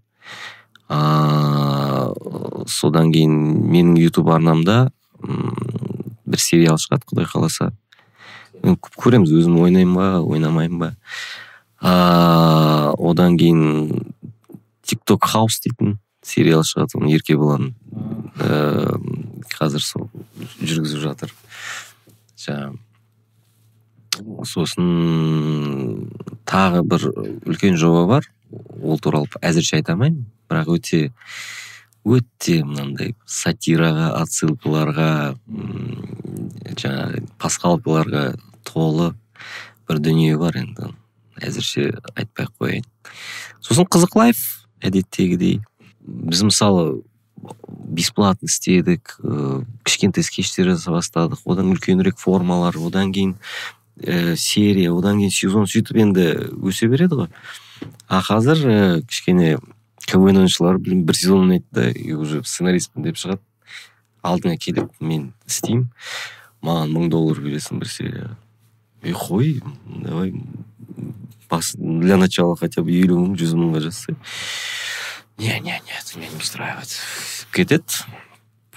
А, 0.89 2.13
содан 2.69 3.13
кейін 3.13 3.35
менің 3.71 3.97
ютуб 4.01 4.31
арнамда 4.35 4.91
бір 5.21 6.41
сериал 6.41 6.79
шығады 6.81 7.09
құдай 7.11 7.29
қаласа. 7.29 7.71
Көреміз 8.97 9.33
өзім 9.41 9.59
ойнаймын 9.65 9.97
ба 9.97 10.09
ойнамаймын 10.25 10.81
ба. 10.81 10.91
А, 11.81 12.93
одан 12.97 13.39
кейін 13.41 14.05
тикток 14.85 15.25
хаус 15.25 15.61
дейтін. 15.65 15.99
Сериал 16.25 16.65
шығады 16.67 16.99
оны 17.01 17.13
еркебұлан 17.15 17.73
ә, 18.41 18.97
қазір 19.55 19.83
сол 19.85 20.09
жүргізіп 20.61 21.01
жатыр. 21.05 21.35
Жаңағы 22.45 22.79
сосын 24.47 24.87
тағы 26.49 26.83
бір 26.87 27.09
үлкен 27.49 27.77
жоба 27.81 28.07
бар. 28.09 28.31
Ол 28.83 28.99
туралы 29.03 29.29
әзірше 29.43 29.81
айта 29.81 29.95
алмаймын 29.95 30.27
бірақ 30.51 30.69
өте 30.77 31.01
өте 32.05 32.61
мынандай 32.67 33.15
сатираға 33.27 34.13
отсылкаларға 34.21 35.11
жаңағы 36.75 37.23
пасхалкаларға 37.41 38.25
толы 38.69 39.15
бір 39.89 40.01
дүние 40.05 40.37
бар 40.39 40.61
енді. 40.61 40.93
Әзірше 41.41 41.91
айтпай 42.15 42.47
ақ 42.47 42.53
қояйын. 42.61 42.87
Сосын 43.65 43.89
қызық 43.91 44.19
лайф 44.21 44.45
әдеттегідей. 44.85 45.59
Біз 46.05 46.43
мысалы 46.43 47.03
бесплатно 47.85 48.47
істедік 48.49 49.17
ыыы 49.23 49.65
кішкентай 49.85 50.25
скетчтер 50.25 50.75
жаса 50.75 50.93
бастадық 50.95 51.45
одан 51.45 51.73
үлкенірек 51.73 52.19
формалар 52.21 52.77
одан 52.79 53.13
кейін 53.13 53.37
ә, 54.01 54.37
серия 54.37 54.93
одан 54.93 55.19
кейін 55.19 55.33
сезон 55.33 55.69
сөйтіп 55.71 55.97
енді 56.05 56.27
өсе 56.61 56.89
береді 56.89 57.25
ғой. 57.25 57.31
А 58.09 58.21
қазір 58.25 58.65
ә, 58.65 59.03
кішкене 59.09 59.59
квн 60.05 60.45
ойыншылары 60.45 60.79
бір 60.79 61.17
сезон 61.17 61.47
ойнайды 61.47 61.67
да 61.73 61.89
и 61.91 62.13
уже 62.13 62.43
сценаристпін 62.45 63.09
деп 63.09 63.21
шығады. 63.21 63.43
Алдыңа 64.25 64.57
келіп 64.61 64.93
мен 65.01 65.33
істеймін. 65.49 65.91
Маған 66.65 66.95
мың 66.97 67.11
доллар 67.13 67.41
бересің 67.45 67.81
бір 67.81 67.93
серияға. 67.93 68.37
Е 69.05 69.13
қой 69.13 69.61
давай 69.87 70.33
бас, 71.51 71.75
для 71.77 72.17
начала 72.17 72.57
хотя 72.57 72.83
бы 72.83 72.93
елу 72.93 73.21
мың 73.21 73.37
жүз 73.37 73.55
мыңға 73.59 73.85
жазсай. 73.85 74.17
Не 75.39 75.61
не 75.61 75.81
не 75.85 75.93
это 75.99 76.19
меня 76.19 76.31
не 76.31 76.37
устраивает. 76.37 76.89
Кетеді 77.53 78.05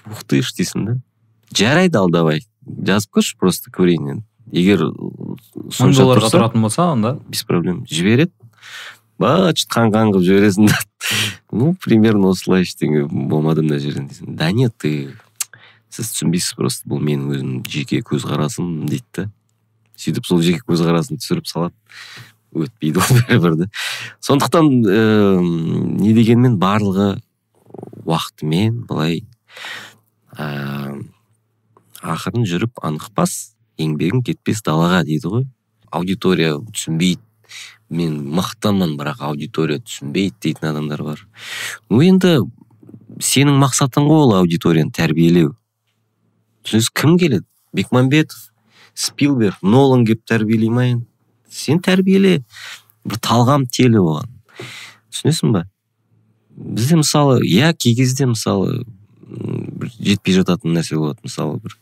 ух 0.05 0.24
ты 0.24 0.41
ж 0.41 0.53
дейсің 0.58 0.86
да? 0.86 0.95
Жарайды 1.53 1.97
ал 1.97 2.10
давай. 2.10 2.45
Жазып 2.66 3.18
көрші 3.20 3.38
просто 3.39 3.72
көрейін 3.72 4.10
енді 4.12 4.26
егер 4.51 4.84
мың 4.88 5.95
долларға 5.95 6.32
тұратын 6.32 6.64
болса 6.64 6.91
онда 6.93 7.18
без 7.28 7.43
проблем. 7.43 7.86
Жібереді 7.89 8.34
быт 9.20 9.64
қан 9.72 9.91
қан 9.93 10.14
қылып 10.14 10.26
жібересің 10.28 10.68
да. 10.72 10.78
Ну 11.51 11.76
примерно 11.84 12.34
осылай 12.34 12.66
ештеңе 12.66 13.05
болмады 13.08 13.64
мына 13.64 13.80
жерден 13.80 14.10
дейсің 14.12 14.36
да 14.38 14.51
нет 14.51 14.76
ты 14.78 15.14
сіз 15.89 16.12
түсінбейсіз 16.14 16.55
просто 16.58 16.89
бұл 16.89 17.01
менің 17.03 17.34
өзімнің 17.36 17.68
жеке 17.72 18.01
көзқарасым 18.05 18.86
дейді 18.88 19.05
да. 19.16 19.30
Сөйтіп 19.97 20.28
сол 20.30 20.41
жеке 20.45 20.62
көзқарасын 20.68 21.18
түсіріп 21.18 21.47
салады. 21.49 21.74
Өтпейді 22.55 23.01
ол 23.01 23.21
бәрібір 23.27 23.67
сондықтан 24.23 24.71
ә, 24.87 25.01
не 25.41 26.13
дегенмен 26.15 26.57
барлығы 26.61 27.17
уақытымен 28.07 28.85
былай 28.87 29.23
ә, 30.37 30.95
ақырын 32.01 32.45
жүріп 32.47 32.81
анықпас 32.85 33.57
еңбегің 33.81 34.23
кетпес 34.25 34.63
далаға 34.65 35.03
дейді 35.07 35.31
ғой. 35.31 35.47
Аудитория 35.91 36.57
түсінбейді. 36.73 37.21
Мен 37.89 38.17
мықтымын 38.35 38.97
бірақ 38.99 39.21
аудитория 39.29 39.79
түсінбейді 39.79 40.35
дейтін 40.43 40.69
адамдар 40.71 41.03
бар. 41.03 41.23
Ну 41.89 42.01
енді 42.03 42.39
сенің 43.23 43.59
мақсатың 43.61 44.09
ғой 44.09 44.25
ол 44.25 44.35
аудиторияны 44.41 44.91
тәрбиелеу. 44.95 45.53
Түсінесіз 46.65 46.91
кім 46.93 47.17
келеді? 47.21 47.45
Бекмамбетов 47.73 48.49
спилберг 48.97 49.61
нолан 49.61 50.05
келіп 50.05 50.25
тәрбиелей 50.27 50.73
ма 50.73 50.87
енді? 50.91 51.05
Сен 51.49 51.81
тәрбиеле. 51.83 52.41
Бір 53.07 53.19
талғам 53.23 53.65
телі 53.71 54.01
оған. 54.03 54.29
Түсінесің 55.13 55.53
ба? 55.55 55.65
Бізде 56.57 56.99
мысалы 56.99 57.41
иә 57.45 57.73
кей 57.73 57.95
кезде 57.95 58.27
мысалы 58.27 58.83
бір 59.27 59.91
жетпей 59.99 60.35
жататын 60.37 60.75
нәрсе 60.75 60.97
болады. 60.97 61.19
Мысалы 61.23 61.59
бір 61.63 61.77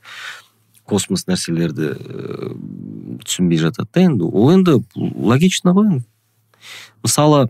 космос 0.86 1.26
нәрселерді 1.30 1.92
ә, 1.96 2.50
түсінбей 3.26 3.62
жатады 3.62 3.90
да 3.94 4.06
енді. 4.06 4.30
Ол 4.30 4.52
енді 4.54 4.80
логично 4.96 5.74
ғой 5.74 5.90
енді. 5.96 6.06
Мысалы 7.04 7.50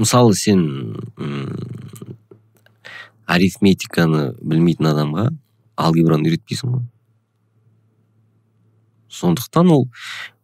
мысалы 0.00 0.34
сен 0.34 0.62
м 1.18 1.56
арифметиканы 3.30 4.32
білмейтін 4.42 4.90
адамға 4.90 5.28
алгебраны 5.78 6.30
үйретпейсің 6.30 6.72
ғой. 6.74 6.86
Сондықтан 9.10 9.70
ол 9.70 9.88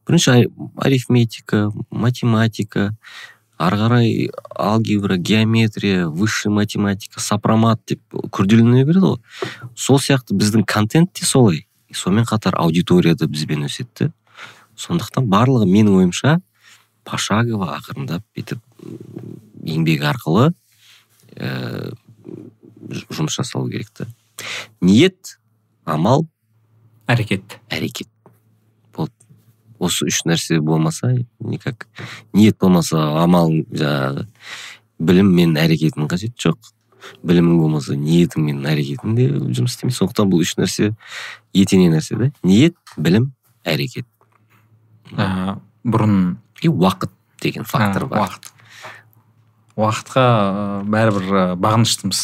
бірінші 0.07 0.51
арифметика 0.77 1.71
математика 1.91 2.97
ары 3.59 3.79
қарай 3.81 4.31
алгебра 4.55 5.17
геометрия 5.17 6.07
высшая 6.09 6.53
математика 6.53 7.21
сопромат 7.21 7.81
деп 7.87 8.03
күрделене 8.13 8.85
береді 8.85 9.17
ғой. 9.17 9.21
Сол 9.75 9.99
сияқты 9.99 10.37
біздің 10.37 10.67
контент 10.67 11.13
те 11.15 11.25
солай. 11.25 11.67
Сонымен 11.93 12.27
қатар 12.29 12.55
аудитория 12.59 13.15
да 13.15 13.27
бізбен 13.27 13.65
өседі 13.65 14.13
сондықтан 14.77 15.27
барлығы 15.33 15.67
менің 15.71 16.01
ойымша 16.03 16.37
пошагово 17.07 17.71
ақырындап 17.79 18.25
бүйтіп 18.37 18.61
еңбек 19.65 20.05
арқылы 20.11 20.51
ә, 21.37 21.95
жұмыс 22.85 23.39
жасалу 23.39 23.71
керек 23.71 23.91
та 23.97 24.07
ниет 24.81 25.39
амал 25.85 26.27
әрекет. 27.07 27.59
әрекет. 27.71 28.11
Осы 29.79 30.07
үш 30.11 30.23
нәрсе 30.29 30.61
болмаса 30.61 31.13
никак 31.41 31.89
ниет 32.33 32.59
болмаса 32.61 33.03
амал 33.23 33.53
жаңағы 33.53 34.27
білім 34.99 35.33
мен 35.37 35.57
әрекетінің 35.61 36.09
қажеті 36.11 36.49
жоқ. 36.49 36.73
Білімің 37.27 37.61
болмаса 37.61 37.95
ниетің 37.95 38.47
мен 38.49 38.65
әрекетің 38.67 39.17
де 39.19 39.29
жұмыс 39.31 39.77
істемейді. 39.77 39.99
Сондықтан 39.99 40.31
бұл 40.33 40.43
үш 40.43 40.57
нәрсе 40.59 40.93
етене 41.55 41.91
нәрсе 41.93 42.19
да 42.19 42.31
ниет 42.43 42.77
білім 42.97 43.31
әрекет. 43.65 44.07
Ә, 45.15 45.59
бұрын 45.85 46.37
и 46.63 46.69
уақыт 46.69 47.13
деген 47.43 47.65
фактор 47.65 48.07
бар. 48.07 48.25
уақыт. 48.25 48.51
Уақытқа 49.77 50.25
бәрібір 50.89 51.55
бағыныштымыз. 51.61 52.23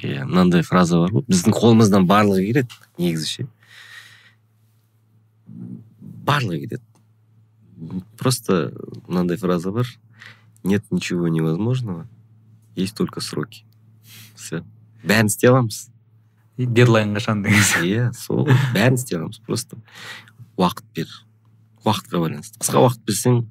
Иә 0.00 0.24
мынандай 0.24 0.64
фраза 0.66 0.98
бар 0.98 1.12
ғой. 1.12 1.26
Біздің 1.28 1.54
қолымыздан 1.54 2.08
барлығы 2.08 2.46
келеді 2.48 2.80
негізі 2.98 3.28
ше. 3.28 3.46
Барлығы 6.26 6.64
келеді. 6.64 6.82
Просто 8.16 8.72
мынандай 9.06 9.36
фраза 9.36 9.70
бар 9.72 9.86
нет 10.62 10.84
ничего 10.90 11.28
невозможного 11.28 12.06
есть 12.74 12.96
только 12.96 13.20
сроки. 13.20 13.64
Все 14.34 14.64
бәрін 15.04 15.28
істей 15.28 15.50
аламыз 15.50 15.90
дедлайн 16.56 17.14
қашан 17.14 17.42
деген 17.44 17.84
иә 17.84 18.12
сол 18.16 18.48
бәрін 18.74 18.94
істей 18.96 19.18
аламыз 19.18 19.38
просто 19.46 19.76
уақыт 20.56 20.84
бер. 20.94 21.08
Уақытқа 21.84 22.20
байланысты 22.20 22.58
қысқа 22.58 22.80
уақыт 22.86 23.04
берсең 23.04 23.44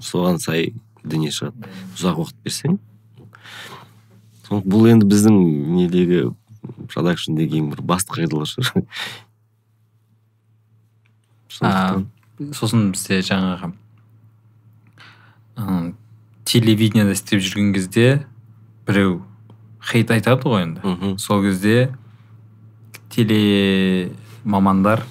соған 0.00 0.38
сай 0.42 0.74
дүние 1.02 1.32
шығады. 1.32 1.68
Ұзақ 1.96 2.20
уақыт 2.20 2.38
берсең 2.44 2.78
бұл 4.52 4.90
енді 4.90 5.08
біздің 5.08 5.36
недегі 5.78 6.34
продакшндегі 6.92 7.62
ең 7.62 7.70
бір 7.72 7.80
басты 7.88 8.12
қағидалар 8.18 8.50
шығар 11.48 12.04
сосын 12.56 12.90
бізде 12.92 13.20
жаңағы 13.24 13.72
ы 15.56 15.92
телевидениеда 16.44 17.12
істеп 17.14 17.40
жүрген 17.40 17.72
кезде 17.74 18.26
біреу 18.86 19.22
хейт 19.82 20.10
айтады 20.10 20.42
ғой 20.48 20.62
енді. 20.66 21.16
Сол 21.18 21.42
кезде 21.42 21.92
теле 23.10 24.10
мамандар 24.44 25.04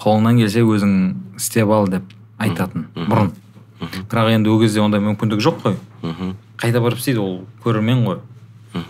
қолыңнан 0.00 0.38
келсе 0.40 0.62
өзің 0.62 0.94
істеп 1.36 1.68
ал 1.74 1.88
деп 1.88 2.04
айтатын 2.38 2.86
бұрын. 2.94 3.32
Бірақ 4.08 4.32
енді 4.34 4.50
ол 4.50 4.60
кезде 4.62 4.80
ондай 4.80 5.00
мүмкіндік 5.04 5.42
жоқ 5.42 5.60
қой. 5.64 5.76
Қайда 6.58 6.80
барып 6.82 6.98
істейді 6.98 7.20
ол 7.22 7.44
көрермен 7.64 8.04
ғой. 8.06 8.18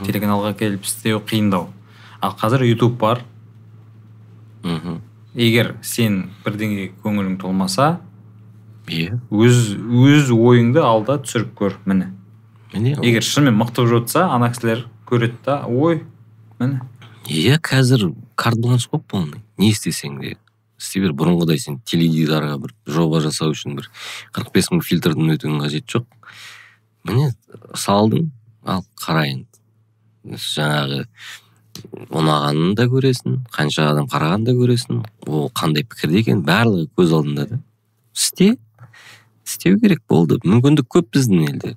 Телеканалға 0.06 0.54
келіп 0.58 0.84
істеу 0.84 1.20
қиындау. 1.20 1.68
Ал 2.20 2.34
қазір 2.38 2.64
ютуб 2.66 2.98
бар. 2.98 3.22
Мхм. 4.62 5.00
Егер 5.34 5.74
сен 5.82 6.28
бірдеңеге 6.44 6.92
көңілің 7.02 7.38
толмаса 7.40 7.98
иә 8.88 9.18
өз 9.30 9.74
өз 9.76 10.30
ойыңды 10.32 10.80
алда 10.82 11.18
түсіріп 11.22 11.54
көр 11.58 11.76
міне. 11.84 12.12
Міне 12.72 12.96
егер 13.02 13.24
шынымен 13.24 13.58
мықты 13.60 13.84
болып 13.84 13.98
жатса 13.98 14.28
ана 14.32 14.50
кісілер 14.52 14.86
көреді 15.08 15.38
да 15.44 15.62
ой 15.66 16.02
міне. 16.58 16.80
Иә 17.28 17.58
қазір 17.60 18.12
карт 18.36 18.60
бланш 18.60 18.88
қой 18.88 19.02
полный 19.02 19.42
не 19.58 19.72
істесең 19.74 20.20
де 20.22 20.36
істей 20.78 21.02
бер 21.02 21.12
бұрынғыдай 21.12 21.60
сен 21.60 21.80
теледидарға 21.84 22.56
бір 22.62 22.74
жоба 22.86 23.20
жасау 23.24 23.52
үшін 23.52 23.76
бір 23.78 23.90
қырық 24.32 24.52
бес 24.54 24.70
мың 24.72 24.84
фильтрден 24.86 25.34
өтудің 25.34 25.60
қажеті 25.64 25.98
жоқ. 25.98 26.06
Міне 27.04 27.32
салдың 27.74 28.30
ал 28.64 28.84
қара 29.00 29.26
енді 29.28 30.38
жаңағы 30.38 31.04
ұнағанын 32.08 32.74
да 32.78 32.86
көресің 32.90 33.40
қанша 33.54 33.90
адам 33.92 34.08
қарағанын 34.10 34.46
да 34.46 34.54
көресің. 34.58 35.02
Ол 35.26 35.50
қандай 35.54 35.84
пікірде 35.88 36.22
екенін 36.22 36.44
барлығы 36.46 36.88
көз 36.98 37.14
алдында 37.18 37.46
да. 37.50 37.60
Істе 38.16 38.56
істеу 39.46 39.78
керек 39.80 40.02
болды. 40.08 40.38
Мүмкіндік 40.44 40.88
көп 40.88 41.12
біздің 41.16 41.48
елде. 41.48 41.76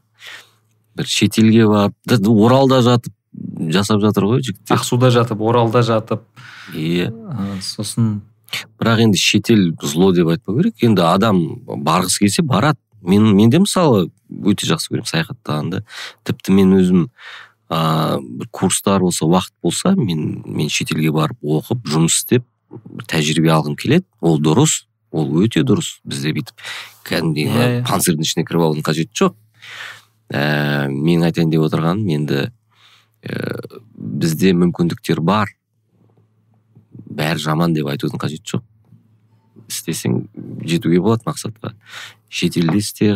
бір 0.95 1.07
шетелге 1.07 1.67
барып 1.67 2.27
оралда 2.27 2.81
жатып 2.83 3.13
жасап 3.71 4.01
жатыр 4.03 4.27
ғой 4.27 4.41
жігіттер. 4.43 4.75
Ақсуда 4.75 5.11
жатып 5.13 5.41
оралда 5.41 5.81
жатып. 5.87 6.25
Иә 6.75 7.11
сосын 7.63 8.21
бірақ 8.79 9.05
енді 9.05 9.17
шетел 9.17 9.71
зло 9.81 10.11
деп 10.11 10.27
айтпау 10.27 10.57
керек. 10.57 10.75
Енді 10.83 11.05
адам 11.07 11.39
барғысы 11.65 12.25
келсе 12.25 12.43
барады. 12.43 12.79
Мен 13.01 13.31
мен 13.35 13.49
де 13.49 13.59
мысалы 13.59 14.09
өте 14.29 14.67
жақсы 14.67 14.91
көремін 14.91 15.07
саяхаттағанды 15.09 15.81
тіпті 16.27 16.53
мен 16.53 16.75
өзім 16.77 17.07
ыыы 17.71 18.47
курстар 18.51 18.99
болса 18.99 19.25
уақыт 19.25 19.53
болса 19.63 19.95
мен 19.95 20.43
мен 20.45 20.69
шетелге 20.69 21.11
барып 21.15 21.39
оқып 21.41 21.85
жұмыс 21.87 22.19
істеп 22.19 22.43
тәжірибе 23.07 23.51
алғым 23.51 23.77
келеді. 23.79 24.05
Ол 24.19 24.39
дұрыс 24.43 24.85
ол 25.11 25.31
өте 25.43 25.63
дұрыс 25.67 25.99
бізде 26.03 26.33
бүйтіп 26.35 26.65
кәдімгідей 27.07 27.47
yeah, 27.47 27.61
иә, 27.61 27.79
иә. 27.79 27.85
панцирдің 27.87 28.27
ішіне 28.27 28.45
кіріп 28.47 28.65
алудың 28.67 28.85
қажеті 28.87 29.15
жоқ. 29.21 29.37
Ә, 30.31 30.87
мен 30.91 31.23
айтайын 31.27 31.51
деп 31.51 31.63
отырғаным 31.67 32.07
енді 32.11 32.45
ә, 33.23 33.79
бізде 33.95 34.53
мүмкіндіктер 34.55 35.21
бар. 35.23 35.51
Бәрі 36.91 37.43
жаман 37.43 37.75
деп 37.75 37.91
айтудың 37.91 38.19
қажеті 38.19 38.55
жоқ. 38.55 38.65
Істесең 39.71 40.25
жетуге 40.67 40.99
болады 40.99 41.27
мақсатқа. 41.27 41.75
Шетелде 42.31 42.79
істе 42.79 43.15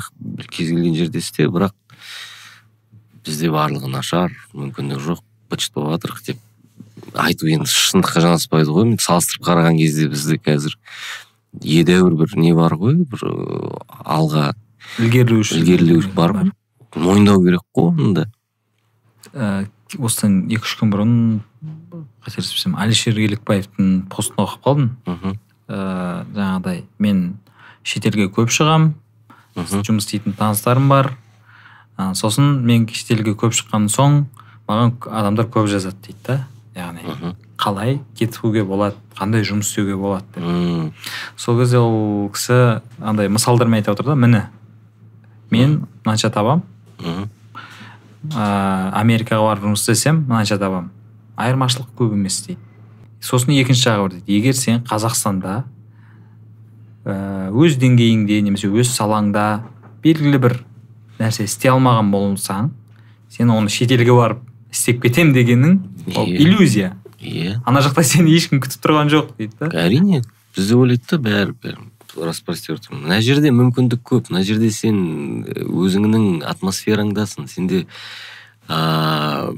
кез 0.51 0.71
келген 0.71 0.95
жерде 0.95 1.23
істе 1.23 1.47
бірақ 1.47 1.75
бізде 3.25 3.51
барлығы 3.53 3.91
нашар 3.91 4.33
мүмкіндік 4.53 5.01
жоқ 5.03 5.23
быт 5.51 5.69
болып 5.75 5.95
жатырық 5.95 6.21
деп 6.25 6.41
айту 7.13 7.49
енді 7.49 7.69
шындыққа 7.69 8.23
жанаспайды 8.25 8.73
ғой. 8.75 8.95
Салыстырып 9.01 9.45
қараған 9.47 9.79
кезде 9.79 10.09
бізде 10.11 10.37
қазір 10.37 10.77
едәуір 11.61 12.15
бір 12.21 12.37
не 12.39 12.53
бар 12.57 12.75
ғой 12.79 13.01
бір 13.03 13.25
алға 14.03 14.53
ілгерілеу 14.99 15.43
ілгерілеу 15.43 16.03
бар. 16.15 16.35
Ғой 16.39 16.51
мойындау 16.95 17.43
керек 17.43 17.65
қой 17.75 17.91
оны 17.91 18.13
да 18.15 18.25
ә, 19.33 19.67
осыдан 19.97 20.45
екі 20.49 20.63
үш 20.63 20.75
күн 20.79 20.91
бұрын 20.93 21.15
қателеспесем 22.25 22.75
әлішер 22.79 23.17
елікбаевтың 23.25 24.05
постын 24.11 24.39
оқып 24.43 24.63
қалдым. 24.65 24.89
Мхм. 25.05 25.35
Ыыы 25.65 26.23
жаңағыдай 26.35 26.83
мен 26.99 27.21
шетелге 27.83 28.29
көп 28.33 28.53
шығам. 28.53 28.93
Жұмыс 29.55 30.05
істейтін 30.05 30.35
таныстарым 30.37 30.89
бар. 30.89 31.13
А, 31.97 32.13
сосын 32.15 32.61
мен 32.65 32.87
шетелге 32.87 33.35
көп 33.37 33.55
шыққан 33.55 33.87
соң 33.91 34.25
маған 34.67 34.95
адамдар 35.11 35.47
көп 35.51 35.69
жазады 35.71 35.95
дейді 36.05 36.19
да. 36.27 36.37
Яғни 36.75 37.35
қалай 37.57 38.01
кетуге 38.19 38.65
болады 38.67 38.97
қандай 39.15 39.45
жұмыс 39.47 39.69
істеуге 39.69 39.95
болады 39.95 40.25
деп. 40.35 40.93
Сол 41.37 41.59
кезде 41.61 41.79
ол 41.79 42.27
кісі 42.35 42.81
андай 42.99 43.29
мысалдармен 43.31 43.79
айтып 43.79 43.95
отыр 43.95 44.11
да 44.11 44.15
міне 44.15 44.49
мен 45.51 45.85
мынанша 46.03 46.29
табам. 46.29 46.63
Мхм. 46.99 47.29
Ыыы 48.25 48.91
америкаға 48.99 49.53
барып 49.53 49.69
жұмыс 49.69 49.85
істесем 49.85 50.25
мынанша 50.27 50.57
табам. 50.59 50.91
Айырмашылық 51.37 51.95
көп 51.95 52.13
емес 52.17 52.41
дейді. 52.43 52.59
Сосын 53.21 53.55
екінші 53.55 53.87
жағы 53.87 54.01
бар 54.01 54.17
дейді. 54.17 54.35
Егер 54.35 54.59
сен 54.59 54.83
қазақстанда 54.83 55.63
өз 57.05 57.77
деңгейіңде 57.79 58.41
немесе 58.41 58.67
өз 58.67 58.89
салаңда 58.91 59.61
белгілі 60.03 60.41
бір 60.41 60.57
нәрсе 61.19 61.45
істей 61.47 61.71
алмаған 61.71 62.11
болсаң 62.13 62.71
сен 63.31 63.51
оны 63.53 63.69
шетелге 63.69 64.13
барып 64.15 64.43
істеп 64.71 65.01
кетем 65.03 65.33
дегенің 65.35 65.79
ол 66.15 66.29
иллюзия. 66.29 66.95
Иә 67.19 67.59
ана 67.65 67.81
жақта 67.85 68.03
сені 68.03 68.35
ешкім 68.35 68.61
күтіп 68.63 68.83
тұрған 68.83 69.11
жоқ 69.13 69.35
дейді 69.37 69.59
да. 69.59 69.71
Әрине 69.85 70.21
бізде 70.55 70.75
ойлайды 70.75 71.07
да 71.11 71.21
бәрі 71.23 71.55
бәрі 71.63 71.89
распростер 72.23 72.79
мына 72.91 73.19
жерде 73.21 73.51
мүмкіндік 73.51 74.03
көп 74.05 74.29
мына 74.31 74.43
жерде 74.47 74.69
сен 74.71 75.43
өзіңнің 75.45 76.45
атмосфераңдасың. 76.47 77.49
Сенде 77.51 77.85
ыыы 78.69 79.55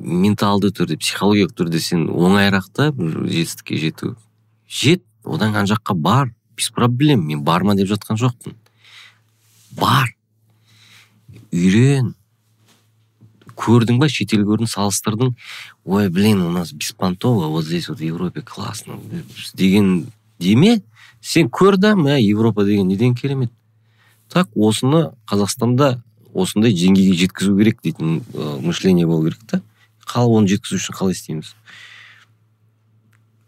менталды 0.00 0.70
түрде 0.74 0.98
психологиялық 1.00 1.54
түрде 1.56 1.80
сен 1.82 2.08
оңайырақ 2.08 2.68
та 2.74 2.90
бір 2.92 3.24
жетістікке 3.28 3.78
жету. 3.80 4.14
Жет 4.68 5.04
одан 5.24 5.54
ана 5.54 5.68
жаққа 5.68 5.94
бар 5.94 6.32
без 6.56 6.70
проблем. 6.70 7.26
Мен 7.26 7.42
барма 7.44 7.74
деп 7.74 7.88
жатқан 7.88 8.20
жоқпын. 8.20 8.56
Бар. 9.78 10.14
Үйрен. 11.52 12.14
Көрдің 13.60 13.98
ба 14.00 14.08
шетел 14.08 14.44
көрдің 14.48 14.70
салыстырдың. 14.70 15.34
Ой 15.84 16.08
блин 16.08 16.40
у 16.42 16.50
нас 16.50 16.72
беспонтово 16.72 17.48
вот 17.48 17.64
здесь 17.64 17.88
вот 17.88 17.98
в 17.98 18.02
европе 18.02 18.40
классно. 18.40 18.98
Деген 19.54 20.06
деме 20.38 20.82
сен 21.20 21.50
көр 21.50 21.76
да 21.76 21.92
мә 21.92 22.20
европа 22.20 22.64
деген 22.64 22.88
неден 22.88 23.14
керемет? 23.14 23.52
Так 24.28 24.48
осыны 24.54 25.10
қазақстанда 25.26 26.00
осындай 26.32 26.72
деңгейге 26.72 27.16
жеткізу 27.26 27.56
керек 27.58 27.82
дейтін 27.82 28.22
ә, 28.32 28.60
мышление 28.62 29.06
болу 29.06 29.28
керек 29.28 29.44
та. 29.46 29.62
Қалай 30.06 30.38
оны 30.38 30.48
жеткізу 30.48 30.78
үшін 30.78 30.96
қалай 30.96 31.14
істейміз? 31.18 31.54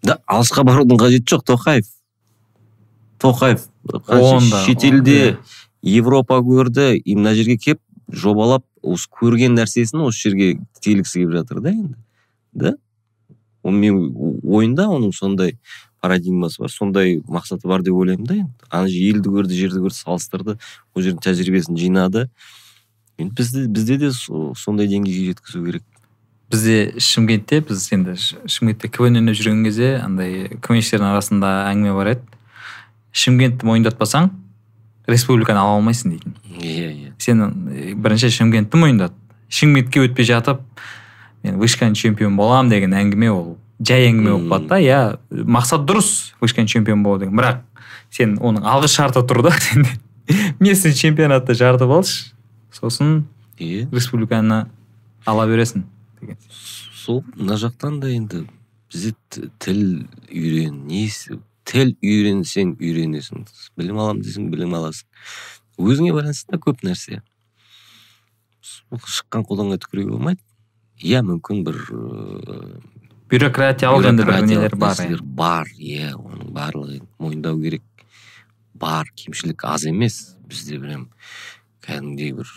Да 0.02 0.18
алысқа 0.26 0.64
барудың 0.66 0.98
қажеті 0.98 1.36
жоқ 1.36 1.46
тоқаев. 1.46 1.86
Тоқаев 3.22 3.62
шетелде 4.66 5.38
европа 5.82 6.42
көрді 6.42 6.96
и 6.98 7.14
мына 7.16 7.34
жерге 7.38 7.56
келіп 7.56 7.80
жобалап 8.12 8.64
осы 8.82 9.08
көрген 9.10 9.56
нәрсесін 9.56 10.04
осы 10.06 10.28
жерге 10.28 10.48
телгісі 10.80 11.22
келіп 11.22 11.36
жатыр 11.40 11.60
да 11.64 11.70
енді 11.70 11.96
да? 12.52 12.74
Ол 13.62 13.72
мен 13.72 13.98
ойында 14.42 14.88
оның 14.90 15.12
сондай 15.14 15.56
парадигмасы 16.02 16.60
бар 16.60 16.70
сондай 16.72 17.20
мақсаты 17.28 17.68
бар 17.70 17.82
деп 17.82 17.94
ойлаймын 17.94 18.26
да 18.26 18.34
енді. 18.34 18.50
Ана 18.70 18.88
елді 18.90 19.30
көрді 19.30 19.54
жерді 19.54 19.84
көрді 19.84 19.96
салыстырды 20.00 20.56
ол 20.94 21.02
жердің 21.02 21.22
тәжірибесін 21.22 21.78
жинады. 21.78 22.26
Енді 23.18 23.34
бізде 23.38 23.66
бізде 23.68 23.98
де 23.98 24.10
со- 24.10 24.52
сондай 24.58 24.90
деңгейге 24.90 25.30
жеткізу 25.30 25.64
керек. 25.64 25.84
Бізде 26.50 26.98
шымкентте 26.98 27.62
біз 27.62 27.86
енді 27.94 28.16
шымкентте 28.18 28.90
квн 28.90 29.22
ойнап 29.22 29.38
жүрген 29.38 29.62
кезде 29.64 29.94
андай 30.02 30.50
квнщиктердің 30.58 31.12
арасында 31.14 31.54
әңгіме 31.70 31.94
бар 31.94 32.14
еді. 32.16 32.26
Шымкентті 33.12 33.68
мойындатпасаң 33.70 34.32
республиканы 35.06 35.60
ала 35.60 35.76
алмайсың 35.78 36.14
дейтін. 36.14 36.34
Иә 36.58 36.90
иә. 36.92 37.12
Сен 37.18 37.42
э, 37.70 37.94
бірінші 37.94 38.30
шымкентті 38.30 38.78
мойындат 38.78 39.14
шымкентке 39.52 40.04
өтпей 40.06 40.26
жатып 40.28 40.62
мен 41.42 41.58
вышканың 41.60 41.96
чемпион 41.98 42.36
боламын 42.38 42.70
деген 42.70 42.94
әңгіме 42.96 43.30
ол 43.32 43.56
жай 43.82 44.08
әңгіме 44.10 44.30
болып 44.30 44.48
қалады 44.52 44.68
да 44.70 44.78
иә 44.80 45.44
мақсат 45.56 45.86
дұрыс 45.88 46.12
вышканың 46.42 46.70
чемпион 46.70 47.02
болу 47.02 47.18
деген. 47.22 47.36
Бірақ 47.38 47.64
сен 48.14 48.36
оның 48.38 48.66
алғы 48.68 48.90
шарты 48.92 49.24
тұр 49.26 49.42
да 49.48 49.54
сен 49.66 49.86
местный 50.60 50.94
чемпионатты 50.94 51.56
жартып 51.58 51.90
алшы 51.90 52.32
сосын 52.72 53.24
иә 53.58 53.88
республиканы 53.90 54.66
ала 55.26 55.46
бересің 55.50 55.86
деген. 56.20 56.38
Сол 56.94 57.24
мына 57.34 57.58
жақтан 57.58 57.98
да 58.00 58.12
енді 58.12 58.46
бізде 58.92 59.14
тіл 59.58 60.06
үйрен 60.30 60.84
не 60.86 61.08
тіл 61.68 61.94
үйренсең 62.02 62.76
үйренесің. 62.80 63.44
Білім 63.78 64.00
аламын 64.02 64.22
десең 64.24 64.48
білім 64.52 64.74
аласың. 64.78 65.06
Өзіңе 65.80 66.12
байланысты 66.16 66.54
да 66.54 66.60
көп 66.62 66.82
нәрсе. 66.86 67.20
Шыққан 68.62 69.46
қолаңа 69.48 69.78
түкіруге 69.82 70.12
болмайды. 70.16 70.42
Иә 71.02 71.22
мүмкін 71.26 71.62
бір 71.66 71.78
ыыы, 71.90 72.80
бюрократиялық 73.32 74.10
енді 74.10 74.26
бір 74.28 74.42
нелер 74.46 74.76
бар 74.76 74.92
нәрселер 74.94 75.22
бар 75.22 75.70
иә 75.78 76.12
оның 76.14 76.52
барлығын 76.54 77.06
мойындау 77.18 77.58
керек. 77.62 77.82
Бар 78.74 79.08
кемшілік 79.16 79.64
аз 79.66 79.86
емес. 79.88 80.36
Бізде 80.46 80.78
прям 80.82 81.08
кәдімгідей 81.82 82.36
бір 82.36 82.52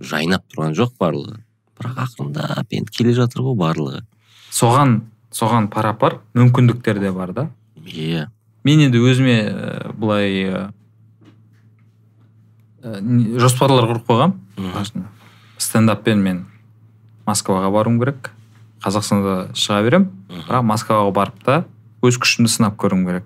жайнап 0.00 0.44
тұрған 0.52 0.76
жоқ 0.76 0.96
барлығы. 1.00 1.38
Бірақ 1.78 2.02
ақырындап 2.04 2.74
енді 2.74 2.92
келе 2.92 3.14
жатыр 3.16 3.46
ғой 3.46 3.56
барлығы. 3.62 4.02
Соған 4.50 5.00
соған 5.32 5.68
пара 5.70 5.94
пар 5.94 6.20
мүмкіндіктер 6.34 7.00
де 7.00 7.12
бар 7.14 7.32
да. 7.36 7.48
Иә 7.88 8.26
мен 8.64 8.80
енді 8.86 8.98
өзіме 9.00 9.36
ә, 9.48 9.92
былай 9.96 10.44
ә, 12.84 13.00
не- 13.00 13.38
жоспарлар 13.40 13.88
құрып 13.90 14.06
қойғам. 14.08 14.34
Мхм. 14.58 15.04
стендаппен 15.58 16.18
мен 16.22 16.44
москваға 17.26 17.70
баруым 17.72 17.98
керек 18.00 18.30
қазақстанда 18.84 19.50
шыға 19.58 19.82
берем 19.84 20.04
бірақ 20.30 20.62
москваға 20.66 21.12
барып 21.14 21.42
та 21.44 21.64
өз 22.02 22.18
күшімді 22.22 22.48
сынап 22.48 22.76
көруім 22.78 23.04
керек. 23.06 23.24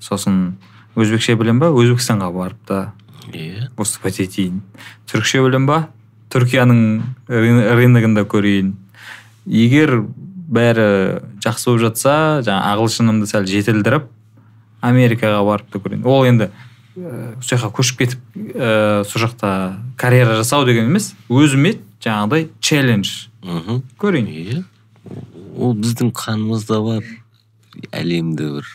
Сосын 0.00 0.54
өзбекше 0.96 1.34
білем 1.36 1.58
ба? 1.58 1.66
Өзбекстанға 1.74 2.30
барып 2.32 2.58
та. 2.66 2.92
Иә 3.32 3.68
выступать 3.76 4.20
етейін. 4.22 4.62
Түрікше 5.10 5.42
білем 5.44 5.66
ба? 5.66 5.88
Түркияның 6.30 7.02
рын- 7.28 7.74
рыногында 7.74 8.22
көрейін. 8.24 8.72
Егер 9.46 10.04
бәрі 10.48 10.88
жақсы 11.44 11.68
болып 11.70 11.84
жатса 11.88 12.14
жаңа 12.46 12.72
ағылшынымды 12.72 13.28
сәл 13.28 13.46
жетілдіріп 13.48 14.08
америкаға 14.84 15.42
барып 15.44 15.70
та 15.72 15.82
көрейін. 15.82 16.06
Ол 16.08 16.26
енді 16.28 16.48
ә, 16.96 17.34
сол 17.42 17.58
жаққа 17.58 17.70
көшіп 17.78 18.00
кетіп 18.02 18.40
ә, 18.54 19.04
сол 19.08 19.26
жақта 19.26 19.52
карьера 20.00 20.38
жасау 20.40 20.66
деген 20.68 20.88
емес 20.90 21.12
өзіме 21.28 21.76
жаңағыдай 22.04 22.48
челлендж 22.60 23.28
мхм. 23.42 23.82
Көрейін. 24.00 24.28
Иә 24.32 24.64
ол 25.58 25.74
біздің 25.78 26.12
қанымызда 26.16 26.82
бар. 26.84 27.08
Әлемді 27.94 28.52
бір 28.56 28.68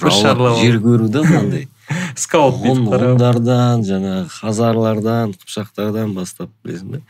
жаулап 0.00 0.60
жер 0.60 0.78
көру 0.82 1.08
да 1.12 1.22
мынандай. 1.26 1.68
Скаут 2.18 2.62
ғұндардан 2.64 3.84
жаңағы 3.86 4.28
хазарлардан 4.40 5.34
қыпшақтардан 5.36 6.14
бастап 6.16 6.50
білесің 6.64 6.96
бе? 6.96 7.02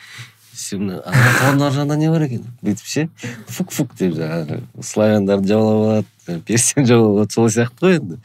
Сен 0.57 0.91
ар 0.99 1.59
жағында 1.61 1.97
не 2.01 2.11
бар 2.11 2.27
екен 2.27 2.45
бүйтіп 2.65 2.91
ше 2.91 3.07
фук 3.47 3.73
фук 3.77 3.95
деп 3.99 4.17
жаңағы 4.19 4.61
славяндарды 4.83 5.53
жаулап 5.53 6.07
алады 6.27 6.41
персияны 6.49 6.89
жаулап 6.89 7.17
алады 7.17 7.37
сол 7.37 7.51
сияқты 7.53 7.87
ғой 7.87 7.99
енді 8.01 8.21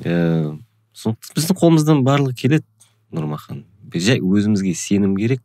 Иә. 0.00 0.56
Сондықтан 0.96 1.36
біздің 1.36 1.58
қолымыздан 1.60 2.02
барлығы 2.06 2.36
келеді 2.38 2.64
нұрмахан 3.12 3.64
жай 3.92 4.22
өзімізге 4.24 4.72
сенім 4.78 5.16
керек 5.18 5.42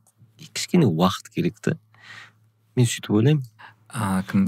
кішкене 0.54 0.88
уақыт 0.88 1.32
керек 1.36 1.60
та 1.60 1.76
мен 2.78 2.88
сөйтіп 2.88 3.12
ойлаймын 3.20 3.44
а, 3.90 4.24
кім 4.30 4.48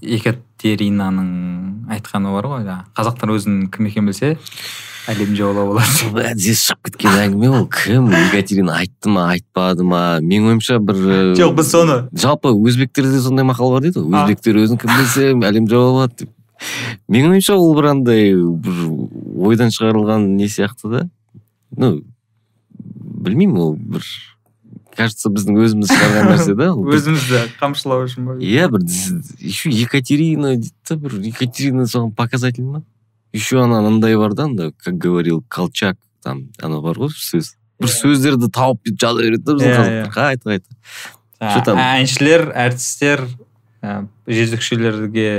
екатеринаның 0.00 1.30
айтқаны 1.94 2.32
бар 2.34 2.48
ғой 2.50 2.64
жаңағы 2.66 2.94
қазақтар 2.98 3.34
өзінің 3.36 3.70
кім 3.74 3.90
екенін 3.90 4.10
білсе 4.10 4.32
әлем 5.08 5.32
жаулап 5.38 5.70
алады 5.72 6.24
әдісі 6.30 6.54
шығып 6.58 6.90
кеткен 6.90 7.16
әңгіме 7.22 7.50
ол 7.56 7.66
кім? 7.72 8.10
Екатерина 8.28 8.76
айтты 8.80 9.12
ма 9.12 9.28
айтпады 9.32 9.86
ма? 9.86 10.02
Менің 10.20 10.52
ойымша 10.52 10.78
бір 10.84 11.00
жоқ 11.40 11.54
біз 11.58 11.70
соны 11.72 11.96
жалпы 12.12 12.52
өзбектерде 12.52 13.20
сондай 13.24 13.46
мақал 13.48 13.72
бар 13.74 13.86
дейді 13.86 14.04
ғой. 14.04 14.20
Өзбектер 14.20 14.60
өзін 14.60 14.80
кім 14.82 14.92
білсе 14.92 15.30
әлем 15.48 15.68
жаулап 15.70 15.96
алады 15.96 16.24
деп. 16.24 16.34
Менің 17.08 17.36
ойымша 17.36 17.56
ол 17.56 17.74
бір 17.78 17.90
андай 17.94 18.34
бір 18.34 18.82
ойдан 19.50 19.72
шығарылған 19.72 20.28
не 20.36 20.50
сияқты 20.52 20.92
да. 20.92 21.06
Ну 21.76 22.02
білмеймін 23.24 23.64
ол 23.64 23.74
бір 23.76 24.04
кажется 24.96 25.30
біздің 25.32 25.58
өзіміз 25.64 25.90
шығарған 25.94 26.30
нәрсе 26.34 26.54
да 26.58 26.70
өзімізді 26.76 27.42
қамшылау 27.60 28.04
үшін 28.04 28.28
ба? 28.28 28.38
Иә 28.44 28.68
бір 28.72 28.84
еще 29.40 29.72
екатерина 29.72 30.56
дейді 30.56 30.74
да 30.88 30.96
бір 31.00 31.20
екатерина 31.32 31.86
соған 31.88 32.12
показатель 32.16 32.66
ма? 32.66 32.82
Еще 33.32 33.62
ана 33.62 33.80
мындай 33.82 34.16
бар 34.16 34.34
да 34.34 34.44
анда 34.44 34.72
как 34.84 34.98
говорил 34.98 35.42
колчак 35.48 35.96
там 36.22 36.48
ана 36.62 36.80
бар 36.80 36.96
ғой 36.98 37.10
сөз 37.14 37.54
бір 37.80 37.88
сөздерді 37.94 38.50
тауып 38.52 38.82
бүйтіп 38.84 39.00
жаза 39.00 39.22
береді 39.24 39.44
да 39.44 39.54
біздің 39.54 39.74
қазақтар 39.78 40.12
қайта 40.14 40.50
қайта 40.50 40.68
Что 41.40 41.62
там? 41.64 41.78
әншілер 41.80 42.50
әртістер 42.52 43.22
жезөкшелерге 44.28 45.30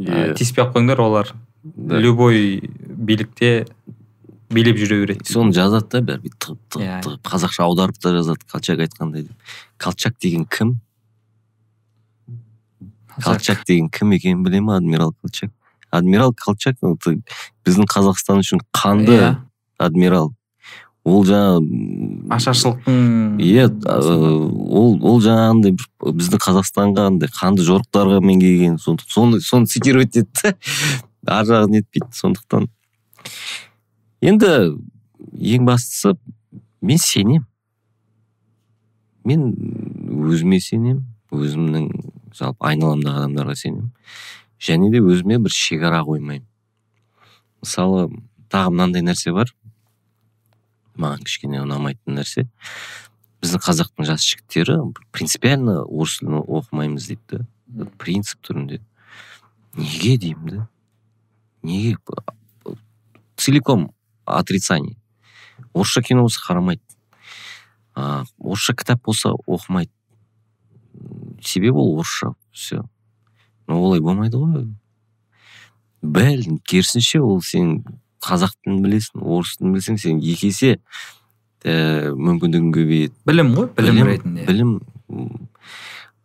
тиіспей 0.00 0.64
ақ 0.64 0.70
қойыңдар 0.76 1.02
олар 1.04 1.32
любой 1.66 2.62
билікте 2.88 3.66
билеп 4.52 4.76
жүре 4.80 4.96
береді. 5.02 5.26
Соны 5.32 5.52
жазады 5.56 5.88
да 5.92 6.00
бәрі 6.08 6.22
бүйтіп 6.24 6.40
тығып 6.40 6.62
тығып 6.72 6.86
Иә. 6.86 6.96
тығып 7.04 7.28
қазақша 7.28 7.62
аударып 7.66 7.98
та 8.00 8.10
жазады 8.16 8.48
колчак 8.50 8.80
айтқандай 8.84 9.22
деп. 9.28 9.52
Колчак 9.80 10.16
деген 10.20 10.44
кім? 10.44 10.74
Колчак 13.22 13.64
деген 13.68 13.88
кім 13.92 14.12
екенін 14.16 14.42
біле 14.44 14.60
ма 14.64 14.76
адмирал 14.80 15.12
колчак? 15.20 15.50
Адмирал 15.92 16.32
колчак 16.34 16.78
біздің 16.80 17.88
қазақстан 17.90 18.40
үшін 18.42 18.62
қанды 18.74 19.18
Иә. 19.18 19.32
адмирал. 19.78 20.32
Ол 21.04 21.24
жаңағы 21.26 22.28
ашаршылықтың 22.30 23.38
иә 23.42 23.66
ол 24.70 24.98
ол 25.02 25.18
жаңағындай 25.22 25.74
бір 25.74 26.12
біздің 26.14 26.42
қазақстанға 26.44 27.06
андай 27.10 27.28
қанды 27.28 27.64
жорықтарға 27.66 28.20
мен 28.22 28.38
келген 28.40 28.78
соны 28.78 29.40
соны 29.40 29.66
цитировать 29.66 30.16
етті 30.16 30.54
да 31.22 31.38
ар 31.40 31.46
жағын 31.46 31.74
нетпейді 31.78 32.14
сондықтан. 32.14 32.68
Енді 34.22 34.78
ең 35.34 35.66
бастысы 35.66 36.14
мен 36.80 36.98
сенем. 36.98 37.46
Мен 39.24 39.50
өзіме 40.30 40.60
сенем 40.62 41.02
өзімнің 41.32 41.88
жалпы 42.36 42.68
айналамдағы 42.70 43.24
адамдарға 43.24 43.54
сенем. 43.58 43.90
Және 44.62 44.90
де 44.92 45.00
өзіме 45.02 45.40
бір 45.42 45.50
шекара 45.54 46.02
қоймаймын. 46.06 46.46
Мысалы 47.62 48.06
тағы 48.52 48.70
мынандай 48.74 49.02
нәрсе 49.02 49.32
бар. 49.34 49.50
Маған 50.94 51.24
кішкене 51.26 51.62
ұнамайтын 51.64 52.18
нәрсе. 52.20 52.46
Біздің 53.42 53.64
қазақтың 53.64 54.06
жас 54.06 54.22
жігіттері 54.28 54.76
принципиально 55.10 55.80
орыс 55.82 56.20
тілін 56.20 56.44
оқымаймыз 56.44 57.08
дейді 57.10 57.42
да 57.66 57.88
принцип 57.98 58.38
түрінде. 58.46 58.78
Неге 59.74 60.16
деймін 60.20 60.54
да 60.54 60.68
неге? 61.62 61.96
Целиком 63.36 63.90
отрицание. 64.24 64.96
Орысша 65.72 66.02
кино 66.02 66.22
болса 66.22 66.40
қарамайды. 66.46 66.82
А, 67.94 68.24
орысша 68.38 68.76
кітап 68.76 69.02
болса 69.02 69.34
оқымайды. 69.46 69.90
Себебі 71.42 71.78
ол 71.78 71.98
орысша 71.98 72.34
все 72.52 72.84
олай 73.68 74.00
болмайды 74.00 74.40
ғой. 74.40 74.66
Бәл 76.02 76.42
керісінше 76.66 77.20
ол 77.22 77.42
сен 77.46 77.82
қазақ 78.22 78.54
тілін 78.62 78.82
білесің 78.84 79.22
орыс 79.22 79.56
тілін 79.58 79.76
білсең 79.76 79.98
сен 80.02 80.20
екі 80.22 80.50
есе 80.50 80.76
ііі 81.62 82.14
мүмкіндігің 82.18 82.72
көбейеді 82.74 83.14
білім 83.28 83.54
ғой 83.56 83.68
білім, 83.76 83.94
білім, 83.94 84.10
ретінде. 84.10 84.46
білім. 84.50 84.72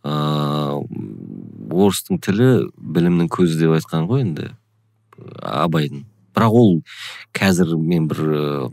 Ыыы 0.08 1.38
орыстың 1.78 2.22
тілі 2.24 2.50
білімнің 2.78 3.30
көзі 3.34 3.60
деп 3.60 3.76
айтқан 3.78 4.08
ғой 4.10 4.24
енді 4.24 4.52
абайдың. 5.44 6.06
Бірақ 6.38 6.54
ол 6.58 6.76
қазір 7.38 7.74
мен 7.78 8.08
бір 8.10 8.22
ыыы, 8.24 8.70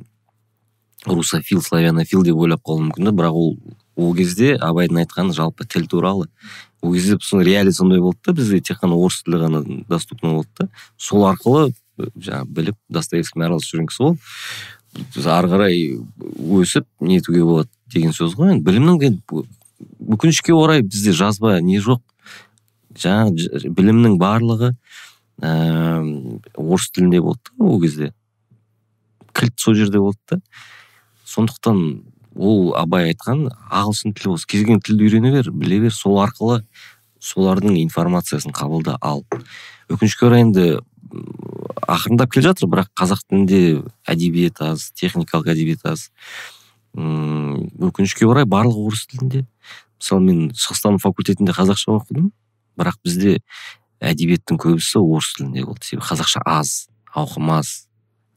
русофил 1.07 1.63
славянофил 1.63 2.25
деп 2.25 2.37
ойлап 2.37 2.63
қалуым 2.65 2.91
мүмкін 2.91 3.09
да 3.09 3.15
бірақ 3.17 3.41
ол 3.41 3.57
ол 3.97 4.15
кезде 4.17 4.55
абайдың 4.57 5.03
айтқаны 5.05 5.37
жалпы 5.37 5.67
тіл 5.67 5.89
туралы. 5.89 6.29
Ол 6.85 6.93
кезде 6.93 7.17
сон 7.21 7.43
реалий 7.43 7.73
сондай 7.73 8.01
болды 8.01 8.21
да 8.27 8.37
бізде 8.37 8.61
тек 8.61 8.83
қана 8.83 8.99
орыс 9.01 9.23
тілі 9.25 9.41
ғана 9.41 9.65
доступно 9.89 10.37
болды 10.37 10.51
да. 10.61 10.69
Сол 10.97 11.25
арқылы 11.31 11.73
жаңағы 11.97 12.49
біліп 12.59 12.77
достоевскиймен 12.93 13.49
араласып 13.49 13.73
жүрген 13.73 13.89
кісі 13.89 14.05
ол 14.05 14.17
ары 15.35 15.51
қарай 15.51 15.79
өсіп 16.61 16.87
нетуге 17.01 17.43
болады 17.45 17.71
деген 17.93 18.15
сөз 18.15 18.37
ғой. 18.39 18.55
Енді 18.55 18.65
білімнің 18.67 19.23
өкінішке 20.15 20.55
орай 20.55 20.83
бізде 20.83 21.13
жазба 21.17 21.59
не 21.65 21.81
жоқ. 21.83 22.03
Жаңағы 22.95 23.73
білімнің 23.75 24.19
барлығы 24.21 24.75
ііі 25.43 26.41
орыс 26.55 26.91
тілінде 26.95 27.21
болды 27.25 27.51
да 27.59 27.65
ол 27.65 27.81
кезде. 27.83 28.13
Кілт 29.35 29.59
сол 29.59 29.75
жерде 29.75 29.99
болды 29.99 30.21
да. 30.31 30.41
Сондықтан 31.27 32.05
ол 32.35 32.75
абай 32.77 33.13
айтқан 33.13 33.49
ағылшын 33.71 34.15
тілі 34.15 34.35
болсын 34.35 34.49
кез 34.51 34.65
келген 34.65 34.83
тілді 34.85 35.07
үйрене 35.09 35.33
бер 35.37 35.51
біле 35.51 35.81
бер. 35.87 35.95
Сол 35.95 36.19
арқылы 36.23 36.63
солардың 37.23 37.79
информациясын 37.83 38.55
қабылда 38.55 38.99
ал. 39.01 39.25
Өкінішке 39.89 40.27
орай 40.27 40.45
енді 40.45 40.67
ақырындап 41.89 42.33
келе 42.35 42.51
жатыр 42.51 42.71
бірақ 42.73 42.91
қазақ 42.99 43.25
тілінде 43.29 43.85
әдебиет 44.09 44.61
аз 44.65 44.91
техникалық 44.99 45.53
әдебиет 45.55 45.85
аз. 45.89 46.11
М 46.97 47.71
өкінішке 47.79 48.27
орай 48.27 48.45
барлығы 48.45 48.89
орыс 48.89 49.07
тілінде. 49.11 49.45
Мысалы 50.01 50.27
мен 50.27 50.51
шығыстану 50.53 50.99
факультетінде 51.03 51.55
қазақша 51.57 51.95
оқыдым 51.97 52.33
бірақ 52.79 52.99
бізде 53.05 53.39
әдебиеттің 54.03 54.59
көбісі 54.61 55.01
орыс 55.01 55.35
тілінде 55.39 55.65
болды. 55.65 55.87
Себебі 55.87 56.09
қазақша 56.11 56.43
аз 56.45 56.89
ауқым 57.15 57.53
аз 57.55 57.87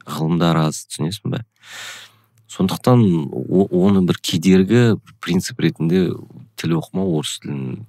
ғылымдар 0.08 0.68
аз 0.68 0.86
түсінесің 0.88 1.34
бе? 1.34 1.44
Сондықтан 2.58 3.04
оны 3.70 4.02
бір 4.08 4.18
кедергі 4.22 4.98
принцип 5.22 5.60
ретінде 5.62 6.10
тіл 6.58 6.78
оқымау 6.80 7.20
орыс 7.20 7.38
тілін 7.44 7.86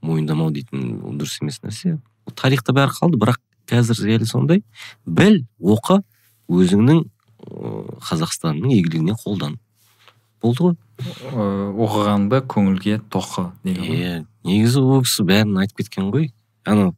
мойындамау 0.00 0.50
дейтін 0.54 1.02
ол 1.04 1.18
дұрыс 1.20 1.38
емес 1.42 1.60
нәрсе. 1.60 1.98
Тарихта 2.34 2.72
бәрі 2.72 2.96
қалды 2.96 3.20
бірақ 3.20 3.40
қазір 3.68 4.00
реалий 4.06 4.28
сондай. 4.28 4.62
Біл 5.04 5.42
оқы 5.60 6.00
өзіңнің 6.48 7.04
қазақстанның 8.08 8.72
игілігіне 8.78 9.16
қолдан. 9.20 9.58
Болды 10.42 10.68
ғой. 10.68 10.76
Оқығанды 11.84 12.40
көңілге 12.48 12.98
тоқы 13.12 13.50
деген 13.64 13.84
иә 13.84 14.12
негізі 14.48 14.82
ол 14.82 15.04
кісі 15.04 15.26
бәрін 15.28 15.60
айтып 15.60 15.82
кеткен 15.82 16.12
ғой. 16.14 16.30
Анау 16.64 16.94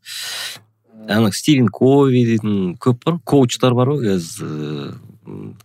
ана 1.08 1.32
стивен 1.34 1.68
кови 1.72 2.24
дейтін 2.28 2.76
көп 2.80 3.02
бар 3.04 3.18
коучтар 3.24 3.74
бар 3.74 3.94
ғой 3.94 4.12
қазір 4.12 4.94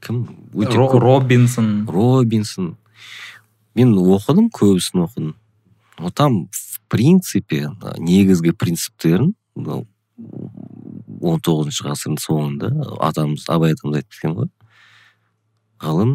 кім? 0.01 0.25
Өте 0.53 0.77
Ро- 0.77 0.99
робинсон. 0.99 1.85
Робинсон. 1.87 2.75
Мен 3.75 3.95
оқыдым 3.95 4.49
көбісін 4.49 5.05
оқыдым. 5.05 5.33
Но 5.99 6.11
там 6.11 6.47
в 6.51 6.79
принципе 6.87 7.69
негізгі 7.97 8.51
принциптерін 8.51 9.35
он 11.25 11.41
тоғызыншы 11.41 11.85
ғасырдың 11.87 12.19
соңында 12.21 12.69
атамыз 13.03 13.47
абай 13.51 13.73
атамыз 13.75 13.99
айтып 13.99 14.11
кеткен 14.13 14.35
ғой. 14.37 14.49
Ғылым 15.81 16.13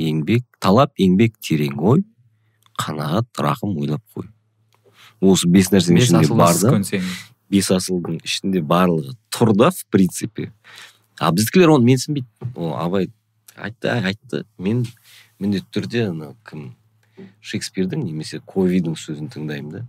еңбек 0.00 0.46
талап 0.62 0.94
еңбек 0.98 1.36
терең 1.42 1.76
ой 1.78 2.04
қанағат 2.80 3.28
рақым 3.38 3.76
ойлап 3.78 4.02
қой. 4.14 4.30
Осы 5.20 5.48
бес 5.48 5.70
нәрсенің 5.72 6.02
ішінде 6.02 6.34
бар 6.34 6.58
да. 6.58 7.02
бес 7.50 7.70
асылдың 7.70 8.18
ішінде 8.24 8.62
барлығы 8.62 9.14
тұр 9.30 9.54
да 9.56 9.70
в 9.70 9.84
принципе. 9.90 10.52
А 11.18 11.30
біздікілер 11.32 11.74
оны 11.76 11.84
менсінбейді. 11.90 12.28
Ол 12.54 12.74
абай 12.78 13.10
айтты 13.56 13.90
«Әй, 13.90 14.12
айтты. 14.12 14.44
Мен 14.58 14.84
міндетті 15.38 15.70
түрде 15.74 16.08
ана 16.10 16.32
кім 16.48 16.72
шекспирдің 17.44 18.04
немесе 18.06 18.40
ковидің 18.42 18.96
сөзін 18.98 19.30
тыңдаймын 19.32 19.70
да. 19.78 19.84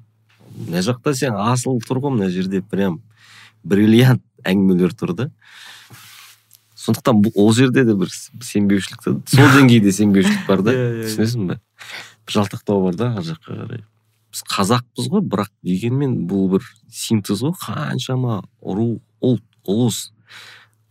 Мына 0.55 0.84
жақта 0.86 1.15
сен 1.17 1.38
асыл 1.39 1.80
тұр 1.84 2.01
ғой 2.03 2.15
мына 2.17 2.30
жерде 2.34 2.61
прям 2.61 2.99
бриллиант 3.63 4.23
әңгімелер 4.45 4.93
тұр 4.97 5.15
да. 5.17 5.30
Сондықтан 6.86 7.23
ол 7.34 7.51
жерде 7.57 7.86
де 7.88 7.95
бір 7.97 8.11
сенбеушілік 8.13 9.03
сол 9.05 9.49
деңгейде 9.57 9.91
сенбеушілік 9.95 10.45
бар 10.47 10.61
да. 10.65 10.71
Иә, 10.76 10.88
иә, 11.01 11.09
түсінесің 11.09 11.49
бе? 11.49 11.59
Бір 12.26 12.38
жалтақтау 12.38 12.86
бар 12.86 12.99
да 12.99 13.11
ар 13.17 13.26
жаққа 13.26 13.57
қарай. 13.63 13.86
Біз 14.36 14.43
қазақпыз 14.51 15.09
ғой 15.09 15.26
бірақ 15.26 15.49
дегенмен 15.65 16.19
бұл 16.30 16.49
бір 16.55 16.69
синтез 16.93 17.41
ғой. 17.41 17.55
Қаншама 17.63 18.43
ру 18.61 18.99
ұлт 19.23 19.45
ұлыс. 19.65 20.11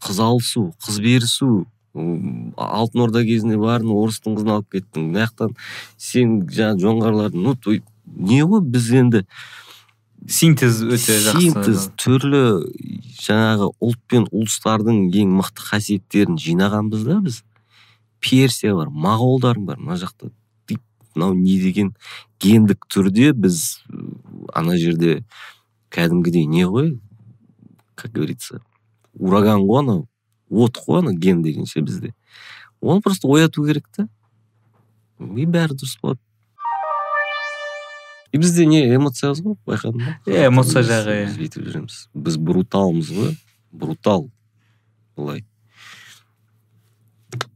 Қыз 0.04 0.20
алысу 0.20 0.68
қыз 0.84 1.00
берісу 1.02 1.64
алтын 1.94 3.04
орда 3.06 3.22
кезінде 3.24 3.56
барын 3.60 3.92
орыстың 3.94 4.36
қызын 4.38 4.54
алып 4.56 4.72
кеттің. 4.74 5.10
Мына 5.12 5.28
жақтан 5.28 5.54
сен 5.96 6.40
жаңағы 6.50 6.82
жоңғарлардың 6.82 7.44
ну 7.44 7.54
не 8.04 8.42
ғой 8.42 8.62
біз 8.74 8.90
енді? 9.00 9.24
Синтез 10.26 10.80
өте 10.82 11.18
жақсы 11.20 11.42
синтез 11.44 11.88
түрлі 12.00 12.42
жаңағы 13.20 13.70
ұлт 13.78 14.00
пен 14.10 14.26
ұлыстардың 14.32 15.04
ең 15.12 15.36
мықты 15.38 15.68
қасиеттерін 15.70 16.40
жинағанбыз 16.40 17.04
да 17.06 17.20
біз. 17.22 17.42
Персия 18.24 18.74
бар 18.74 18.88
моғолдар 18.88 19.60
бар 19.60 19.78
мына 19.78 20.00
жақта. 20.00 20.32
Мынау 21.14 21.34
не 21.38 21.60
деген 21.62 21.92
гендік 22.42 22.88
түрде 22.90 23.30
біз 23.38 23.84
ана 24.52 24.74
жерде 24.76 25.20
кәдімгідей 25.94 26.48
не 26.50 26.64
ғой 26.66 26.96
как 27.94 28.10
говорится 28.10 28.58
ураган 29.18 29.64
ғой 29.64 29.82
анау 29.82 30.08
от 30.50 30.78
қой 30.78 31.00
анау 31.00 31.14
ген 31.14 31.42
деген 31.42 31.66
ше 31.66 31.80
бізде. 31.80 32.14
Оны 32.80 33.00
просто 33.00 33.28
ояту 33.28 33.64
керек 33.64 33.88
та. 33.94 34.08
И 35.18 35.46
бәрі 35.46 35.74
дұрыс 35.74 35.98
болады. 36.02 36.20
И 38.32 38.38
бізде 38.38 38.66
не 38.66 38.82
эмоция 38.94 39.30
аз 39.30 39.40
ғой 39.40 39.54
байқадың 39.66 40.00
ба? 40.02 40.18
Иә, 40.26 40.48
эмоция 40.48 40.82
жағы, 40.82 41.14
иә. 41.22 41.32
бүйтіп 41.38 41.68
жүреміз. 41.68 41.98
Біз 42.14 42.36
бруталмыз 42.36 43.12
ғой. 43.14 43.36
Брутал. 43.70 44.30
Былай. 45.16 45.44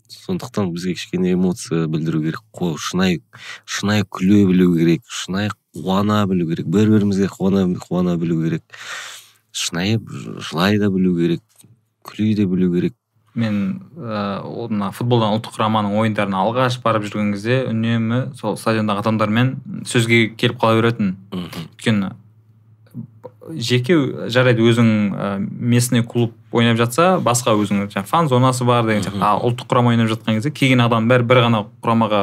Сондықтан 0.06 0.70
бізге 0.72 0.94
кішкене 0.94 1.32
эмоция 1.34 1.88
білдіру 1.90 2.22
керек 2.22 2.44
қой 2.54 2.76
шынайы 2.78 3.22
шынайы 3.64 4.04
күле 4.04 4.44
білу 4.46 4.76
керек 4.76 5.02
шынайы 5.08 5.50
қуана 5.74 6.20
білу 6.30 6.46
керек 6.50 6.68
бір 6.70 6.92
бірімізге 6.94 7.26
қуана 7.32 7.64
қуана 7.80 8.16
білу 8.20 8.42
керек 8.44 8.62
шынайы 9.50 9.98
жылай 9.98 10.78
да 10.78 10.90
білу 10.90 11.16
керек. 11.18 11.42
Күле 12.08 12.34
де 12.34 12.46
білу 12.48 12.70
керек. 12.74 12.94
Мен 13.38 13.58
ыыы 13.94 14.68
мына 14.72 14.90
футболдан 14.96 15.36
ұлттық 15.36 15.58
құраманың 15.58 15.98
ойындарына 16.00 16.40
алғаш 16.42 16.80
барып 16.82 17.04
жүрген 17.06 17.34
кезде 17.36 17.60
үнемі 17.68 18.32
сол 18.38 18.56
стадиондағы 18.58 19.04
адамдармен 19.04 19.52
сөзге 19.86 20.32
келіп 20.40 20.58
қала 20.58 20.80
беретін. 20.80 21.14
Мхм. 21.30 21.68
Өйткені 21.76 22.10
жеке 23.56 23.96
жарайды 24.28 24.64
өзің 24.66 24.88
ә, 25.12 25.28
местный 25.38 26.02
клуб 26.02 26.34
ойнап 26.52 26.76
жатса 26.80 27.18
басқа 27.24 27.54
өзің 27.56 27.86
жаңағы 27.86 28.08
фан 28.10 28.28
зонасы 28.28 28.64
бар 28.64 28.86
деген 28.86 29.04
сияқты. 29.04 29.16
Мгм. 29.16 29.24
а 29.24 29.38
ұлттық 29.38 29.70
құрама 29.70 29.92
ойнап 29.94 30.10
жатқан 30.10 30.40
кезде 30.40 30.50
келген 30.50 30.82
адам 30.84 31.08
бәрі 31.08 31.28
бір 31.28 31.44
ғана 31.46 31.62
құрамаға 31.82 32.22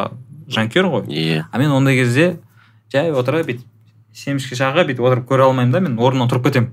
жанкүйер 0.50 0.90
ғой. 0.92 1.08
Иә. 1.08 1.46
А 1.52 1.58
мен 1.58 1.72
ондай 1.72 1.98
кезде 1.98 2.38
жай 2.92 3.12
отырып 3.12 3.48
бүйтіп 3.48 3.66
семашко 4.16 4.56
жағы 4.56 4.86
бүйтіп 4.88 5.04
отырып 5.04 5.28
көре 5.28 5.44
алмаймын 5.50 5.74
да 5.74 5.82
мен 5.84 5.98
орнымнан 6.00 6.30
тұрып 6.32 6.48
кетемін. 6.48 6.72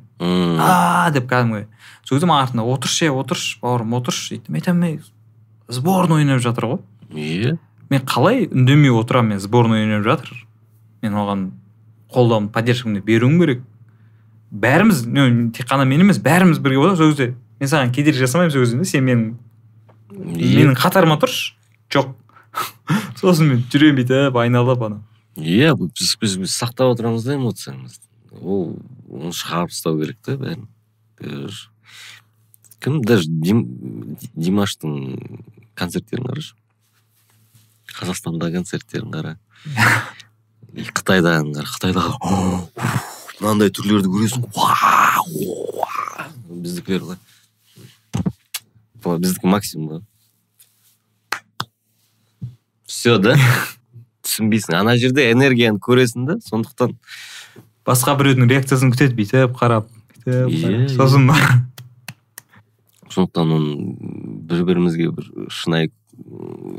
А 0.62 1.10
деп 1.10 1.26
кәдімгі 1.30 1.66
сол 2.04 2.16
кезде 2.16 2.28
маған 2.30 2.46
артында 2.46 2.66
отыршы 2.70 3.08
е 3.08 3.10
отыршы 3.10 3.58
бауырым 3.62 3.96
отыршы 3.98 4.36
дейді. 4.36 4.52
Мен 4.52 4.60
айтамын 4.62 4.86
ей 4.86 5.00
сборный 5.68 6.22
ойнап 6.22 6.42
жатыр 6.44 6.68
ғой 6.70 6.80
иә 7.10 7.56
мен 7.90 8.06
қалай 8.06 8.46
үндемей 8.46 8.94
отырамын 8.94 9.34
мен 9.34 9.42
сборный 9.42 9.82
ойнап 9.82 10.06
жатыр. 10.06 10.46
Мен 11.02 11.18
оған 11.18 11.46
қолдауымды 12.14 12.52
поддержкамды 12.54 13.02
беруім 13.02 13.40
керек. 13.40 13.64
Бәріміз 14.52 15.02
тек 15.56 15.66
қана 15.66 15.84
мен 15.84 16.06
емес 16.06 16.22
бәріміз 16.22 16.62
бірге 16.62 16.78
болсақ 16.78 17.00
сол 17.02 17.10
кезде 17.10 17.34
мен 17.58 17.68
саған 17.68 17.92
кедергі 17.92 18.22
жасамаймын 18.22 18.54
сол 18.54 18.62
кезде 18.62 18.84
сен 18.84 19.08
менің 19.08 19.30
менің 20.38 20.76
қатарыма 20.78 21.18
тұршы. 21.18 21.56
Жоқ. 21.90 22.14
Сосын 23.20 23.50
мен 23.50 23.64
жүремін 23.72 23.98
бүйтіп 23.98 24.38
айналып 24.38 24.86
ана. 24.86 25.02
Иә 25.36 25.74
біз, 25.76 26.16
біз, 26.20 26.36
біз 26.42 26.54
сақтап 26.54 26.92
отырамыз 26.94 27.24
да 27.24 27.36
эмоциямызды 27.36 28.06
ол 28.40 28.76
оны 29.08 29.32
шығарып 29.36 29.72
тастау 29.72 30.00
керек 30.00 30.18
та 30.24 30.36
бәрін. 30.36 30.66
Кім? 32.82 33.02
Даже 33.06 33.28
Дим, 33.28 33.64
димаштың 34.34 35.18
концерттерін 35.78 36.26
қарашы 36.26 36.56
қазақстандағы 37.92 38.56
концерттерін 38.56 39.12
қара. 39.12 39.36
И 40.72 40.86
қытайдағыны 40.88 41.52
қара. 41.58 41.68
Қытайдағы 41.68 42.16
«О, 42.24 42.68
мынандай 43.40 43.68
түрлерді 43.70 44.08
көресің. 44.08 44.48
Уа, 44.56 45.20
уа». 45.28 45.92
біздікілер 46.62 47.04
Былай. 49.02 49.18
Біздікі 49.18 49.50
максимум 49.50 49.88
ғой 49.88 50.02
все 52.86 53.18
да? 53.18 53.36
Түсінбейсің. 54.32 54.78
Ана 54.80 54.96
жерде 54.96 55.28
энергияны 55.30 55.78
көресің 55.78 56.26
да 56.26 56.38
сондықтан. 56.48 56.96
Басқа 57.86 58.16
біреудің 58.16 58.48
реакциясын 58.48 58.92
күтеді 58.94 59.16
бүйтіп 59.20 59.56
қарап 59.60 59.88
бүйтіп 60.24 60.26
Иә, 60.26 60.46
иә. 60.48 60.88
сосын 60.96 61.28
сондықтан 63.12 63.50
оны 63.52 63.96
бір 64.48 64.64
бірімізге 64.68 65.10
бір 65.12 65.26
шынайы 65.52 65.90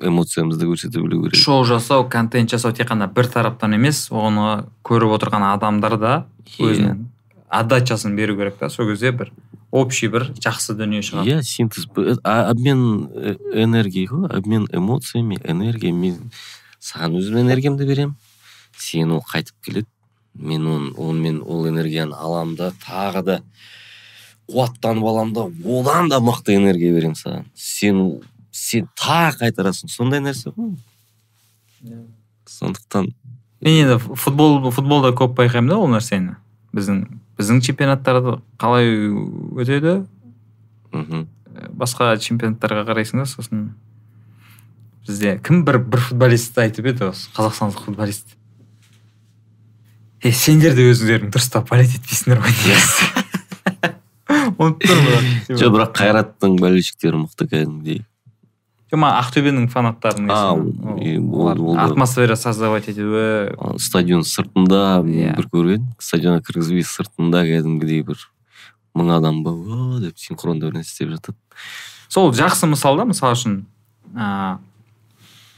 эмоциямызды 0.02 0.66
көрсете 0.70 1.02
білу 1.02 1.24
керек. 1.26 1.36
Шоу 1.38 1.66
жасау 1.68 2.08
контент 2.10 2.50
жасау 2.54 2.72
тек 2.74 2.90
қана 2.90 3.08
бір 3.12 3.28
тараптан 3.34 3.76
емес 3.76 4.08
оны 4.12 4.66
көріп 4.88 5.14
отырған 5.18 5.46
адамдар 5.54 5.98
да 6.00 6.14
Иә. 6.58 6.70
өзінің 6.72 7.04
отдачасын 7.54 8.16
беру 8.16 8.36
керек 8.38 8.58
та. 8.58 8.70
Сол 8.70 8.88
кезде 8.90 9.12
бір 9.12 9.32
общий 9.72 10.08
бір 10.08 10.32
жақсы 10.40 10.74
дүние 10.78 11.02
шығады. 11.06 11.30
Иә 11.36 11.44
синтез. 11.44 11.86
Обмен 12.24 13.10
э, 13.14 13.36
энергией 13.54 14.08
ғой 14.08 14.30
обмен 14.32 14.68
эмоциями 14.72 15.38
энергия 15.44 15.92
мен 15.92 16.32
саған 16.84 17.18
өзім 17.20 17.40
энергиямды 17.44 17.88
беремін 17.88 18.16
сен 18.78 19.12
ол 19.16 19.24
қайтып 19.24 19.56
келеді. 19.64 19.88
Мен 20.34 20.66
оны 20.68 20.92
онымен 20.98 21.42
ол 21.46 21.68
энергияны 21.70 22.18
аламын 22.18 22.56
да 22.58 22.72
тағы 22.84 23.24
да 23.24 23.40
қуаттанып 24.50 25.06
аламын 25.08 25.34
да 25.34 25.44
одан 25.80 26.10
да 26.10 26.20
мықты 26.20 26.56
энергия 26.58 26.94
беремін 26.94 27.16
саған. 27.16 27.46
Сен 27.56 28.22
сен 28.52 28.90
тағы 29.00 29.40
қайтарасың. 29.44 29.90
Сондай 29.90 30.24
нәрсе 30.26 30.54
ғой. 30.56 30.74
Сондықтан 32.50 33.14
мен 33.62 33.74
енді 33.86 34.00
футбол 34.00 34.72
футболда 34.72 35.14
көп 35.16 35.38
байқаймын 35.38 35.70
да 35.70 35.78
ол 35.78 35.88
нәрсені. 35.94 36.36
Біздің 36.74 37.06
біздің 37.38 37.62
чемпионаттарда 37.70 38.40
қалай 38.60 38.90
өтеді? 39.62 40.04
Мхм. 40.92 41.28
Басқа 41.78 42.16
чемпионаттарға 42.18 42.88
қарайсың 42.90 43.22
да 43.22 43.30
сосын. 43.30 43.68
Бізде 45.08 45.40
кім 45.44 45.64
бір 45.68 45.78
бір 45.80 46.00
футболист 46.08 46.58
айтып 46.58 46.86
еді 46.92 47.04
осы 47.12 47.24
қазақстандық 47.36 47.82
футболист? 47.88 48.28
Е 50.24 50.32
сендер 50.32 50.74
де 50.78 50.82
өзіңдерің 50.92 51.28
дұрыстап 51.34 51.70
болеть 51.70 51.96
етпейсіңдер 51.98 52.40
ғой 52.44 52.54
ұмытып 54.54 54.88
тұрмын 54.88 55.24
жоқ 55.60 55.70
бірақ 55.76 55.92
қайраттың 56.00 56.52
болельщиктері 56.62 57.18
мықты 57.24 57.44
кәдімгідей. 57.52 58.00
Жоқ 58.94 59.00
маған 59.02 59.18
ақтөбенің 59.24 59.66
фанаттарының 59.74 60.30
атмосфера 61.84 62.36
создавать 62.40 62.88
етуі. 62.94 63.28
Стадион 63.82 64.24
сыртында 64.28 64.82
бір 65.04 65.46
көрген. 65.50 65.84
Стадионға 66.00 66.40
кіргізбей 66.46 66.84
сыртында 66.88 67.40
кәдімгідей 67.50 68.02
бір 68.08 68.20
мың 68.98 69.14
адам 69.18 69.42
ба 69.46 69.54
деп 70.04 70.20
синхронда 70.22 70.70
бір 70.70 70.80
нәрсе 70.80 70.94
істеп 70.94 71.14
жатады 71.16 71.38
сол 72.14 72.34
жақсы 72.38 72.70
мысал 72.70 73.00
да 73.00 73.08
мысалы 73.10 73.38
үшін 73.38 73.54
ә, 74.14 74.58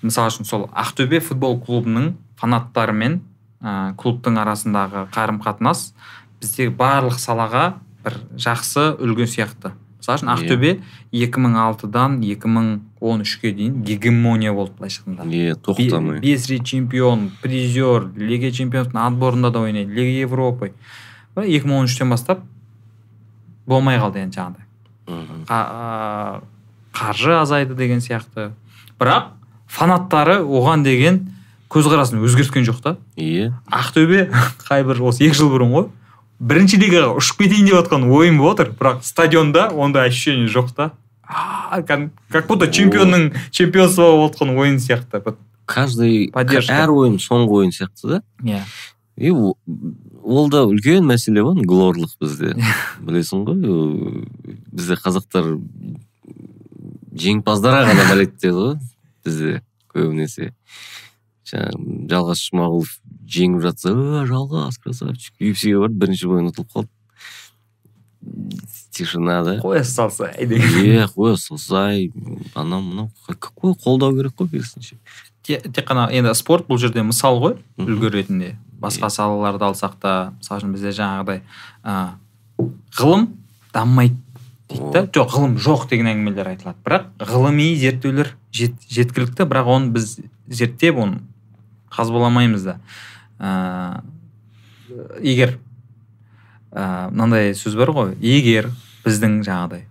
мысалы 0.04 0.32
үшін 0.34 0.46
сол 0.46 0.68
ақтөбе 0.74 1.20
футбол 1.24 1.60
клубының 1.62 2.14
фанаттары 2.40 2.94
мен 2.94 3.22
ә, 3.62 3.94
клубтың 3.96 4.38
арасындағы 4.42 5.08
қарым 5.16 5.40
қатынас 5.44 5.94
біздегі 6.42 6.76
барлық 6.76 7.18
салаға 7.20 7.74
бір 8.06 8.20
жақсы 8.38 8.92
үлгі 9.02 9.26
сияқты. 9.32 9.72
Мысалы 10.00 10.20
үшін 10.20 10.30
Иә. 10.30 10.36
ақтөбе 10.36 10.72
2006-дан 11.16 12.20
2013-ке 12.22 13.52
дейін 13.58 13.80
гегемония 13.84 14.54
болды 14.54 14.74
былайша 14.78 15.02
айтқанда 15.02 15.34
е 15.34 15.56
тоқтамай. 15.56 16.20
Бес 16.20 16.46
рет 16.50 16.66
чемпион 16.66 17.32
призер 17.42 18.12
лига 18.16 18.52
чемпионовтың 18.52 19.00
отборында 19.02 19.50
да 19.50 19.60
ойнайды 19.66 19.92
лига 19.96 20.28
европы. 20.28 20.74
Екі 21.36 21.66
мың 21.66 21.80
он 21.80 21.86
үштен 21.90 22.10
бастап 22.14 22.44
болмай 23.66 23.98
қалды 23.98 24.22
енді 24.22 24.38
жаңағыдай. 24.38 24.62
Қаржы 26.96 27.34
азайды 27.42 27.74
деген 27.76 28.00
сияқты. 28.00 28.52
Бірақ 29.00 29.34
фанаттары 29.68 30.40
оған 30.44 30.84
деген 30.86 31.22
көзқарасын 31.70 32.22
өзгерткен 32.24 32.66
жоқ 32.68 32.82
та. 32.84 32.98
Иә 33.18 33.54
ақтөбе 33.72 34.30
қай 34.68 34.86
бір 34.88 35.02
осы 35.10 35.26
екі 35.26 35.40
жыл 35.42 35.52
бұрын 35.54 35.74
ғой. 35.76 35.90
Бірінші 36.40 36.80
лигаға 36.82 37.16
ұшып 37.20 37.46
кетейін 37.46 37.70
деп 37.70 37.80
жатқан 37.80 38.10
ойын 38.12 38.38
болып 38.38 38.60
отыр 38.60 38.72
бірақ 38.76 39.04
стадионда 39.08 39.70
ондай 39.72 40.10
ощущение 40.10 40.48
жоқ 40.52 40.74
та. 40.76 40.92
Как 41.26 42.48
будто 42.48 42.68
чемпионның 42.70 43.32
чемпионство 43.52 44.12
болып 44.14 44.36
жатқан 44.36 44.56
ойын 44.56 44.78
сияқты 44.78 45.36
каждый 45.66 46.30
Поддержка. 46.32 46.84
әр 46.86 46.94
ойын 46.94 47.18
соңғы 47.18 47.62
ойын 47.62 47.72
сияқты 47.74 48.08
да. 48.08 48.22
Иә. 48.44 48.62
И 49.18 49.32
ол 49.32 50.50
да 50.50 50.66
үлкен 50.68 51.06
мәселе 51.08 51.42
ғой 51.46 51.66
глорлық 51.66 52.16
бізде. 52.22 52.54
Білесің 53.02 53.46
ғой 53.48 54.26
бізде 54.72 54.98
қазақтар 55.02 55.56
жеңімпаздарға 57.16 57.86
ғана 57.90 58.08
болеть 58.12 58.36
етеді 58.36 58.54
ғой. 58.60 58.76
Бізде 59.26 59.62
көбінесе. 59.94 60.52
Жаңағы 61.46 62.10
жалғас 62.10 62.42
жұмағұлов 62.50 62.94
жеңіп 63.30 63.62
жатса 63.66 63.92
«О, 63.94 64.24
жалғас 64.26 64.80
красавчик! 64.82 65.34
юфсиге 65.40 65.78
барды 65.84 66.00
бірінші 66.02 66.30
бойын 66.32 66.50
ұтылып 66.50 66.72
қалды 66.74 66.90
тишина 68.96 69.44
да. 69.46 69.56
Қоя 69.62 69.84
салса 69.86 70.32
иә 70.40 71.06
қоя 71.14 71.36
салсай 71.38 72.12
анау 72.56 72.82
мынау 72.82 73.10
какой 73.28 73.76
қолдау 73.76 74.16
керек 74.16 74.34
қой 74.40 74.50
керісінше. 74.50 74.98
Те- 75.44 75.60
тек 75.62 75.86
қана 75.86 76.08
енді 76.12 76.34
спорт 76.34 76.66
бұл 76.68 76.80
жерде 76.82 77.04
мысал 77.04 77.38
ғой 77.44 77.58
үлгі 77.78 78.10
ретінде. 78.10 78.56
Басқа 78.82 79.10
салаларды 79.14 79.68
алсақ 79.68 80.00
та 80.02 80.34
мысалы 80.40 80.64
үшін 80.64 80.74
бізде 80.74 80.96
жаңағыдай 80.98 81.42
ә, 81.84 82.16
ғылым 82.98 83.30
дамымайды. 83.74 84.18
Дейді 84.76 84.92
да 84.94 85.04
жоқ 85.16 85.34
ғылым 85.36 85.56
жоқ 85.62 85.88
деген 85.90 86.10
әңгімелер 86.12 86.50
айтылады. 86.54 86.78
Бірақ 86.86 87.08
ғылыми 87.32 87.68
зерттеулер 87.80 88.34
жет, 88.52 88.76
жеткілікті 88.92 89.48
бірақ 89.50 89.72
оны 89.76 89.92
біз 89.96 90.20
зерттеп 90.48 91.00
оны 91.02 91.22
қазбаламаймыз 91.96 92.64
да. 92.68 92.78
Ә, 93.40 94.02
егер 95.24 95.58
ә, 96.72 97.10
мынандай 97.12 97.54
сөз 97.58 97.76
бар 97.80 97.92
ғой. 97.96 98.16
Егер 98.20 98.70
біздің 99.06 99.42
жаңағыдай 99.48 99.86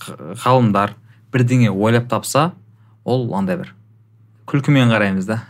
ғы- 0.00 0.36
ғалымдар 0.44 0.94
бірдеңе 1.32 1.70
ойлап 1.70 2.08
тапса 2.10 2.52
ол 3.04 3.28
андай 3.34 3.56
бір 3.60 3.74
күлкімен 4.50 4.90
қараймыз 4.90 5.26
да. 5.28 5.42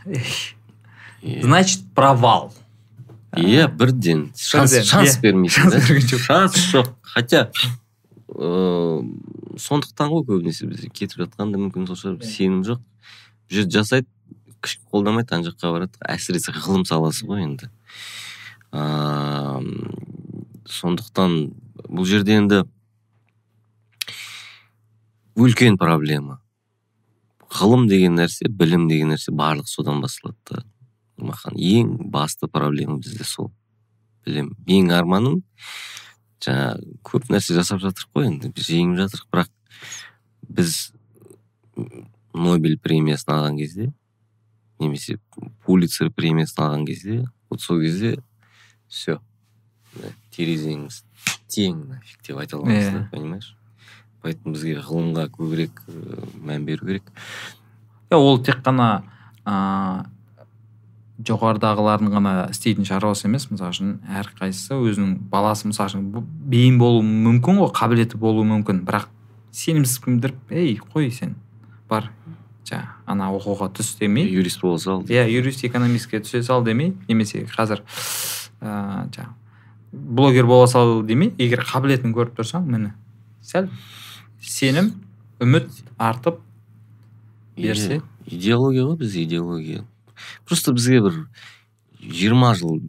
Значит 1.23 1.85
провал. 1.95 2.53
Иә 3.37 3.69
бірден. 3.69 4.33
Шанс 4.37 4.75
шанс 4.89 5.19
бермейсің 5.23 6.19
шанс 6.19 6.57
жоқ. 6.73 6.89
Хотя 7.03 7.51
ыыы 8.35 9.59
сондықтан 9.61 10.11
ғой 10.13 10.25
көбінесе 10.29 10.69
біз 10.71 10.87
кетіп 10.95 11.25
жатқан 11.25 11.53
да 11.53 11.61
мүмкін 11.61 11.89
сол 11.89 11.99
шығар 11.99 12.25
сенім 12.27 12.63
жоқ. 12.67 12.81
Бұл 13.51 13.57
жерде 13.59 13.81
жасайды 13.81 14.09
қолдамайды 14.93 15.35
ана 15.35 15.49
жаққа 15.51 15.73
барады. 15.75 15.99
Әсіресе 16.07 16.55
ғылым 16.55 16.85
саласы 16.89 17.27
ғой 17.27 17.45
енді. 17.47 17.71
Ыыы 18.71 19.91
сондықтан 20.71 21.39
бұл 21.89 22.07
жерде 22.07 22.37
енді 22.39 22.63
үлкен 25.35 25.79
проблема. 25.81 26.41
Ғылым 27.51 27.89
деген 27.91 28.19
нәрсе 28.21 28.47
білім 28.49 28.87
деген 28.91 29.11
нәрсе 29.15 29.35
барлық 29.35 29.69
содан 29.69 30.01
басталады 30.05 30.39
да. 30.51 30.65
Нұрмахан 31.19 31.57
ең 31.59 31.97
басты 32.13 32.47
проблема 32.49 33.01
бізде 33.03 33.25
сол. 33.25 33.51
Білім 34.25 34.55
менің 34.67 34.95
арманым 34.95 35.41
жаңағы 36.45 36.97
көп 37.07 37.29
нәрсе 37.33 37.55
жасап 37.57 37.81
жатырмық 37.83 38.15
қой 38.17 38.29
енді 38.31 38.53
жеңіп 38.57 38.99
жатырмық 39.03 39.31
бірақ 39.35 39.51
біз 40.49 40.93
нобель 42.35 42.79
премиясын 42.79 43.35
алған 43.37 43.59
кезде 43.61 43.93
немесе 44.81 45.19
пулицер 45.67 46.11
премиясын 46.11 46.65
алған 46.65 46.87
кезде 46.89 47.25
вот 47.51 47.61
сол 47.61 47.81
кезде 47.83 48.17
все 48.89 49.19
терезеңіз 50.37 51.03
тең 51.51 51.81
нафиг 51.91 52.23
деп 52.27 52.39
айта 52.39 52.57
аламыз 52.57 52.93
да 52.93 52.99
Иә. 53.01 53.11
понимаешь? 53.11 53.57
Поэтому 54.23 54.55
бізге 54.55 54.77
ғылымға 54.85 55.29
көбірек 55.33 55.81
мән 56.45 56.65
беру 56.65 56.87
керек. 56.87 57.05
Ол 58.11 58.39
тек 58.45 58.61
қана 58.63 59.03
ыыы 59.47 60.05
жоғарыдағылардың 61.27 62.13
ғана 62.15 62.33
істейтін 62.53 62.87
шаруасы 62.89 63.27
емес 63.29 63.49
мысалы 63.51 63.75
үшін 63.75 63.91
әрқайсысы 64.21 64.77
өзінің 64.79 65.17
баласы 65.33 65.69
мысалы 65.69 65.91
үшін 65.91 66.07
бейім 66.53 66.79
болуы 66.81 67.03
мүмкін 67.05 67.61
ғой 67.61 67.73
қабілеті 67.77 68.21
болуы 68.21 68.47
мүмкін. 68.49 68.85
Бірақ 68.89 69.09
сенімсіз 69.53 69.99
кімдіріп 70.05 70.55
ей 70.55 70.79
қой 70.95 71.11
сен 71.13 71.35
бар 71.91 72.11
жаңағы 72.65 73.05
ана 73.11 73.31
оқуға 73.35 73.71
түс 73.75 73.97
демей 73.99 74.29
юрист 74.31 74.63
бола 74.63 74.79
сал 74.79 75.03
иә 75.03 75.27
юрист 75.29 75.65
экономистке 75.67 76.21
түсе 76.23 76.43
сал 76.47 76.65
демей 76.65 76.95
немесе 77.09 77.45
қазір 77.51 77.83
ыыы 78.63 79.11
жаңағы 79.11 79.35
блогер 79.93 80.47
бола 80.47 80.67
сал 80.71 81.03
демей 81.03 81.35
егер 81.39 81.65
қабілетін 81.67 82.15
көріп 82.15 82.37
тұрсаң 82.39 82.69
міне 82.71 82.93
сәл 83.43 83.69
сенім 84.41 84.93
үміт 85.41 85.69
артып 85.99 86.39
берсе. 87.57 87.97
Иде- 87.97 88.37
идеология 88.37 88.85
ғой 88.85 88.97
бізде 88.97 89.25
идеология. 89.25 89.85
Просто 90.47 90.73
бізге 90.77 91.01
бір 91.07 91.19
жиырма 92.01 92.55
жыл 92.59 92.81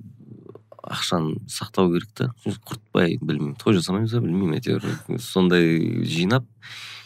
ақшаны 0.82 1.38
сақтау 1.48 1.92
керек 1.94 2.10
та. 2.18 2.32
Құртпай 2.46 3.18
білмеймін 3.22 3.56
той 3.62 3.76
жасамаймыз 3.78 4.16
ба 4.18 4.22
білмеймін 4.26 4.58
әйтеуір. 4.60 4.88
Сондай 5.22 6.04
жинап 6.08 6.46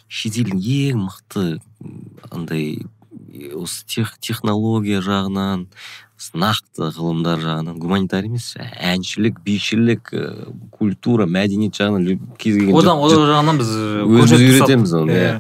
шетелдің 0.08 0.62
ең 0.64 1.04
мықты 1.10 1.60
андай 2.32 2.80
осы 3.56 3.84
тех, 3.90 4.16
технология 4.24 5.02
жағынан 5.04 5.68
нақты 6.40 6.88
ғылымдар 6.96 7.42
жағынан 7.44 7.78
гуманитарий 7.82 8.30
емес 8.32 8.54
әншілік 8.58 9.42
бишілік 9.44 10.14
э, 10.16 10.22
культура 10.72 11.26
мәдениет 11.28 11.76
жағынан 11.76 12.22
кез 12.40 12.56
келген 12.56 12.78
одан 12.80 13.02
одан 13.04 13.26
жағынан 13.28 13.60
біз 13.60 13.74
өзіміз 13.76 14.22
көрсетіп 14.22 14.40
тұрсақ- 14.40 14.54
үйретеміз 14.56 14.94
оны 15.02 15.12
Иә. 15.18 15.34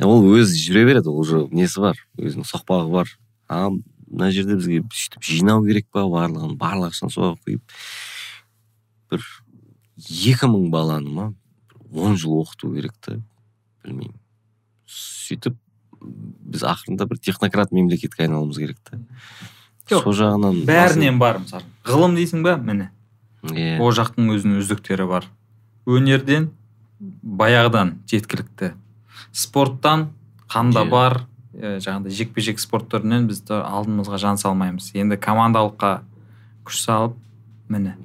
иә. 0.00 0.06
Ол 0.08 0.24
өзі 0.38 0.56
жүре 0.64 0.86
береді 0.88 1.12
ол 1.12 1.20
уже 1.20 1.44
несі 1.52 1.84
бар 1.84 2.00
өзінің 2.16 2.48
соқпағы 2.48 2.90
бар. 2.94 3.12
А 3.48 3.68
мына 3.70 4.30
жерде 4.34 4.56
бізге 4.58 4.82
сөйтіп 4.90 5.24
жинау 5.26 5.64
керек 5.66 5.86
па 5.92 6.04
барлығын 6.10 6.56
барлық 6.60 6.92
ақшаны 6.92 7.14
соған 7.14 7.38
құйып 7.46 7.78
бір 9.12 9.26
екі 9.98 10.50
мың 10.50 10.70
баланы 10.74 11.10
ма 11.10 11.26
он 11.94 12.16
жыл 12.18 12.40
оқыту 12.42 12.72
керек 12.74 12.94
та 13.00 13.18
білмеймін. 13.84 14.16
Сөйтіп 14.88 15.56
біз 16.04 16.64
ақырында 16.66 17.06
бір 17.08 17.20
технократ 17.22 17.72
мемлекетке 17.72 18.26
айналуымыз 18.26 18.58
керек 18.58 18.80
та. 18.84 18.98
Жоқ, 19.90 20.02
сол 20.02 20.16
жағынан 20.16 20.64
бәрінен 20.68 21.18
бар 21.20 21.38
мысалы. 21.42 21.64
Ғылым 21.84 22.16
дейсің 22.18 22.42
ба? 22.44 22.56
Міне. 22.56 22.90
Иә. 23.44 23.78
Ол 23.84 23.92
жақтың 23.94 24.30
өзінің 24.34 24.62
үздіктері 24.62 25.06
бар. 25.08 25.28
Өнерден 25.86 26.50
баяғыдан 27.00 27.98
жеткілікті. 28.10 28.72
Спорттан 29.32 30.08
қанда 30.48 30.84
Иә. 30.84 30.90
бар 30.90 31.18
жаңағыдай 31.54 32.16
жекпе 32.18 32.42
жек 32.44 32.60
спорт 32.62 32.88
түрінен 32.92 33.28
біз 33.30 33.44
алдымызға 33.50 34.18
жан 34.20 34.40
салмаймыз. 34.40 34.90
Енді 34.98 35.18
командалыққа 35.20 35.94
күш 36.66 36.82
салып 36.84 37.16
міне. 37.68 37.96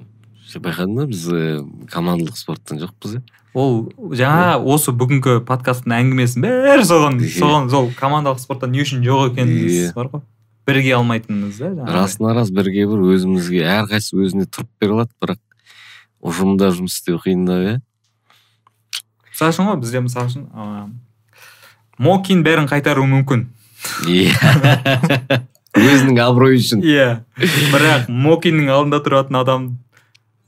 Байқадың 0.50 0.96
ба 0.98 1.06
біз 1.06 1.26
э, 1.30 1.60
командалық 1.92 2.38
спорттан 2.38 2.80
жоқпыз 2.82 3.20
иә 3.20 3.22
ол 3.54 3.90
жаңа 4.14 4.58
осы 4.62 4.92
бүгінгі 4.94 5.40
подкасттың 5.46 5.94
әңгімесінің 5.96 6.64
бәрі 6.66 6.86
соған 6.86 7.18
соған 7.34 7.70
сол 7.72 7.90
командалық 7.98 8.42
спорттан 8.42 8.70
не 8.74 8.82
үшін 8.84 9.02
жоқ 9.06 9.32
екеніміз 9.32 9.92
бар 9.96 10.10
ғой. 10.12 10.24
Бірге 10.66 10.94
алмайтынымыз 10.98 11.58
да 11.58 11.86
расына 11.90 12.34
рас 12.36 12.52
бірге 12.54 12.86
бір 12.90 13.02
өзімізге 13.16 13.64
әрқайсысы 13.66 14.20
өзіне 14.22 14.46
тұрып 14.46 14.70
бере 14.82 14.98
алады 14.98 15.14
бірақ 15.22 15.40
ұжымда 16.22 16.70
жұмыс 16.76 17.00
істеу 17.00 17.18
қиындау 17.24 17.66
иә 17.66 17.76
мысалы 19.32 19.54
үшін 19.54 19.70
ғой 19.70 19.80
бізде 19.82 20.04
мысалы 20.06 20.30
үшін 20.30 20.46
мокин 22.00 22.44
бәрін 22.46 22.68
қайтаруы 22.70 23.06
мүмкін. 23.10 23.46
Иә. 24.08 24.32
Өзінің 25.80 26.18
абыройы 26.24 26.58
үшін 26.58 26.82
иә. 26.82 27.22
Бірақ 27.70 28.08
мокиннің 28.10 28.72
алдында 28.74 28.98
тұратын 29.04 29.38
адам 29.38 29.68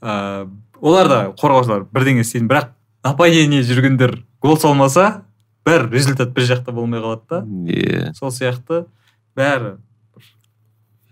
ыыы 0.03 0.49
олар 0.83 1.07
да 1.07 1.19
қорғаушылар 1.39 1.85
бірдеңе 1.95 2.25
істейтін 2.25 2.49
бірақ 2.51 2.73
нападение 3.07 3.63
жүргендер 3.63 4.17
гол 4.43 4.57
салмаса 4.59 5.23
бәрі 5.63 5.87
результат 5.93 6.33
бір 6.35 6.49
жақта 6.49 6.75
болмай 6.75 6.99
қалады 6.99 7.23
да. 7.29 7.39
Иә. 7.71 8.11
Сол 8.17 8.33
сияқты 8.35 8.83
бәрі 9.37 9.77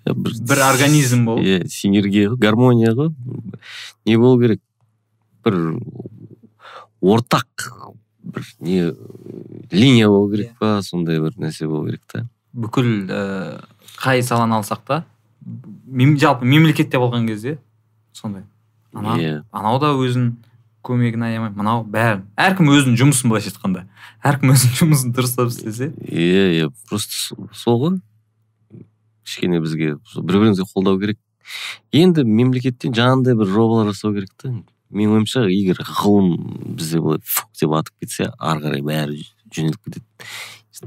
бір, 0.05 0.35
бір 0.49 0.63
организм 0.67 1.25
болып. 1.29 1.45
Иә 1.45 1.67
синергия 1.71 2.33
ғой 2.33 2.41
гармония 2.41 2.91
ғой. 2.97 3.13
Не 4.05 4.17
болу 4.19 4.41
керек. 4.41 4.61
Бір 5.45 5.57
ортақ 7.01 7.71
бір 8.23 8.43
не 8.59 8.91
линия 9.71 10.07
болу 10.09 10.29
керек 10.31 10.53
па 10.59 10.81
сондай 10.83 11.19
бір 11.19 11.33
нәрсе 11.37 11.67
болу 11.67 11.85
керек 11.89 12.01
та. 12.07 12.27
бүкіл 12.53 13.07
ііі 13.07 13.61
қай 14.01 14.21
саланы 14.23 14.59
алсақ 14.59 14.81
та 14.85 15.03
мем- 15.87 16.17
жалпы 16.19 16.45
мемлекетте 16.45 16.97
болған 16.99 17.27
кезде 17.27 17.57
сондай. 18.13 18.43
Ана 18.93 19.15
иә. 19.17 19.43
анау 19.51 19.79
да 19.79 19.93
өзінің 19.95 20.33
көмегін 20.83 21.23
аямай 21.23 21.49
мынау 21.55 21.83
бәрін. 21.85 22.23
Әркім 22.37 22.67
өзінің 22.73 22.97
жұмысын 22.99 23.29
былайша 23.31 23.51
айтқанда. 23.53 23.85
Әркім 24.23 24.51
өзінің 24.51 24.75
жұмысын 24.81 25.13
дұрыстап 25.15 25.47
істесе. 25.53 25.91
Иә 26.09 26.45
иә 26.59 26.71
просто 26.89 27.13
со- 27.13 27.49
сол 27.53 27.79
ғой. 27.79 27.99
Кішкене 29.23 29.61
бізге 29.61 29.95
бір 30.15 30.23
бірімізге 30.41 30.65
қолдау 30.73 30.99
керек. 30.99 31.17
Енді 31.93 32.23
мемлекеттен 32.25 32.91
жаңағындай 32.93 33.37
бір 33.37 33.45
жобалар 33.47 33.91
жасау 33.93 34.13
керек 34.13 34.33
та. 34.37 34.51
Менің 34.91 35.19
ойымша 35.19 35.45
егер 35.49 35.81
ғылым 35.87 36.75
бізде 36.77 37.01
былай 37.01 37.21
фук 37.23 37.49
деп 37.59 37.75
атып 37.79 38.03
кетсе 38.03 38.31
ары 38.37 38.65
қарай 38.65 38.83
бәрі 38.85 39.25
жөнеліп 39.51 39.79
кетеді. 39.87 40.05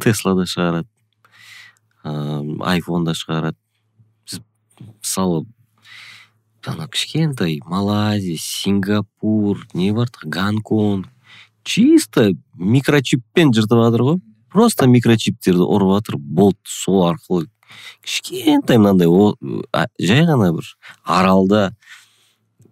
Тесла 0.02 0.34
да 0.34 0.46
шығарады 0.48 0.88
ыыы 2.04 2.58
айфон 2.68 3.04
да 3.04 3.14
шығарады. 3.16 3.56
Біз 4.26 4.40
мысалы 5.00 5.44
ана 6.66 6.88
кішкентай 6.88 7.60
малайзия 7.66 8.38
сингапур 8.40 9.66
не 9.74 9.92
бар 9.92 10.08
гонконг 10.22 11.08
чисто 11.64 12.32
микрочиппен 12.54 13.52
жыртып 13.52 13.80
жатыр 13.80 14.04
ғой. 14.08 14.20
Просто 14.52 14.86
микрочиптерді 14.86 15.64
ұрып 15.64 15.96
жатыр 15.96 16.18
болды 16.18 16.60
сол 16.68 17.08
арқылы. 17.08 17.48
Кішкентай 18.04 18.78
мынандай 18.78 19.08
жай 19.98 20.26
ғана 20.28 20.52
бір 20.54 20.68
аралда 21.02 21.72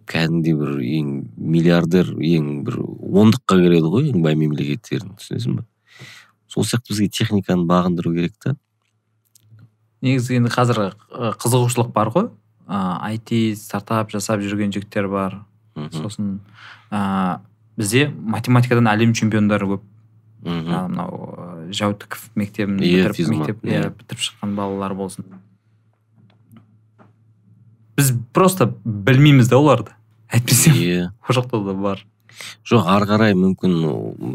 кәдімгідей 0.09 0.55
бір 0.59 0.71
ең 0.83 1.11
миллиардер 1.37 2.11
ең 2.17 2.49
бір 2.67 2.77
ондыққа 2.83 3.57
кіреді 3.61 3.89
ғой 3.93 4.09
ең 4.11 4.21
бай 4.25 4.35
мемлекеттердің 4.39 5.15
түсінесің 5.19 5.59
ба 5.59 5.65
сол 6.53 6.63
сияқты 6.67 6.93
бізге 6.93 7.07
техниканы 7.09 7.65
бағындыру 7.69 8.13
керек 8.13 8.35
та. 8.43 8.55
Негізі 10.03 10.35
енді 10.37 10.51
қазір 10.53 10.81
қызығушылық 11.41 11.93
бар 11.95 12.11
ғой. 12.13 12.27
Ыыы 12.67 13.15
IT 13.17 13.55
стартап 13.59 14.11
жасап 14.13 14.43
жүрген 14.43 14.71
жігіттер 14.75 15.07
бар. 15.11 15.39
Мхм, 15.75 15.89
сосын 15.95 16.27
ыыы 16.91 17.39
бізде 17.79 18.05
математикадан 18.11 18.87
әлем 18.91 19.15
чемпиондары 19.17 19.65
көп. 19.71 19.81
Мхм. 20.43 20.69
мынау 20.91 21.71
жәутіков 21.71 22.29
мектебін 22.35 22.77
Иә, 22.83 23.07
бітіріп 23.09 23.29
мектеп 23.31 23.63
иә. 23.63 23.79
иә. 23.79 23.91
бітіріп 23.97 24.19
шыққан 24.27 24.55
балалар 24.55 24.93
болсын. 24.93 25.25
Біз 27.97 28.13
просто 28.33 28.73
білмейміз 28.85 29.49
да 29.49 29.57
оларды. 29.57 29.91
Әйтпесе 30.33 30.71
иә 30.73 31.11
ол 31.29 31.35
жақта 31.35 31.63
да 31.65 31.73
бар. 31.73 32.05
Жоқ 32.65 32.87
ары 32.89 33.05
қарай 33.05 33.35
мүмкін 33.37 33.73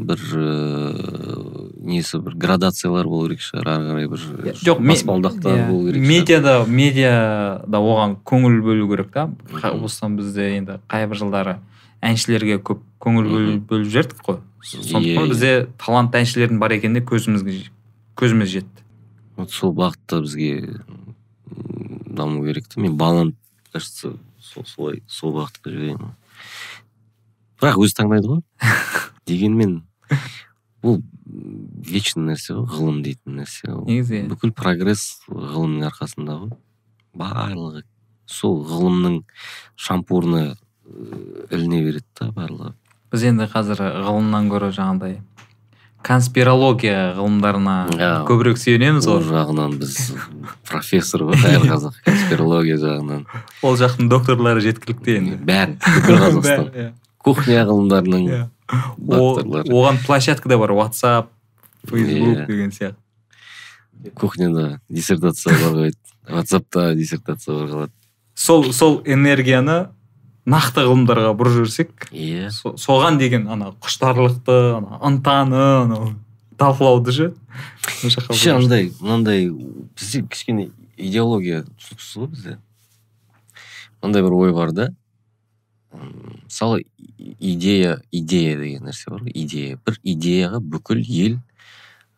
бір 0.06 0.20
ыыы, 0.38 1.64
несі 1.82 2.20
бір 2.22 2.36
градациялар 2.38 3.08
болу 3.10 3.26
керек 3.26 3.42
шығар. 3.42 3.66
Ары 3.72 3.88
қарай 3.88 4.06
бір 4.12 4.54
жоқ 4.62 4.82
баспалдақтар 4.86 5.56
иә, 5.58 5.64
болу 5.66 5.88
керек 5.90 6.06
медиада 6.06 6.52
медиада 6.68 7.80
оған 7.82 8.14
көңіл 8.22 8.60
бөлу 8.62 8.86
керек 8.92 9.10
та. 9.12 9.26
Осыдан 9.82 10.14
бізде 10.20 10.46
енді 10.60 10.78
қай 10.86 11.08
бір 11.10 11.18
жылдары 11.24 11.56
әншілерге 11.98 12.60
көп 12.62 12.84
көңіл 13.02 13.26
бөл- 13.32 13.58
бөліп 13.66 13.90
жібердік 13.90 14.22
қой. 14.22 14.38
Сондықтан 14.62 15.28
бізде 15.34 15.52
талантты 15.82 16.22
әншілердің 16.22 16.62
бар 16.62 16.76
екеніне 16.78 17.02
көзімізге 17.02 17.64
көзіміз 18.18 18.54
жетті. 18.54 18.86
Вот 19.36 19.50
сол 19.50 19.74
бағытта 19.74 20.22
бізге 20.22 20.78
даму 22.06 22.44
керек 22.46 22.68
та. 22.68 22.80
Мен 22.80 22.96
баланы 22.96 23.34
кажется 23.72 24.14
сол 24.40 24.66
солай 24.66 25.02
сол 25.06 25.34
бағытқа 25.36 25.72
жіберейін 25.72 26.10
бірақ 27.58 27.80
өзі 27.82 27.96
таңдайды 27.98 28.30
ғой. 28.30 28.42
Дегенмен 29.28 29.80
бұл 30.84 31.00
вечный 31.88 32.30
нәрсе 32.30 32.54
ғой 32.54 32.66
ғылым 32.70 33.00
дейтін 33.02 33.40
нәрсе 33.40 33.72
ол 33.74 33.84
негізі 33.88 34.20
иә. 34.22 34.26
бүкіл 34.30 34.54
прогресс 34.56 35.24
ғылымның 35.28 35.88
арқасында 35.90 36.38
ғой. 36.44 36.52
Барлығы 37.18 37.82
сол 38.30 38.60
ғылымның 38.68 39.22
шампурына 39.74 40.44
э, 40.44 40.54
іліне 41.50 41.82
береді 41.86 42.06
да 42.20 42.30
барлығы. 42.36 42.74
Біз 43.12 43.24
енді 43.32 43.48
қазір 43.50 43.82
ғылымнан 44.06 44.50
гөрі 44.52 44.70
жаңағыдай 44.76 45.18
конспирология 46.02 47.12
ғылымдарына 47.16 48.24
көбірек 48.28 48.58
сүйенеміз 48.60 49.06
ол 49.10 49.18
ғой. 49.20 49.32
жағынан 49.32 49.74
біз 49.80 49.96
профессор 50.68 51.24
ғой 51.28 51.40
қайыр 51.42 51.64
қазақ 51.68 51.96
конспирология 52.06 52.76
жағынан. 52.80 53.24
Ол 53.66 53.76
жақтың 53.80 54.08
докторлары 54.12 54.62
жеткілікті 54.64 55.16
енді. 55.18 55.34
Бәрі 55.48 55.74
бүкіл 55.82 56.20
қазақстан. 56.22 56.70
иә. 56.74 56.92
кухня 57.18 57.64
ғылымдарының 57.66 58.24
Иә. 58.28 58.46
докторлары. 58.96 59.68
оған 59.68 59.98
площадка 60.06 60.48
да 60.48 60.58
бар 60.58 60.70
whatsapp 60.72 61.26
facebook 61.86 62.36
Иә. 62.42 62.46
деген 62.46 62.70
сияқты. 62.70 62.96
Кухняда 64.14 64.80
диссертация 64.88 65.52
қорғайды 65.54 65.96
ватсапта 66.28 66.94
диссертация 66.94 67.54
қорғалады 67.54 67.90
сол 68.34 68.72
сол 68.72 69.02
энергияны 69.04 69.88
нақты 70.48 70.84
ғылымдарға 70.86 71.32
бұрып 71.36 71.58
жіберсек 71.58 72.08
иә. 72.12 72.50
со- 72.50 72.76
соған 72.80 73.18
деген 73.20 73.48
ана 73.48 73.72
құштарлықты 73.84 74.56
ана 74.78 74.98
ынтаны 75.04 75.60
анау 75.84 76.14
талқылауды 76.58 77.12
ше? 77.12 77.26
Бұрып 78.02 78.54
андай 78.56 78.92
мынандай 79.00 79.48
бізде 79.50 80.22
кішкене 80.26 80.70
идеология 80.96 81.64
түсініксіз 81.76 82.16
ғой 82.22 82.28
бізде. 82.32 82.56
Мынандай 84.02 84.22
бір 84.22 84.32
ой 84.38 84.52
бар 84.54 84.72
да. 84.72 84.88
Мысалы 85.92 86.84
идея 87.18 88.00
идея 88.12 88.56
деген 88.58 88.84
нәрсе 88.88 89.10
бар 89.10 89.22
ғой 89.26 89.32
идея. 89.34 89.78
Бір 89.84 89.98
идеяға 90.02 90.60
бүкіл 90.60 91.04
ел 91.04 91.38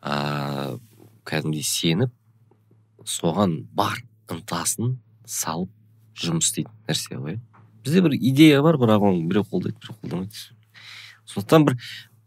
ыыы 0.01 0.79
кәдімгідей 1.25 1.63
сеніп 1.67 2.11
соған 3.05 3.61
бар 3.73 4.01
ынтасын 4.31 4.97
салып 5.25 5.69
жұмыс 6.15 6.49
істейтін 6.51 6.73
нәрсе 6.87 7.17
ғой. 7.17 7.37
иә. 7.37 7.39
Бізде 7.83 8.01
бір 8.01 8.15
идея 8.15 8.61
бар 8.61 8.77
бірақ 8.81 9.07
оны 9.09 9.27
біреу 9.27 9.45
қолдайды 9.45 9.77
біреу 9.81 9.97
қолдамайды. 10.01 10.47
Сондықтан 11.25 11.65
бір 11.67 11.77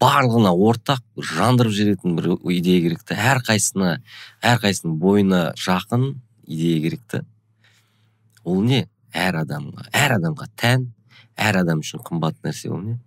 барлығына 0.02 0.52
ортақ 0.52 1.02
бір 1.16 1.28
жандырып 1.31 1.72
жіберетін 1.72 2.16
бір 2.18 2.28
идея 2.56 2.82
керек 2.85 3.05
та 3.06 3.16
әрқайсысына 3.32 3.97
әрқайсысының 4.43 4.98
бойына 5.01 5.43
жақын 5.60 6.06
идея 6.47 6.82
керек 6.82 7.06
та 7.09 7.24
ол 8.44 8.62
не? 8.62 8.85
Әр 9.14 9.39
адамға 9.44 9.89
әр 9.94 10.16
адамға 10.18 10.48
тән 10.59 10.89
әр 11.39 11.60
адам 11.62 11.82
үшін 11.85 12.02
қымбат 12.05 12.40
нәрсе 12.44 12.72
ол 12.74 12.82
не? 12.82 12.98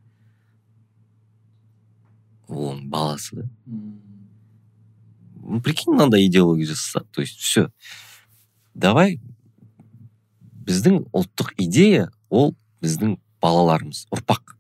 Ол 2.48 2.72
оның 2.72 2.88
баласы 2.90 3.42
да. 3.42 3.50
Ну, 5.44 5.62
прикинь 5.62 5.94
мынандай 5.94 6.26
идеология 6.28 6.72
жасасақ 6.72 7.06
то 7.12 7.22
есть 7.22 7.40
все 7.40 7.68
давай 8.74 9.20
біздің 10.68 11.06
ұлттық 11.12 11.54
идея 11.58 12.10
ол 12.30 12.56
біздің 12.84 13.18
балаларымыз 13.42 14.06
ұрпақ. 14.14 14.56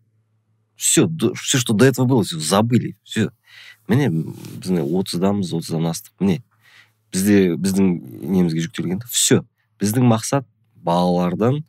Все 0.75 1.07
все 1.35 1.57
что 1.57 1.73
до 1.73 1.85
этого 1.85 2.05
было 2.05 2.23
все 2.23 2.39
забыли 2.39 2.95
все 3.03 3.29
міне 3.87 4.09
біз 4.09 4.71
отыздамыз 4.71 5.53
отыздан 5.53 5.87
астық. 5.89 6.13
Міне 6.19 6.43
бізде 7.11 7.55
біздің 7.55 7.87
немізге 8.27 8.67
жүктелген 8.67 9.01
все 9.09 9.41
біздің 9.81 10.07
мақсат 10.09 10.45
балалардан 10.75 11.63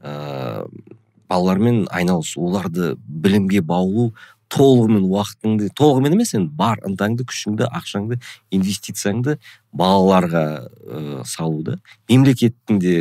ыыы 0.00 0.96
балалармен 1.28 1.86
айналысу 1.92 2.40
оларды 2.40 2.94
білімге 3.04 3.60
баулу 3.60 4.12
толығымен 4.52 5.04
уақытыңды 5.04 5.68
толығымен 5.76 6.14
емес 6.16 6.32
енді 6.36 6.54
бар 6.56 6.80
ынтаңды 6.88 7.26
күшіңді 7.28 7.68
ақшаңды 7.68 8.16
инвестицияңды 8.54 9.36
балаларға 9.76 10.44
ыыы 10.88 11.24
салу 11.28 11.60
да. 11.66 11.76
Мемлекеттің 12.08 12.80
де 12.80 12.94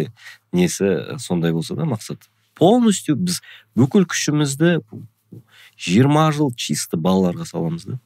несі 0.57 1.19
сондай 1.21 1.53
болса 1.53 1.77
да 1.77 1.87
мақсат 1.87 2.29
полностью 2.57 3.15
біз 3.15 3.41
бүкіл 3.77 4.07
күшімізді 4.09 4.79
жиырма 5.77 6.29
жыл 6.33 6.51
чисто 6.57 6.97
балаларға 6.97 7.45
саламыз 7.45 7.85
да 7.87 7.99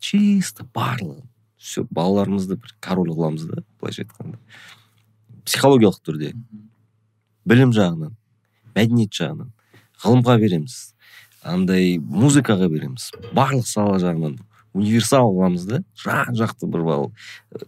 чисто 0.00 0.64
барлығын 0.74 1.26
все 1.58 1.84
балаларымызды 1.90 2.56
бір 2.56 2.74
король 2.80 3.12
қыламыз 3.12 3.48
да 3.50 3.62
былайша 3.80 4.04
айтқанда 4.04 4.38
психологиялық 5.44 6.00
түрде 6.06 6.32
білім 7.48 7.72
жағынан 7.76 8.14
мәдениет 8.76 9.12
жағынан 9.18 9.50
ғылымға 10.04 10.38
береміз 10.40 10.76
андай 11.42 11.98
музыкаға 11.98 12.70
береміз 12.70 13.10
барлық 13.34 13.66
сала 13.66 13.98
жағынан 14.02 14.38
универсал 14.72 15.32
қыламыз 15.34 15.66
да 15.68 15.82
жан 15.98 16.38
жақты 16.38 16.70
бір 16.70 16.86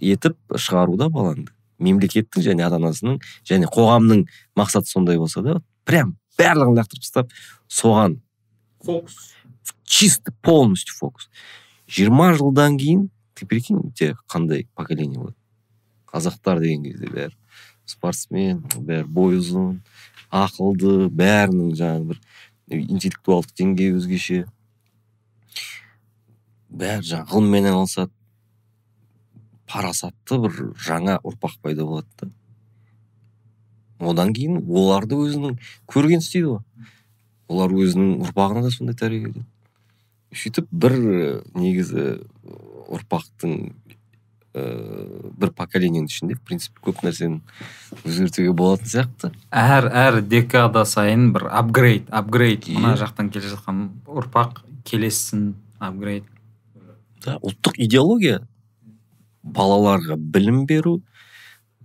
етіп 0.00 0.38
шығару 0.56 0.96
да 1.00 1.10
баланы 1.10 1.48
мемлекеттің 1.80 2.44
және 2.44 2.66
ата 2.66 2.78
анасының 2.80 3.18
және 3.48 3.68
қоғамның 3.72 4.26
мақсаты 4.58 4.92
сондай 4.92 5.18
болса 5.18 5.42
да 5.42 5.60
прям 5.88 6.16
барлығын 6.38 6.78
лақтырып 6.78 7.04
тастап 7.04 7.32
соған 7.68 8.20
фокус. 8.84 9.34
чисто 9.84 10.32
полностью 10.42 10.94
фокус. 10.96 11.28
Жиырма 11.88 12.34
жылдан 12.34 12.78
кейін 12.78 13.10
ты 13.34 13.46
прикинь 13.46 13.76
у 13.76 13.90
тебя 13.90 14.16
қандай 14.28 14.68
поколение 14.74 15.18
болады? 15.18 15.36
Қазақтар 16.06 16.60
деген 16.60 16.84
кезде 16.84 17.06
бәрі 17.06 17.34
спортсмен 17.86 18.62
бәрі 18.76 19.06
бойы 19.06 19.40
ұзын 19.40 19.80
ақылды 20.30 21.08
бәрінің 21.10 21.74
жаңағы 21.78 22.12
бір 22.12 22.20
интеллектуалдық 22.70 23.54
деңгейі 23.58 23.96
өзгеше. 23.98 24.40
Бәрі 26.70 27.06
жаңағы 27.10 27.34
ғылыммен 27.34 27.70
айналысады. 27.72 28.12
Парасатты 29.70 30.40
бір 30.42 30.58
жаңа 30.86 31.20
ұрпақ 31.22 31.60
пайда 31.62 31.86
болады 31.86 32.08
да. 32.20 32.30
Одан 34.00 34.34
кейін 34.34 34.62
оларды 34.66 35.18
өзінің 35.20 35.56
көрген 35.90 36.24
істейді 36.24 36.56
ғой. 36.56 36.90
Олар 37.50 37.72
өзінің 37.74 38.20
ұрпағына 38.24 38.64
да 38.64 38.74
сондай 38.74 38.96
тәрбиелейді 38.98 39.46
сөйтіп 40.30 40.68
бір 40.70 40.94
негізі 41.58 42.04
ұрпақтың 42.90 43.54
ыыы 44.50 45.30
бір 45.38 45.52
поколениенің 45.54 46.08
ішінде 46.10 46.36
в 46.38 46.42
принципе 46.46 46.82
көп 46.86 47.02
нәрсені 47.06 47.40
өзгертуге 48.02 48.52
болатын 48.56 48.90
сияқты. 48.90 49.30
Әр 49.50 49.86
әр 49.90 50.20
декада 50.26 50.84
сайын 50.86 51.30
бір 51.34 51.48
апгрейд 51.50 52.10
апгрейд 52.10 52.68
мына 52.74 52.96
жақтан 52.98 53.30
келе 53.34 53.50
жатқан 53.52 53.88
ұрпақ 54.10 54.62
келесін 54.86 55.54
апгрейд 55.78 56.26
да 57.24 57.38
ұлттық 57.38 57.78
идеология. 57.86 58.40
Балаларға 59.54 60.16
білім 60.16 60.64
беру 60.66 61.00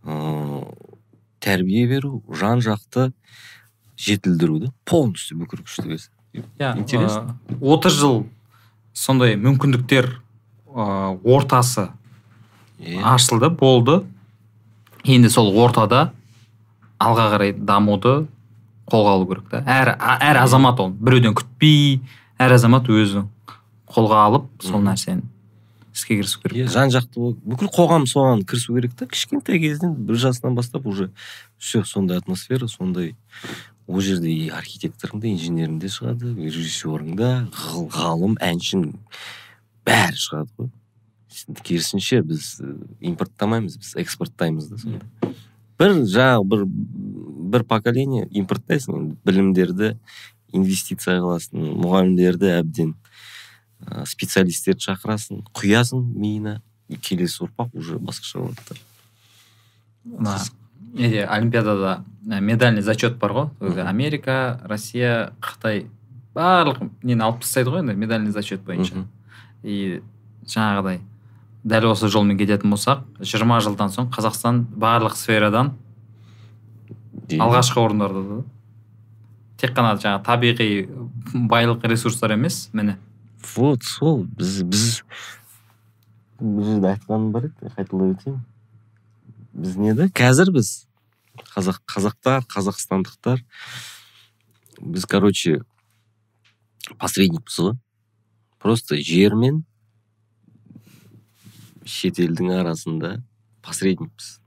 ыыы 0.05 0.63
тәрбие 1.45 1.85
беру 1.89 2.23
жан 2.33 2.61
жақты 2.65 3.11
жетілдіру 3.97 4.59
да 4.65 4.71
полностью 4.85 5.37
бүкіл 5.39 5.63
күшті 5.65 5.99
иә 6.35 6.75
Интересно. 6.77 7.37
отыз 7.61 7.99
жыл 7.99 8.25
сондай 8.93 9.35
мүмкіндіктер 9.35 10.09
ы, 10.75 11.19
ортасы 11.23 11.89
ашылды 13.03 13.49
болды. 13.49 14.01
Енді 15.05 15.29
сол 15.29 15.51
ортада 15.61 16.09
алға 16.99 17.29
қарай 17.35 17.53
дамуды 17.53 18.25
қолға 18.89 19.13
алу 19.15 19.27
керек 19.29 19.49
та. 19.51 19.61
Әр 19.69 19.93
әр 19.99 20.39
азамат 20.41 20.79
ол 20.81 20.89
біреуден 20.89 21.35
күтпей 21.37 22.01
әр 22.41 22.55
азамат 22.57 22.89
өзі 22.89 23.23
қолға 23.93 24.25
алып 24.25 24.49
сол 24.65 24.81
нәрсені 24.83 25.23
іске 25.95 26.19
кірісу 26.19 26.41
керек. 26.43 26.65
Иә 26.65 26.71
жан 26.71 26.91
жақты 26.91 27.21
болып 27.21 27.39
бүкіл 27.47 27.71
қоғам 27.71 28.05
соған 28.09 28.43
кірісу 28.43 28.75
керек 28.75 28.95
та. 28.99 29.07
Кішкентай 29.07 29.59
кезден 29.63 29.95
бір 30.05 30.19
жасынан 30.19 30.55
бастап 30.55 30.85
уже 30.85 31.09
все 31.57 31.83
сондай 31.83 32.17
атмосфера 32.17 32.67
сондай 32.67 33.15
ол 33.87 34.01
жерде 34.01 34.29
и 34.29 34.49
архитекторың 34.49 35.21
да 35.23 35.29
инженерің 35.31 35.79
де 35.79 35.87
шығады 35.87 36.33
режиссерың 36.35 37.15
да 37.15 37.31
ғалым 37.95 38.35
әншің 38.43 38.91
бәрі 39.87 40.19
шығады 40.19 40.51
ғой. 40.57 40.71
Керісінше 41.63 42.21
біз 42.25 42.51
і, 42.59 42.75
импорттамаймыз 43.11 43.77
біз 43.79 43.95
экспорттаймыз 44.03 44.69
да 44.71 44.79
сонда. 44.81 45.31
Бір 45.79 45.99
жаңағы 46.03 46.45
бір 46.51 46.65
бір 47.55 47.63
поколение 47.69 48.27
импорттайсың 48.31 48.99
енді 48.99 49.17
білімдерді 49.27 49.95
инвестиция 50.55 51.19
қыласың 51.21 51.75
мұғалімдерді 51.83 52.51
әбден 52.57 52.95
ә, 53.83 54.05
специалистерді 54.07 54.87
шақырасың 54.87 55.43
құясың 55.55 56.03
миына 56.15 56.61
и 56.87 56.97
келесі 56.97 57.45
ұрпақ 57.47 57.75
уже 57.75 57.97
басқаша 57.99 58.39
болады 58.39 58.79
да. 60.05 60.39
Неде 60.93 61.25
олимпиадада 61.25 62.03
ә, 62.27 62.39
медальный 62.39 62.81
зачет 62.81 63.17
бар 63.17 63.31
ғой. 63.31 63.49
Мгм. 63.59 63.87
америка 63.87 64.61
россия 64.63 65.33
қытай 65.41 65.87
барлық 66.33 66.89
нені 67.03 67.21
алып 67.21 67.41
тастайды 67.41 67.69
ғой 67.69 67.79
енді 67.79 67.95
медальный 67.95 68.31
зачет 68.31 68.61
бойынша. 68.61 69.05
И 69.63 70.01
жаңағыдай 70.45 71.01
дәл 71.63 71.89
осы 71.91 72.07
жолмен 72.07 72.37
кететін 72.37 72.71
болсақ 72.71 73.03
жиырма 73.19 73.59
жылдан 73.59 73.89
соң 73.89 74.11
қазақстан 74.13 74.65
барлық 74.69 75.17
сферадан 75.17 75.73
алғашқы 77.29 77.81
орындарда 77.81 78.21
да. 78.21 78.43
Тек 79.57 79.73
қана 79.75 79.95
жаңағы 79.97 80.23
табиғи 80.23 80.69
байлық 81.49 81.83
ресурстар 81.89 82.35
емес 82.35 82.69
міне. 82.73 82.97
Вот 83.55 83.83
сол 83.83 84.23
біз 84.25 84.63
біз 84.63 85.03
бұл 86.39 86.65
жерде 86.67 86.91
айтқаным 86.95 87.31
бар 87.31 87.49
еді 87.49 87.71
қайталай 87.77 88.15
өтейін. 88.15 88.41
біз 89.53 89.77
не 89.77 89.93
да 89.93 90.07
қазір 90.09 90.51
біз 90.55 90.87
қазақ 91.53 91.79
қазақтар 91.87 92.43
қазақстандықтар 92.51 93.43
біз 94.81 95.05
короче 95.05 95.61
посредникпіз 96.99 97.59
ғой. 97.59 97.77
Просто 98.59 98.97
жер 98.97 99.35
мен 99.35 99.63
шетелдің 101.85 102.51
арасында 102.59 103.19
посредникпіз. 103.65 104.39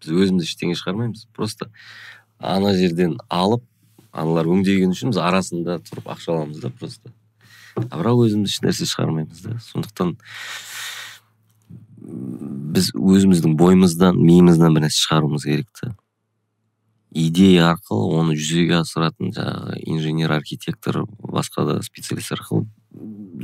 Біз 0.00 0.12
өзіміз 0.12 0.48
ештеңе 0.48 0.76
шығармаймыз. 0.76 1.26
Просто 1.36 1.70
ана 2.38 2.74
жерден 2.76 3.16
алып 3.28 3.64
аналар 4.12 4.48
өңдеген 4.48 4.92
үшін 4.94 5.12
біз 5.12 5.20
арасында 5.20 5.80
тұрып 5.84 6.10
ақша 6.14 6.34
аламыз 6.34 6.60
да 6.62 6.70
просто. 6.70 7.12
Бірақ 7.76 8.24
өзіміз 8.26 8.56
ешнәрсе 8.56 8.88
шығармаймыз 8.88 9.42
да. 9.44 9.58
Сондықтан 9.68 10.16
біз 12.76 12.90
өзіміздің 12.94 13.56
бойымыздан 13.58 14.18
миымыздан 14.20 14.74
бір 14.76 14.86
нәрсе 14.86 15.02
шығаруымыз 15.04 15.46
керек 15.48 15.68
та. 15.80 15.92
Идея 17.16 17.70
арқылы 17.72 18.18
оны 18.20 18.36
жүзеге 18.36 18.80
асыратын 18.82 19.32
жаңағы 19.36 19.80
инженер 19.84 20.34
архитектор 20.36 21.04
басқа 21.20 21.64
да 21.68 21.78
специалист 21.82 22.32
арқылы 22.36 22.66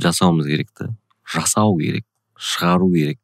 жасауымыз 0.01 0.49
керек 0.49 0.73
та. 0.77 0.89
Жасау 1.25 1.77
керек 1.79 2.05
шығару 2.37 2.91
керек 2.93 3.19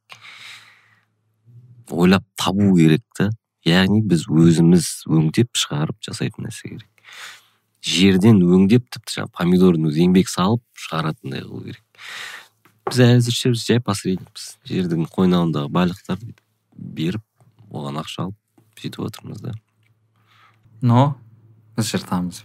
ойлап 1.91 2.23
табу 2.38 2.76
керек 2.77 3.03
та. 3.18 3.30
Яғни 3.65 4.02
біз 4.06 4.26
өзіміз 4.30 4.88
өңдеп 5.10 5.57
шығарып 5.57 5.98
жасайтын 6.06 6.48
нәрсе 6.48 6.69
керек. 6.72 6.88
Жерден 7.85 8.41
өңдеп 8.43 8.89
тіпті 8.91 9.15
жаңағы 9.15 9.34
помидордың 9.38 9.88
өзі 9.89 10.03
еңбек 10.07 10.30
салып 10.31 10.64
шығаратындай 10.76 11.45
қылу 11.45 11.64
керек. 11.69 11.84
Біз 12.89 12.99
әзірше 13.06 13.53
біз 13.53 13.65
жай 13.68 13.80
посредникпіз. 13.84 14.45
Жердің 14.68 15.07
қойнауындағы 15.14 15.72
байлықтарды 15.72 16.34
беріп 16.76 17.23
оған 17.69 18.01
ақша 18.01 18.27
алып 18.27 18.80
сөйтіп 18.81 19.06
отырмыз 19.07 19.41
да. 19.43 19.53
Но 20.81 21.15
біз 21.77 21.91
жыртамыз. 21.93 22.43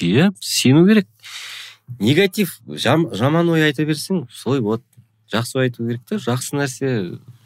Иә 0.00 0.32
сену 0.40 0.86
керек. 0.88 1.08
Негатив 1.98 2.58
жам, 2.68 3.08
жаман 3.12 3.48
ой 3.52 3.66
айта 3.66 3.84
берсең 3.84 4.26
солай 4.32 4.60
болады. 4.60 4.84
Жақсы 5.32 5.58
ой 5.58 5.68
айту 5.68 5.86
керек 5.86 6.04
та. 6.08 6.16
Жақсы 6.16 6.56
нәрсе 6.56 6.94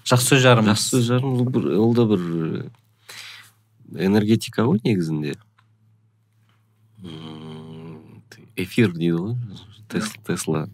жақсы 0.09 0.35
сөз 0.35 0.45
жарым 0.45 0.71
жақсы 0.71 0.89
сөз 0.95 1.09
жарым 1.09 1.37
ол 1.81 1.95
да 1.95 2.07
бір 2.09 2.23
э, 2.23 2.69
энергетика 4.07 4.67
ғой 4.69 4.81
негізінде. 4.85 5.35
Эфир 8.57 8.93
дейді 8.93 9.15
ғой. 9.17 9.37
Тес- 9.89 10.17
тесла. 10.27 10.69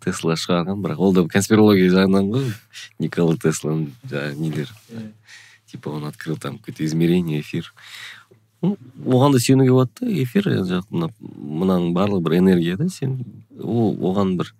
Тесла 0.00 0.36
шығарған 0.36 0.80
бірақ 0.84 0.98
ол 1.00 1.14
да 1.16 1.24
конспирология 1.28 1.90
жағынан 1.92 2.30
ғой. 2.32 2.52
Никола 2.98 3.36
тесланың 3.36 3.90
жаңағы 4.04 4.36
нелер. 4.36 4.70
Типа 5.66 5.90
он 5.90 6.04
открыл 6.04 6.36
там 6.36 6.58
какое 6.58 6.74
то 6.74 6.84
измерение 6.84 7.40
эфир. 7.40 7.72
Оған 8.62 9.32
да 9.32 9.38
сенуге 9.40 9.72
болады 9.72 9.90
да 10.00 10.22
эфир. 10.22 10.48
Мына 10.90 11.10
мынаның 11.20 11.92
барлығы 11.94 12.20
бір 12.22 12.38
энергия 12.38 12.76
да 12.76 12.88
сен. 12.88 13.24
Оған 13.56 14.36
бір 14.36 14.52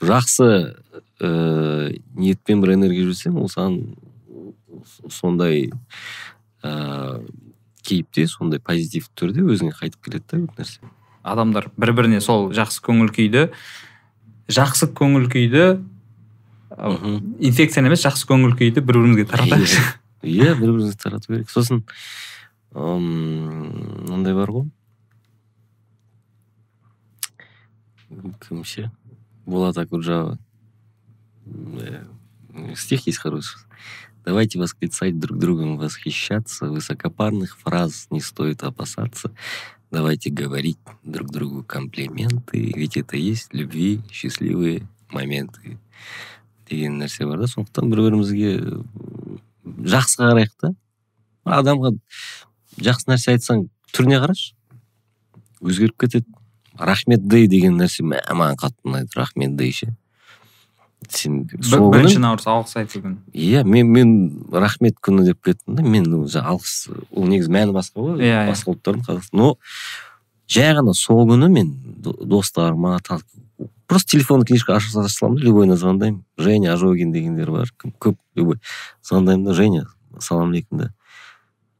жақсы 0.00 0.76
ыыы 1.20 2.02
ниетпен 2.14 2.60
бір 2.60 2.74
энергия 2.74 3.06
жүрсең 3.06 3.38
ол 3.40 3.48
саған 3.48 3.96
сондай 5.08 5.70
ыыы 6.62 7.22
кейіпте 7.86 8.26
сондай 8.30 8.60
позитивті 8.62 9.12
түрде 9.16 9.44
өзіңе 9.46 9.74
қайтып 9.76 10.06
келеді 10.06 10.24
да 10.30 10.40
көп 10.42 10.60
нәрсе. 10.60 10.90
Адамдар 11.26 11.68
бір 11.78 11.92
біріне 11.96 12.20
сол 12.24 12.50
жақсы 12.56 12.82
көңіл 12.86 13.10
күйді 13.14 13.46
жақсы 14.52 14.90
көңіл 14.98 15.28
күйді 15.32 15.66
инфекцияны 17.46 17.90
емес 17.90 18.04
жақсы 18.06 18.28
көңіл 18.30 18.56
күйді 18.58 18.82
бір 18.82 19.00
бірімізге 19.00 19.28
таратайықшы 19.32 19.84
иә 20.22 20.54
бір 20.54 20.72
бірімізге 20.72 20.98
тарату 21.02 21.32
керек 21.32 21.50
сосын 21.50 21.84
мынандай 22.76 24.34
бар 24.36 24.52
ғой. 24.52 24.66
Кім 28.46 28.64
ше 28.64 28.90
болат 29.46 29.78
акуджава 29.78 30.36
Э, 31.46 32.04
стих 32.74 33.06
есть 33.06 33.18
хороший. 33.18 33.58
давайте 34.25 34.59
восклицать 34.59 35.19
друг 35.19 35.37
другом 35.37 35.77
восхищаться 35.77 36.65
высокопарных 36.67 37.57
фраз 37.57 38.07
не 38.11 38.21
стоит 38.21 38.63
опасаться 38.63 39.31
давайте 39.89 40.29
говорить 40.29 40.77
друг 41.03 41.31
другу 41.31 41.63
комплименты 41.63 42.71
ведь 42.75 42.97
это 42.97 43.17
и 43.17 43.21
есть 43.21 43.53
любви 43.53 44.01
счастливые 44.11 44.87
моменты 45.09 45.79
деген 46.69 47.01
нәрсе 47.01 47.27
бар 47.27 47.39
да 47.39 47.47
сондықтан 47.47 47.89
бір 47.91 48.05
бірімізге 48.07 48.51
жақсы 49.65 50.21
қарайық 50.21 50.53
та 50.61 50.73
адамға 51.43 51.95
жақсы 52.79 53.09
нәрсе 53.11 53.35
айтсаң 53.35 53.65
түріне 53.91 54.21
қарашы 54.23 54.53
өзгеріп 55.61 55.97
кетеді 56.05 56.27
рахмет 56.77 57.27
дей 57.27 57.47
деген 57.51 57.75
нәрсе 57.79 58.05
мә 58.07 58.21
маған 58.31 58.57
қатты 58.61 58.87
ұнайды 58.87 59.19
рахмет 59.19 59.55
дей 59.59 59.73
ше 59.75 59.91
Сен 61.08 61.48
сол 61.62 61.90
бірінші 61.92 62.18
наурыз 62.22 62.46
алғыс 62.50 62.76
айту 62.80 63.00
күні. 63.04 63.18
Иә 63.32 63.62
мен 63.64 63.90
мен 63.92 64.10
рахмет 64.52 64.96
күні 65.02 65.24
деп 65.28 65.42
кеттім 65.44 65.76
да 65.76 65.82
мен 65.82 66.06
алғыс 66.24 66.88
ол 67.12 67.26
негізі 67.30 67.52
мәні 67.52 67.74
басқа 67.76 68.00
ғой 68.02 68.18
Иә, 68.24 68.46
иә. 68.46 68.50
басқа 68.50 68.74
ұлттардың 68.74 69.04
қазақстан 69.06 69.38
но 69.38 69.50
жай 70.48 70.72
ғана 70.74 70.94
сол 70.94 71.26
күні 71.28 71.48
мен 71.52 71.74
до- 72.02 72.16
достарыма 72.24 72.98
та- 73.04 73.20
просто 73.86 74.10
телефон 74.16 74.42
книжка 74.44 74.76
аша 74.76 75.06
саламын 75.08 75.38
да 75.38 75.44
любойына 75.44 75.76
звондаймын. 75.76 76.24
Женя 76.38 76.72
ожогин 76.74 77.12
дегендер 77.12 77.50
бар 77.52 77.70
кім 77.78 77.92
көп 78.00 78.16
любой. 78.34 78.58
Звондаймын 79.02 79.44
да 79.44 79.54
женя 79.54 79.86
салам 80.18 80.50
алейкум 80.50 80.78
да. 80.78 80.92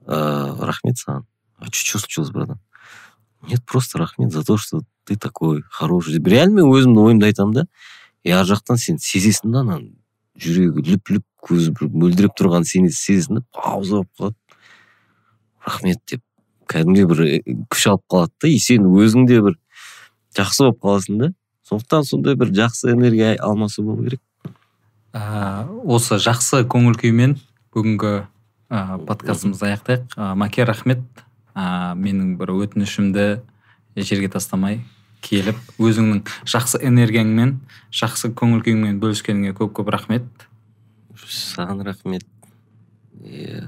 «Э, 0.07 0.55
рахмет 0.61 0.97
саған. 0.99 1.25
А 1.59 1.67
что 1.73 1.99
случилось 1.99 2.31
братан? 2.31 2.61
Нет 3.49 3.65
просто 3.65 3.99
рахмет 3.99 4.31
за 4.31 4.45
то 4.45 4.57
что 4.57 4.83
ты 5.05 5.17
такой 5.17 5.63
хороший. 5.69 6.13
Деп 6.19 6.29
реально 6.29 6.63
мен 6.63 6.71
өзімнің 6.71 7.03
ойымды 7.03 7.27
айтамын 7.27 7.53
да 7.55 7.67
и 8.27 8.33
ар 8.35 8.47
жақтан 8.49 8.81
сен 8.83 8.99
сезесің 8.99 9.53
да 9.55 9.63
ананың 9.63 9.93
жүрегі 10.43 10.83
лүп 10.91 11.11
лүп 11.15 11.25
көзі 11.47 11.73
бір 11.79 11.93
мөлдіреп 11.95 12.35
тұрғанын 12.39 12.67
сен 12.67 12.89
сезесің 12.91 13.39
да 13.39 13.43
пауза 13.55 14.01
болып 14.01 14.11
қалады. 14.19 14.37
Рахмет 15.67 16.01
деп. 16.11 16.23
Кәдімгідей 16.67 17.07
бір 17.07 17.21
э, 17.23 17.37
күш 17.71 17.87
алып 17.93 18.03
қалады 18.11 18.35
да 18.43 18.51
и 18.51 18.59
сен 18.59 18.89
өзің 18.91 19.29
де 19.31 19.39
бір 19.47 19.55
жақсы 20.35 20.67
болып 20.67 20.81
қаласың 20.83 21.21
да. 21.23 21.29
Сондықтан 21.69 22.09
сондай 22.09 22.35
бір 22.35 22.51
жақсы 22.51 22.91
энергия 22.97 23.37
алмасу 23.39 23.85
болу 23.87 24.09
керек. 24.09 24.23
Ә, 25.15 25.67
осы 25.87 26.19
жақсы 26.19 26.65
көңіл 26.67 26.99
күймен 26.99 27.39
бүгінгі 27.75 28.13
ә, 28.27 28.83
подкастымызды 29.07 29.71
аяқтайық. 29.71 30.19
Ә, 30.19 30.35
маке 30.35 30.67
рахмет. 30.67 31.07
Ә, 31.55 31.95
менің 31.95 32.35
бір 32.43 32.57
өтінішімді 32.59 33.29
жерге 33.97 34.35
тастамай 34.35 34.83
келіп 35.27 35.59
өзіңнің 35.83 36.23
жақсы 36.49 36.83
энергияңмен 36.87 37.57
жақсы 37.95 38.31
көңіл 38.39 38.63
күйіңмен 38.67 39.01
бөліскеніңе 39.03 39.57
көп 39.59 39.75
көп 39.81 39.91
рахмет. 39.95 40.47
Саған 41.27 41.83
рахмет. 41.87 42.27
Иә 43.25 43.67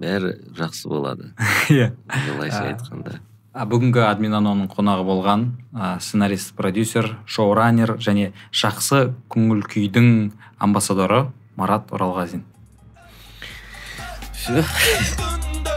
бәрі 0.00 0.34
жақсы 0.56 0.88
болады. 0.88 1.32
Иә. 1.72 1.92
Былайша 2.08 2.64
айтқанда. 2.72 3.20
А, 3.54 3.66
бүгінгі 3.70 4.02
админ 4.02 4.34
аноның 4.34 4.70
қонағы 4.72 5.06
болған 5.06 5.44
ә, 5.72 5.94
сценарист 6.02 6.56
продюсер 6.58 7.12
шоураннер 7.26 7.96
және 8.02 8.32
жақсы 8.50 9.12
көңіл 9.30 9.62
күйдің 9.70 10.32
амбассадоры 10.58 11.28
марат 11.56 11.92
оралғазин. 11.94 12.42
Все 14.32 14.64